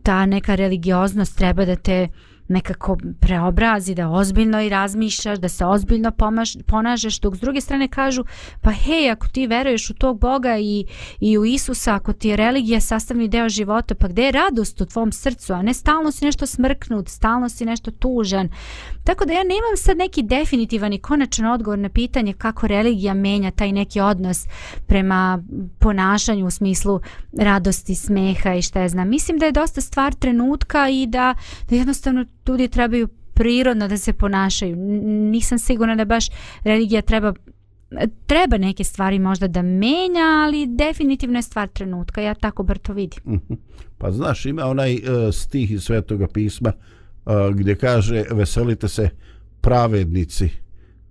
ta 0.03 0.25
neka 0.25 0.55
religioznost 0.55 1.37
treba 1.37 1.65
da 1.65 1.75
te 1.75 2.07
nekako 2.47 2.97
preobrazi, 3.19 3.95
da 3.95 4.09
ozbiljno 4.09 4.61
i 4.61 4.69
razmišljaš, 4.69 5.39
da 5.39 5.49
se 5.49 5.65
ozbiljno 5.65 6.11
pomaž, 6.11 6.55
ponažeš, 6.67 7.19
dok 7.19 7.35
s 7.35 7.39
druge 7.39 7.61
strane 7.61 7.87
kažu, 7.87 8.23
pa 8.61 8.71
hej, 8.71 9.09
ako 9.09 9.27
ti 9.27 9.47
veruješ 9.47 9.89
u 9.89 9.93
tog 9.93 10.19
Boga 10.19 10.57
i, 10.57 10.85
i 11.19 11.37
u 11.37 11.45
Isusa, 11.45 11.95
ako 11.95 12.13
ti 12.13 12.29
je 12.29 12.35
religija 12.35 12.79
sastavni 12.79 13.27
deo 13.27 13.49
života, 13.49 13.95
pa 13.95 14.07
gde 14.07 14.23
je 14.23 14.31
radost 14.31 14.81
u 14.81 14.85
tvom 14.85 15.11
srcu, 15.11 15.53
a 15.53 15.61
ne 15.61 15.73
stalno 15.73 16.11
si 16.11 16.25
nešto 16.25 16.45
smrknut, 16.45 17.09
stalno 17.09 17.49
si 17.49 17.65
nešto 17.65 17.91
tužan. 17.91 18.49
Tako 19.03 19.25
da 19.25 19.33
ja 19.33 19.43
nemam 19.43 19.77
sad 19.77 19.97
neki 19.97 20.23
definitivan 20.23 20.93
i 20.93 20.99
konačan 20.99 21.45
odgovor 21.45 21.79
na 21.79 21.89
pitanje 21.89 22.33
kako 22.33 22.67
religija 22.67 23.13
menja 23.13 23.51
taj 23.51 23.71
neki 23.71 23.99
odnos 23.99 24.45
prema 24.87 25.43
ponašanju 25.79 26.45
u 26.45 26.51
smislu 26.51 26.99
radosti, 27.37 27.95
smeha 27.95 28.53
i 28.53 28.61
šta 28.61 28.81
je 28.81 28.89
znam. 28.89 29.09
Mislim 29.09 29.37
da 29.37 29.45
je 29.45 29.51
dosta 29.51 29.81
stvar 29.81 30.13
trenutka 30.13 30.89
i 30.89 31.07
da, 31.07 31.35
da 31.69 31.75
jednostavno 31.75 32.25
ljudi 32.47 32.67
trebaju 32.67 33.07
prirodno 33.33 33.87
da 33.87 33.97
se 33.97 34.13
ponašaju. 34.13 34.75
Nisam 35.31 35.59
sigurna 35.59 35.95
da 35.95 36.05
baš 36.05 36.25
religija 36.63 37.01
treba 37.01 37.33
treba 38.25 38.57
neke 38.57 38.83
stvari 38.83 39.19
možda 39.19 39.47
da 39.47 39.61
menja, 39.61 40.43
ali 40.45 40.67
definitivno 40.67 41.37
je 41.37 41.41
stvar 41.41 41.67
trenutka. 41.67 42.21
Ja 42.21 42.33
tako 42.33 42.63
bar 42.63 42.77
to 42.77 42.93
vidim. 42.93 43.19
Mhm. 43.25 43.53
Pa 43.97 44.11
znaš, 44.11 44.45
ima 44.45 44.65
onaj 44.65 44.95
uh, 44.95 45.01
stih 45.33 45.71
iz 45.71 45.83
Svetoga 45.83 46.27
pisma 46.27 46.71
uh, 47.25 47.33
gdje 47.55 47.75
kaže 47.75 48.23
veselite 48.31 48.87
se 48.87 49.09
pravednici 49.61 50.49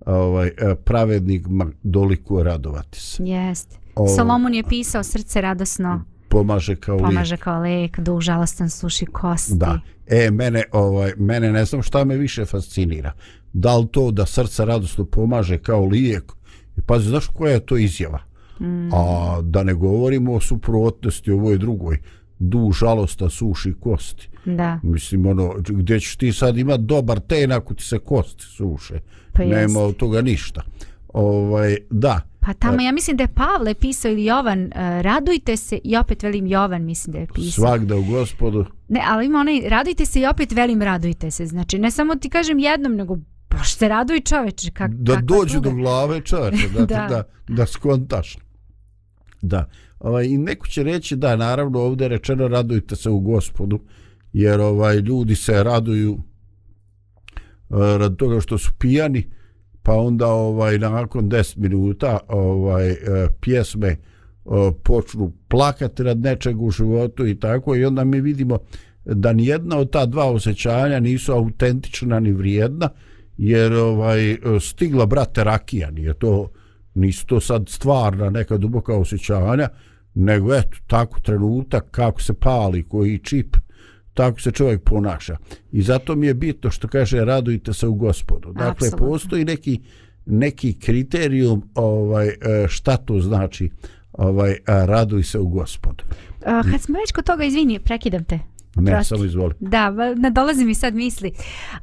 ovaj 0.07 0.47
uh, 0.49 0.79
pravednikma 0.85 1.67
dolikuje 1.83 2.45
radovati 2.45 3.01
se. 3.01 3.23
Jest. 3.25 3.79
O- 3.95 4.09
Salomon 4.09 4.55
je 4.55 4.63
pisao 4.63 5.03
srce 5.03 5.41
radosno, 5.41 6.05
Pomaže 6.35 6.77
kao 6.77 6.97
lijek. 6.97 7.07
pomaže 7.09 7.37
kao 7.37 7.61
lek, 7.61 8.01
duh 8.01 8.21
žalostan 8.21 8.71
suši 8.71 9.07
kosti. 9.07 9.55
Da. 9.55 9.81
E, 10.07 10.31
mene, 10.31 10.63
ovaj, 10.73 11.13
mene 11.17 11.53
ne 11.53 11.65
znam 11.65 11.83
šta 11.83 12.05
me 12.05 12.17
više 12.17 12.45
fascinira. 12.45 13.13
Da 13.53 13.77
li 13.77 13.87
to 13.93 14.11
da 14.11 14.27
srce 14.27 14.65
radosno 14.65 15.05
pomaže 15.05 15.59
kao 15.59 15.85
lijek? 15.85 16.33
I 16.77 16.81
pazi, 16.81 17.09
znaš 17.09 17.27
koja 17.27 17.53
je 17.53 17.67
to 17.67 17.77
izjava? 17.77 18.19
Mm. 18.61 18.95
A 18.95 19.39
da 19.43 19.63
ne 19.63 19.75
govorimo 19.75 20.35
o 20.35 20.41
suprotnosti 20.41 21.31
ovoj 21.31 21.59
drugoj. 21.59 21.99
Du 22.39 22.73
žalosta 22.73 23.31
suši 23.31 23.75
kosti. 23.81 24.29
Da. 24.45 24.81
Mislim, 24.83 25.27
ono, 25.27 25.55
gdje 25.59 26.01
ćeš 26.01 26.17
ti 26.17 26.33
sad 26.33 26.59
imat 26.59 26.81
dobar 26.81 27.21
ten 27.21 27.53
ako 27.53 27.75
ti 27.75 27.83
se 27.85 27.99
kosti 27.99 28.43
suše. 28.43 29.01
Pa 29.33 29.43
Nema 29.43 29.61
jest. 29.61 29.77
od 29.77 29.97
toga 29.97 30.23
ništa. 30.23 30.63
Ovaj, 31.15 31.77
da. 31.91 32.21
Pa 32.41 32.53
tamo 32.53 32.81
ja 32.81 32.93
mislim 32.93 33.17
da 33.17 33.23
je 33.23 33.29
Pavle 33.29 33.75
pisao 33.75 34.11
ili 34.11 34.25
Jovan, 34.25 34.65
uh, 34.65 34.73
radujte 35.01 35.57
se 35.57 35.79
i 35.85 35.97
opet 35.97 36.23
velim 36.23 36.47
Jovan 36.47 36.85
mislim 36.85 37.13
da 37.13 37.19
je 37.19 37.27
pisao. 37.35 37.51
Svakda 37.51 37.97
u 37.97 38.05
gospodu. 38.05 38.65
Ne, 38.89 39.01
ali 39.09 39.27
ima 39.27 39.39
onaj, 39.39 39.69
radujte 39.69 40.07
se 40.07 40.21
i 40.21 40.27
opet 40.27 40.53
velim 40.53 40.83
radujte 40.83 41.31
se. 41.31 41.47
Znači, 41.47 41.79
ne 41.79 41.91
samo 41.91 42.15
ti 42.15 42.29
kažem 42.29 42.59
jednom, 42.59 42.95
nego 42.95 43.19
baš 43.51 43.75
se 43.75 43.89
raduj 43.89 44.21
čoveče. 44.21 44.71
Kak, 44.71 44.91
da 44.95 45.17
dođu 45.17 45.61
do 45.61 45.71
glave 45.71 46.21
čoveče, 46.21 46.69
da, 46.79 46.87
da. 46.87 47.07
Da. 47.09 47.23
da, 47.49 47.67
skontaš. 47.67 48.39
Da. 49.43 49.69
Ovaj, 50.01 50.27
I 50.27 50.39
neko 50.39 50.67
će 50.67 50.83
reći 50.83 51.17
da, 51.17 51.37
naravno 51.37 51.81
ovdje 51.81 52.05
je 52.05 52.09
rečeno 52.09 52.49
radujte 52.49 52.97
se 52.97 53.11
u 53.11 53.21
gospodu, 53.21 53.81
jer 54.33 54.61
ovaj 54.61 54.97
ljudi 54.97 55.35
se 55.35 55.63
raduju 55.63 56.19
e, 57.71 57.99
rad 57.99 58.17
toga 58.17 58.41
što 58.41 58.59
su 58.59 58.73
pijani, 58.79 59.31
pa 59.85 59.93
onda 59.93 60.27
ovaj 60.27 60.79
nakon 60.79 61.31
10 61.31 61.57
minuta 61.57 62.19
ovaj 62.29 62.91
e, 62.91 62.97
pjesme 63.41 63.89
e, 63.89 63.97
počnu 64.85 65.33
plakati 65.49 66.03
rad 66.03 66.19
nečeg 66.19 66.63
u 66.63 66.71
životu 66.71 67.27
i 67.27 67.41
tako 67.41 67.77
i 67.77 67.85
onda 67.85 68.05
mi 68.05 68.21
vidimo 68.21 68.59
da 69.05 69.33
ni 69.33 69.47
jedna 69.47 69.79
od 69.79 69.91
ta 69.91 70.07
dva 70.07 70.31
osjećanja 70.31 71.01
nisu 71.01 71.33
autentična 71.33 72.21
ni 72.21 72.33
vrijedna 72.33 72.89
jer 73.37 73.73
ovaj 73.73 74.31
e, 74.33 74.39
stigla 74.61 75.07
brate 75.07 75.45
rakija. 75.45 75.91
Nije 75.91 76.15
to 76.15 76.51
nisu 76.95 77.27
to 77.27 77.41
sad 77.41 77.69
stvarna 77.69 78.31
neka 78.31 78.57
duboka 78.57 78.95
osjećanja, 78.95 79.69
nego 80.15 80.55
eto, 80.55 80.77
tako 80.87 81.21
trenutak, 81.21 81.91
kako 81.91 82.23
se 82.23 82.35
pali, 82.35 82.83
koji 82.83 83.19
čip, 83.19 83.57
tako 84.15 84.41
se 84.41 84.51
čovjek 84.51 84.83
ponaša. 84.83 85.37
I 85.73 85.83
zato 85.83 86.15
mi 86.17 86.27
je 86.27 86.35
bitno 86.35 86.71
što 86.71 86.89
kaže 86.89 87.25
radujte 87.25 87.73
se 87.73 87.87
u 87.87 87.95
gospodu. 87.95 88.53
Dakle, 88.53 88.71
Apsolutno. 88.71 89.07
postoji 89.07 89.45
neki 89.45 89.81
neki 90.27 90.79
kriterijum 90.81 91.63
ovaj 91.75 92.29
e, 92.29 92.35
šta 92.69 92.97
to 92.97 93.21
znači 93.21 93.71
ovaj 94.13 94.57
a, 94.67 94.85
raduj 94.85 95.23
se 95.23 95.39
u 95.39 95.49
gospodu. 95.49 96.05
A, 96.47 96.63
kad 96.71 96.81
smo 96.81 96.99
već 96.99 97.13
kod 97.13 97.25
toga, 97.25 97.45
izvini, 97.45 97.79
prekidam 97.79 98.25
te. 98.25 98.39
Ne, 98.77 98.93
Oprosti. 98.93 99.09
samo 99.09 99.25
izvoli. 99.25 99.55
Da, 99.61 99.89
va- 99.89 100.15
ne 100.15 100.31
dolazi 100.31 100.65
mi 100.65 100.75
sad 100.75 100.95
misli. 100.95 101.33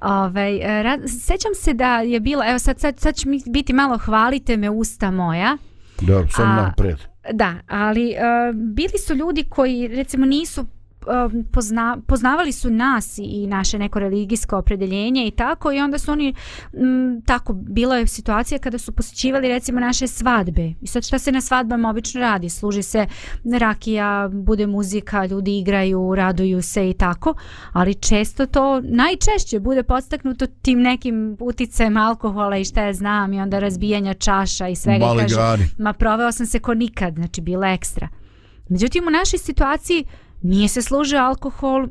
Ovaj, 0.01 0.79
e, 0.79 0.83
ra, 0.83 0.97
sećam 1.07 1.51
se 1.55 1.73
da 1.73 1.99
je 1.99 2.19
bilo, 2.19 2.43
evo 2.49 2.59
sad, 2.59 2.79
sad, 2.79 2.99
sad 2.99 3.15
će 3.15 3.29
mi 3.29 3.41
biti 3.47 3.73
malo 3.73 3.97
hvalite 3.97 4.57
me 4.57 4.69
usta 4.69 5.11
moja. 5.11 5.57
Dobro, 6.01 6.27
sam 6.31 6.55
napred. 6.55 6.97
Da, 7.33 7.55
ali 7.67 8.09
uh, 8.09 8.55
bili 8.55 8.97
su 9.07 9.13
ljudi 9.15 9.43
koji 9.49 9.87
recimo 9.87 10.25
nisu 10.25 10.65
pozna, 11.51 11.97
poznavali 12.07 12.51
su 12.51 12.69
nas 12.69 13.17
i 13.17 13.47
naše 13.47 13.79
neko 13.79 13.99
religijsko 13.99 14.57
opredeljenje 14.57 15.27
i 15.27 15.31
tako 15.31 15.71
i 15.71 15.79
onda 15.79 15.97
su 15.97 16.11
oni 16.11 16.33
m, 16.73 17.21
tako 17.25 17.53
bilo 17.53 17.95
je 17.95 18.07
situacija 18.07 18.59
kada 18.59 18.77
su 18.77 18.91
posjećivali 18.91 19.47
recimo 19.47 19.79
naše 19.79 20.07
svadbe. 20.07 20.73
I 20.81 20.87
sad 20.87 21.03
šta 21.03 21.19
se 21.19 21.31
na 21.31 21.41
svadbama 21.41 21.89
obično 21.89 22.21
radi? 22.21 22.49
Služi 22.49 22.83
se 22.83 23.05
rakija 23.59 24.29
bude 24.33 24.67
muzika 24.67 25.25
ljudi 25.25 25.57
igraju 25.57 26.15
raduju 26.15 26.61
se 26.61 26.89
i 26.89 26.93
tako 26.93 27.33
ali 27.73 27.93
često 27.93 28.45
to 28.45 28.81
najčešće 28.83 29.59
bude 29.59 29.83
podstaknuto 29.83 30.47
tim 30.47 30.81
nekim 30.81 31.37
uticajem 31.39 31.97
alkohola 31.97 32.57
i 32.57 32.65
šta 32.65 32.83
ja 32.83 32.93
znam 32.93 33.33
i 33.33 33.41
onda 33.41 33.59
razbijanja 33.59 34.13
čaša 34.13 34.67
i 34.67 34.75
svega. 34.75 35.05
I 35.15 35.19
kaže 35.21 35.35
ma 35.77 35.93
proveo 35.93 36.31
sam 36.31 36.45
se 36.45 36.59
ko 36.59 36.73
nikad, 36.73 37.13
znači 37.15 37.41
bilo 37.41 37.65
je 37.65 37.73
ekstra. 37.73 38.07
Međutim, 38.69 39.07
u 39.07 39.11
našoj 39.11 39.39
situaciji 39.39 40.05
nije 40.41 40.67
se 40.67 40.81
služio 40.81 41.19
alkohol, 41.19 41.87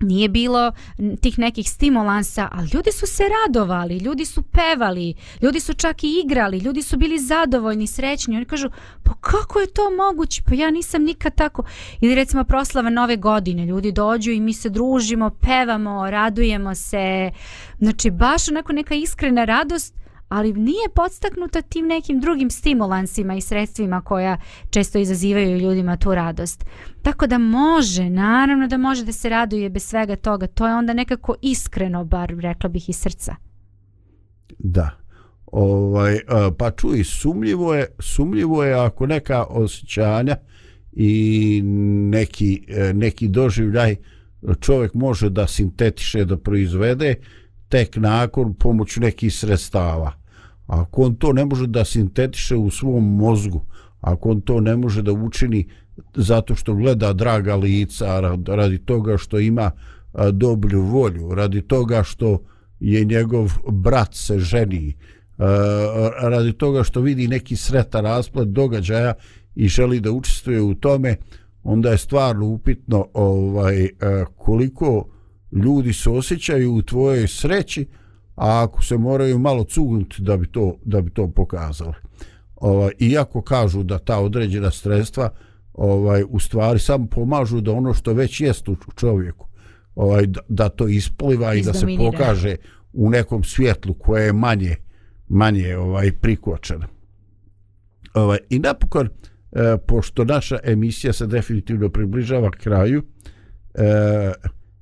nije 0.00 0.28
bilo 0.28 0.72
tih 1.20 1.38
nekih 1.38 1.70
stimulansa, 1.70 2.48
ali 2.52 2.68
ljudi 2.74 2.92
su 2.92 3.06
se 3.06 3.22
radovali, 3.44 3.98
ljudi 3.98 4.24
su 4.24 4.42
pevali, 4.42 5.14
ljudi 5.42 5.60
su 5.60 5.74
čak 5.74 6.04
i 6.04 6.22
igrali, 6.24 6.58
ljudi 6.58 6.82
su 6.82 6.96
bili 6.96 7.18
zadovoljni, 7.18 7.86
srećni. 7.86 8.36
Oni 8.36 8.44
kažu, 8.44 8.68
pa 9.02 9.14
kako 9.20 9.60
je 9.60 9.72
to 9.72 9.82
moguće? 9.90 10.42
Pa 10.46 10.54
ja 10.54 10.70
nisam 10.70 11.02
nikad 11.02 11.34
tako. 11.34 11.62
Ili 12.00 12.14
recimo 12.14 12.44
proslava 12.44 12.90
nove 12.90 13.16
godine, 13.16 13.66
ljudi 13.66 13.92
dođu 13.92 14.30
i 14.30 14.40
mi 14.40 14.52
se 14.52 14.68
družimo, 14.68 15.30
pevamo, 15.30 16.10
radujemo 16.10 16.74
se. 16.74 17.30
Znači 17.78 18.10
baš 18.10 18.48
onako 18.48 18.72
neka 18.72 18.94
iskrena 18.94 19.44
radost, 19.44 19.94
ali 20.28 20.52
nije 20.52 20.88
podstaknuta 20.94 21.62
tim 21.62 21.86
nekim 21.86 22.20
drugim 22.20 22.50
stimulansima 22.50 23.34
i 23.34 23.40
sredstvima 23.40 24.00
koja 24.00 24.36
često 24.70 24.98
izazivaju 24.98 25.58
ljudima 25.58 25.96
tu 25.96 26.14
radost. 26.14 26.64
Tako 27.02 27.26
da 27.26 27.38
može, 27.38 28.10
naravno 28.10 28.66
da 28.66 28.76
može 28.76 29.04
da 29.04 29.12
se 29.12 29.28
raduje 29.28 29.70
bez 29.70 29.82
svega 29.82 30.16
toga. 30.16 30.46
To 30.46 30.66
je 30.66 30.74
onda 30.74 30.92
nekako 30.92 31.34
iskreno, 31.42 32.04
bar 32.04 32.34
rekla 32.38 32.68
bih 32.68 32.88
iz 32.88 32.96
srca. 32.96 33.34
Da. 34.58 34.90
Ovaj, 35.46 36.14
e, 36.14 36.22
pa 36.58 36.70
čuj, 36.70 37.04
sumljivo 37.04 37.74
je, 37.74 37.86
sumljivo 37.98 38.64
je 38.64 38.74
ako 38.74 39.06
neka 39.06 39.44
osjećanja 39.44 40.36
i 40.92 41.60
neki, 42.10 42.64
e, 42.68 42.92
neki 42.94 43.28
doživljaj 43.28 43.96
čovjek 44.60 44.94
može 44.94 45.30
da 45.30 45.46
sintetiše, 45.46 46.24
da 46.24 46.36
proizvede 46.36 47.14
tek 47.68 47.96
nakon 47.96 48.54
pomoću 48.54 49.00
nekih 49.00 49.34
sredstava. 49.34 50.12
Ako 50.66 51.02
on 51.02 51.14
to 51.14 51.32
ne 51.32 51.44
može 51.44 51.66
da 51.66 51.84
sintetiše 51.84 52.56
u 52.56 52.70
svom 52.70 53.16
mozgu, 53.16 53.64
ako 54.00 54.30
on 54.30 54.40
to 54.40 54.60
ne 54.60 54.76
može 54.76 55.02
da 55.02 55.12
učini 55.12 55.68
zato 56.14 56.54
što 56.54 56.74
gleda 56.74 57.12
draga 57.12 57.56
lica, 57.56 58.20
radi 58.46 58.78
toga 58.78 59.16
što 59.16 59.38
ima 59.38 59.70
dobru 60.32 60.80
volju, 60.82 61.34
radi 61.34 61.62
toga 61.62 62.02
što 62.02 62.38
je 62.80 63.04
njegov 63.04 63.52
brat 63.72 64.14
se 64.14 64.38
ženi, 64.38 64.96
radi 66.22 66.52
toga 66.52 66.82
što 66.82 67.00
vidi 67.00 67.28
neki 67.28 67.56
sretan 67.56 68.04
rasplet 68.04 68.48
događaja 68.48 69.14
i 69.54 69.68
želi 69.68 70.00
da 70.00 70.10
učestvuje 70.10 70.62
u 70.62 70.74
tome, 70.74 71.16
onda 71.62 71.90
je 71.90 71.98
stvarno 71.98 72.46
upitno 72.46 73.06
ovaj 73.14 73.88
koliko 74.36 75.08
ljudi 75.52 75.92
se 75.92 76.10
osjećaju 76.10 76.74
u 76.74 76.82
tvojoj 76.82 77.28
sreći, 77.28 77.86
a 78.34 78.62
ako 78.62 78.84
se 78.84 78.98
moraju 78.98 79.38
malo 79.38 79.64
cugnuti 79.64 80.22
da 80.22 80.36
bi 80.36 80.46
to, 80.46 80.76
da 80.84 81.00
bi 81.00 81.10
to 81.10 81.28
pokazali. 81.28 81.94
Ovaj, 82.56 82.92
iako 82.98 83.42
kažu 83.42 83.82
da 83.82 83.98
ta 83.98 84.18
određena 84.18 84.70
sredstva 84.70 85.30
ovaj 85.72 86.24
u 86.28 86.40
stvari 86.40 86.78
samo 86.78 87.06
pomažu 87.06 87.60
da 87.60 87.72
ono 87.72 87.94
što 87.94 88.12
već 88.12 88.40
jest 88.40 88.68
u 88.68 88.76
čovjeku 88.96 89.46
ovaj 89.94 90.26
da, 90.26 90.40
da 90.48 90.68
to 90.68 90.88
ispliva 90.88 91.54
i 91.54 91.62
da 91.62 91.74
se 91.74 91.86
pokaže 91.98 92.56
u 92.92 93.10
nekom 93.10 93.44
svjetlu 93.44 93.94
koje 93.94 94.26
je 94.26 94.32
manje 94.32 94.76
manje 95.28 95.76
ovaj 95.76 96.12
prikočeno. 96.12 96.86
Ovaj 98.14 98.38
i 98.50 98.58
napokon 98.58 99.06
e, 99.06 99.10
pošto 99.86 100.24
naša 100.24 100.58
emisija 100.64 101.12
se 101.12 101.26
definitivno 101.26 101.88
približava 101.88 102.50
kraju 102.50 103.02
e, 103.74 104.32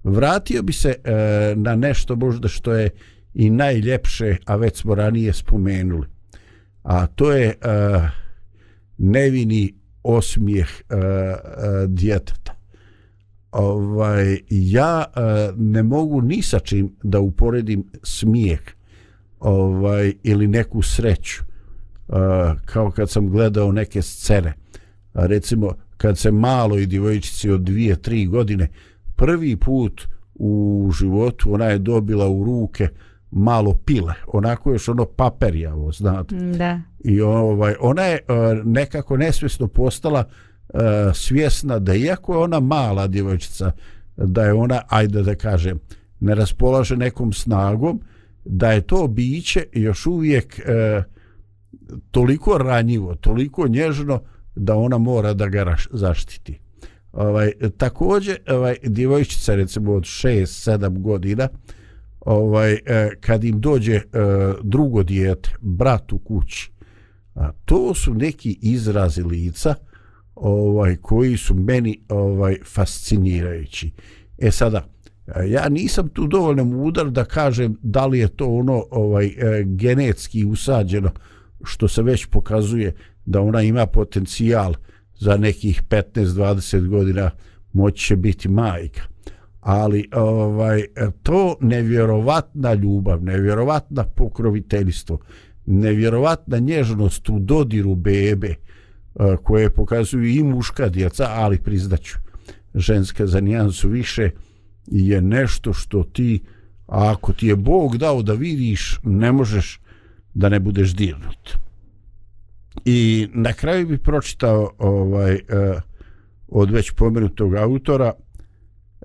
vratio 0.04 0.62
bi 0.62 0.72
se 0.72 0.94
e, 1.04 1.12
na 1.56 1.76
nešto 1.76 2.16
možda 2.16 2.48
što 2.48 2.72
je 2.72 2.90
i 3.34 3.50
najljepše, 3.50 4.36
a 4.46 4.56
već 4.56 4.80
smo 4.80 4.94
ranije 4.94 5.32
spomenuli. 5.32 6.06
A 6.82 7.06
to 7.06 7.32
je 7.32 7.48
e, 7.48 7.54
nevini 8.98 9.74
osmijeh 10.02 10.68
e, 10.68 10.94
e, 10.96 11.36
djeteta. 11.86 12.54
Ovaj, 13.52 14.38
ja 14.50 15.04
e, 15.16 15.20
ne 15.56 15.82
mogu 15.82 16.20
ni 16.20 16.42
sa 16.42 16.58
čim 16.58 16.96
da 17.02 17.20
uporedim 17.20 17.84
smijeh 18.02 18.60
ovaj, 19.40 20.14
ili 20.22 20.48
neku 20.48 20.82
sreću 20.82 21.42
e, 21.42 22.12
kao 22.64 22.90
kad 22.90 23.10
sam 23.10 23.28
gledao 23.28 23.72
neke 23.72 24.02
scene. 24.02 24.52
A 25.12 25.26
recimo, 25.26 25.74
kad 25.96 26.18
se 26.18 26.30
malo 26.30 26.78
i 26.78 26.86
djevojčici 26.86 27.50
od 27.50 27.60
dvije, 27.60 28.02
tri 28.02 28.26
godine 28.26 28.68
prvi 29.16 29.56
put 29.56 30.02
u 30.34 30.90
životu 30.98 31.54
ona 31.54 31.64
je 31.64 31.78
dobila 31.78 32.28
u 32.28 32.44
ruke 32.44 32.88
malo 33.30 33.74
pile, 33.84 34.14
onako 34.26 34.72
još 34.72 34.88
ono 34.88 35.04
paperjavo, 35.04 35.92
znate. 35.92 36.34
Da. 36.36 36.80
I 37.04 37.20
ovaj, 37.20 37.74
ona 37.80 38.02
je 38.02 38.14
e, 38.14 38.22
nekako 38.64 39.16
nesvjesno 39.16 39.68
postala 39.68 40.24
e, 40.24 40.78
svjesna 41.14 41.78
da 41.78 41.94
iako 41.94 42.32
je 42.34 42.38
ona 42.38 42.60
mala 42.60 43.06
djevojčica, 43.06 43.72
da 44.16 44.44
je 44.44 44.52
ona, 44.52 44.82
ajde 44.88 45.22
da 45.22 45.34
kažem, 45.34 45.78
ne 46.20 46.34
raspolaže 46.34 46.96
nekom 46.96 47.32
snagom, 47.32 48.00
da 48.44 48.72
je 48.72 48.80
to 48.80 49.06
biće 49.08 49.64
još 49.72 50.06
uvijek 50.06 50.58
e, 50.58 51.02
toliko 52.10 52.58
ranjivo, 52.58 53.14
toliko 53.14 53.68
nježno 53.68 54.20
da 54.56 54.76
ona 54.76 54.98
mora 54.98 55.34
da 55.34 55.48
ga 55.48 55.64
raš- 55.64 55.88
zaštiti. 55.92 56.60
Ovaj, 57.14 57.52
također, 57.76 58.38
ovaj, 58.48 58.76
djevojčica 58.82 59.54
recimo 59.54 59.92
od 59.92 60.02
6-7 60.02 60.98
godina, 60.98 61.48
ovaj, 62.20 62.72
eh, 62.72 63.10
kad 63.20 63.44
im 63.44 63.60
dođe 63.60 63.94
eh, 63.94 64.02
drugo 64.62 65.02
dijete, 65.02 65.50
brat 65.60 66.12
u 66.12 66.18
kući, 66.18 66.70
a 67.34 67.52
to 67.64 67.94
su 67.94 68.14
neki 68.14 68.58
izrazi 68.62 69.22
lica 69.22 69.74
ovaj 70.34 70.96
koji 70.96 71.36
su 71.36 71.54
meni 71.54 72.00
ovaj 72.08 72.56
fascinirajući. 72.64 73.90
E 74.38 74.50
sada 74.50 74.88
eh, 75.26 75.32
ja 75.48 75.68
nisam 75.68 76.08
tu 76.08 76.26
dovoljno 76.26 76.64
mudar 76.64 77.10
da 77.10 77.24
kažem 77.24 77.78
da 77.82 78.06
li 78.06 78.18
je 78.18 78.28
to 78.28 78.46
ono 78.46 78.84
ovaj 78.90 79.34
genetski 79.64 80.44
usađeno 80.44 81.10
što 81.64 81.88
se 81.88 82.02
već 82.02 82.26
pokazuje 82.26 82.94
da 83.24 83.40
ona 83.40 83.62
ima 83.62 83.86
potencijal 83.86 84.74
za 85.18 85.36
nekih 85.36 85.82
15-20 85.88 86.88
godina 86.88 87.30
moći 87.72 88.06
će 88.06 88.16
biti 88.16 88.48
majka 88.48 89.02
ali 89.64 90.08
ovaj 90.12 90.84
to 91.22 91.56
nevjerovatna 91.60 92.74
ljubav, 92.74 93.22
nevjerovatna 93.22 94.04
pokroviteljstvo, 94.04 95.18
nevjerovatna 95.66 96.58
nježnost 96.58 97.28
u 97.28 97.38
dodiru 97.38 97.94
bebe 97.94 98.48
eh, 98.48 99.36
koje 99.42 99.70
pokazuju 99.70 100.24
i 100.24 100.42
muška 100.42 100.88
djeca, 100.88 101.26
ali 101.30 101.58
priznaću 101.58 102.18
ženska 102.74 103.26
za 103.26 103.40
nijansu 103.40 103.88
više 103.88 104.30
je 104.86 105.20
nešto 105.20 105.72
što 105.72 106.02
ti 106.02 106.40
a 106.86 107.12
ako 107.12 107.32
ti 107.32 107.46
je 107.46 107.56
Bog 107.56 107.96
dao 107.96 108.22
da 108.22 108.32
vidiš 108.32 109.00
ne 109.02 109.32
možeš 109.32 109.80
da 110.34 110.48
ne 110.48 110.60
budeš 110.60 110.94
dirnut. 110.94 111.56
I 112.84 113.28
na 113.32 113.52
kraju 113.52 113.88
bi 113.88 113.98
pročitao 113.98 114.70
ovaj 114.78 115.34
eh, 115.34 115.80
od 116.48 116.70
već 116.70 116.90
pomenutog 116.90 117.54
autora 117.54 118.12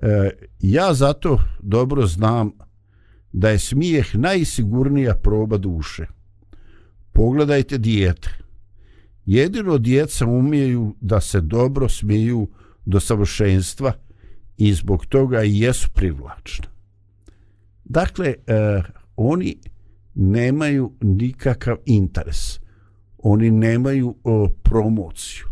eh, 0.02 0.30
ja 0.60 0.94
zato 0.94 1.38
dobro 1.62 2.06
znam 2.06 2.50
da 3.32 3.50
je 3.50 3.58
smijeh 3.58 4.14
najsigurnija 4.16 5.14
proba 5.14 5.56
duše. 5.56 6.06
Pogledajte 7.12 7.78
dijete. 7.78 8.38
Jedino 9.26 9.78
djeca 9.78 10.26
umiju 10.26 10.96
da 11.00 11.20
se 11.20 11.40
dobro 11.40 11.88
smiju 11.88 12.48
do 12.84 13.00
savršenstva 13.00 13.92
i 14.56 14.74
zbog 14.74 15.06
toga 15.06 15.42
i 15.42 15.58
jesu 15.58 15.88
privlačna. 15.94 16.66
Dakle, 17.84 18.34
eh, 18.46 18.82
oni 19.16 19.56
nemaju 20.14 20.92
nikakav 21.00 21.76
interes. 21.86 22.60
Oni 23.22 23.50
nemaju 23.50 24.14
o, 24.24 24.48
promociju. 24.62 25.44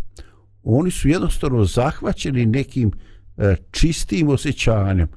Oni 0.63 0.91
su 0.91 1.09
jednostavno 1.09 1.65
zahvaćeni 1.65 2.47
nekim 2.47 2.93
e, 3.37 3.57
čistim 3.71 4.29
osjećanjem, 4.29 5.09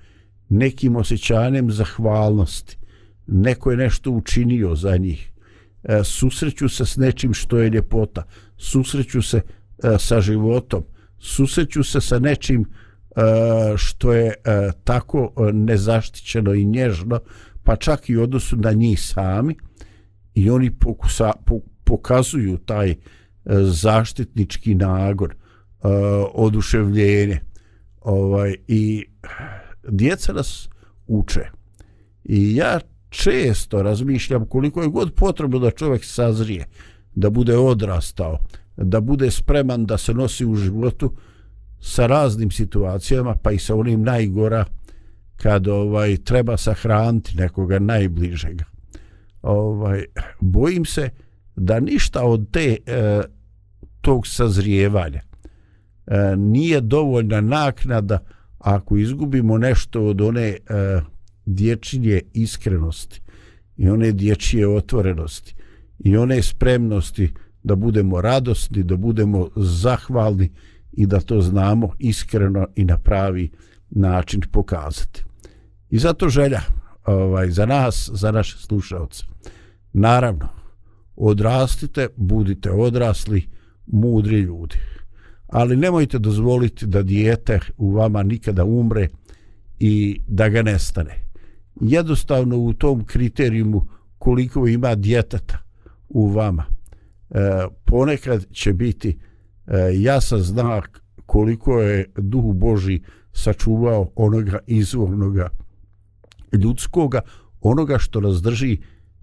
nekim 0.50 0.96
osjećanjem 0.96 1.72
zahvalnosti. 1.72 2.78
Neko 3.28 3.72
je 3.72 3.78
nešto 3.78 4.12
učinio 4.12 4.76
za 4.76 4.98
njih. 4.98 5.32
E, 5.84 6.04
susreću 6.04 6.70
se 6.70 6.86
s 6.86 6.98
nečim 6.98 7.34
što 7.34 7.58
je 7.58 7.70
ljepota. 7.70 8.24
Susreću 8.58 9.22
se 9.22 9.38
e, 9.38 9.42
sa 10.00 10.22
životom. 10.22 10.84
Susreću 11.20 11.84
se 11.84 12.02
sa 12.02 12.20
nečim 12.20 12.62
e, 12.62 13.22
što 13.78 14.14
je 14.14 14.28
e, 14.28 14.34
tako 14.84 15.34
e, 15.38 15.54
nezaštićeno 15.54 16.54
i 16.54 16.66
nježno, 16.66 17.20
pa 17.64 17.76
čak 17.76 18.10
i 18.10 18.18
u 18.18 18.24
odnosu 18.24 18.58
na 18.58 18.72
njih 18.72 19.02
sami 19.02 19.56
i 20.34 20.50
oni 20.50 20.72
pokusa, 20.72 21.32
pokazuju 21.92 22.58
taj 22.58 22.90
e, 22.90 22.96
zaštitnički 23.64 24.76
nagor, 24.76 25.32
e, 25.32 25.38
oduševljenje 26.34 27.40
ovaj, 28.02 28.56
i 28.68 29.06
djeca 29.88 30.34
nas 30.34 30.70
uče 31.08 31.50
i 32.24 32.56
ja 32.56 32.80
često 33.10 33.84
razmišljam 33.84 34.46
koliko 34.46 34.82
je 34.82 34.88
god 34.88 35.14
potrebno 35.16 35.60
da 35.60 35.72
čovjek 35.72 36.06
sazrije, 36.06 36.66
da 37.16 37.30
bude 37.30 37.58
odrastao, 37.58 38.38
da 38.78 39.02
bude 39.02 39.32
spreman 39.32 39.86
da 39.86 39.98
se 39.98 40.14
nosi 40.14 40.46
u 40.46 40.56
životu 40.56 41.14
sa 41.80 42.08
raznim 42.08 42.52
situacijama, 42.52 43.36
pa 43.36 43.52
i 43.52 43.60
sa 43.60 43.76
onim 43.76 44.04
najgora, 44.04 44.66
kad 45.36 45.68
ovaj 45.68 46.18
treba 46.18 46.58
sahraniti 46.58 47.36
nekoga 47.36 47.80
najbližega. 47.80 48.64
Ovaj 49.42 50.06
bojim 50.40 50.86
se 50.86 51.10
da 51.64 51.80
ništa 51.80 52.24
od 52.24 52.52
te 52.52 52.78
e, 52.86 53.22
tog 54.02 54.28
sazrijevanja 54.28 55.22
e, 55.22 56.36
nije 56.36 56.82
dovoljna 56.82 57.42
naknada 57.42 58.20
ako 58.60 58.98
izgubimo 58.98 59.58
nešto 59.58 60.06
od 60.06 60.22
one 60.22 60.48
e, 60.48 60.58
dječje 61.46 62.22
iskrenosti 62.34 63.22
i 63.78 63.90
one 63.90 64.12
dječije 64.12 64.68
otvorenosti 64.68 65.56
i 66.00 66.18
one 66.18 66.42
spremnosti 66.42 67.34
da 67.64 67.76
budemo 67.76 68.22
radosni, 68.22 68.84
da 68.84 68.96
budemo 68.96 69.50
zahvalni 69.56 70.52
i 70.92 71.06
da 71.06 71.20
to 71.20 71.42
znamo 71.42 71.92
iskreno 72.00 72.68
i 72.76 72.86
na 72.86 72.98
pravi 72.98 73.52
način 73.90 74.42
pokazati. 74.52 75.24
I 75.90 76.00
zato 76.00 76.30
želja 76.30 76.62
ovaj, 77.06 77.52
za 77.52 77.66
nas, 77.66 78.10
za 78.14 78.32
naše 78.32 78.58
slušalce. 78.58 79.24
Naravno, 79.94 80.61
odrastite, 81.22 82.08
budite 82.16 82.72
odrasli, 82.72 83.48
mudri 83.88 84.40
ljudi. 84.40 84.76
Ali 85.48 85.78
nemojte 85.78 86.20
dozvoliti 86.20 86.86
da 86.86 87.04
dijete 87.04 87.60
u 87.78 87.92
vama 87.92 88.24
nikada 88.24 88.64
umre 88.64 89.08
i 89.80 90.22
da 90.28 90.50
ga 90.50 90.62
nestane. 90.62 91.16
Jednostavno 91.82 92.58
u 92.58 92.74
tom 92.74 93.06
kriterijumu 93.06 93.86
koliko 94.18 94.68
ima 94.68 94.96
djeteta 94.96 95.58
u 96.10 96.28
vama, 96.28 96.66
e, 97.30 97.36
ponekad 97.86 98.46
će 98.52 98.74
biti 98.74 99.10
e, 99.10 99.74
jasan 99.94 100.40
znak 100.40 101.02
koliko 101.26 101.82
je 101.82 102.10
duh 102.18 102.56
Boži 102.56 103.02
sačuvao 103.34 104.12
onoga 104.16 104.60
izvornoga 104.68 105.50
ljudskoga, 106.54 107.22
onoga 107.62 107.98
što 107.98 108.22
nas 108.22 108.42
drži 108.42 108.78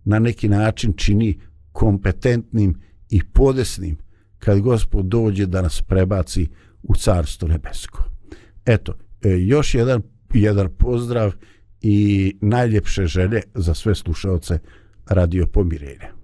na 0.05 0.19
neki 0.19 0.49
način 0.49 0.93
čini 0.97 1.39
kompetentnim 1.73 2.81
i 3.11 3.23
podesnim 3.33 3.99
kad 4.39 4.61
gospod 4.61 5.07
dođe 5.07 5.47
da 5.47 5.63
nas 5.63 5.83
prebaci 5.83 6.49
u 6.83 6.95
carstvo 6.95 7.49
nebesko. 7.49 8.05
Eto, 8.67 8.99
e, 9.23 9.29
još 9.29 9.75
jedan, 9.75 10.03
jedan 10.35 10.69
pozdrav 10.79 11.33
i 11.81 12.37
najljepše 12.41 13.07
želje 13.07 13.43
za 13.55 13.75
sve 13.75 13.95
slušalce 13.95 14.59
Radio 15.07 15.47
Pomirenja. 15.47 16.18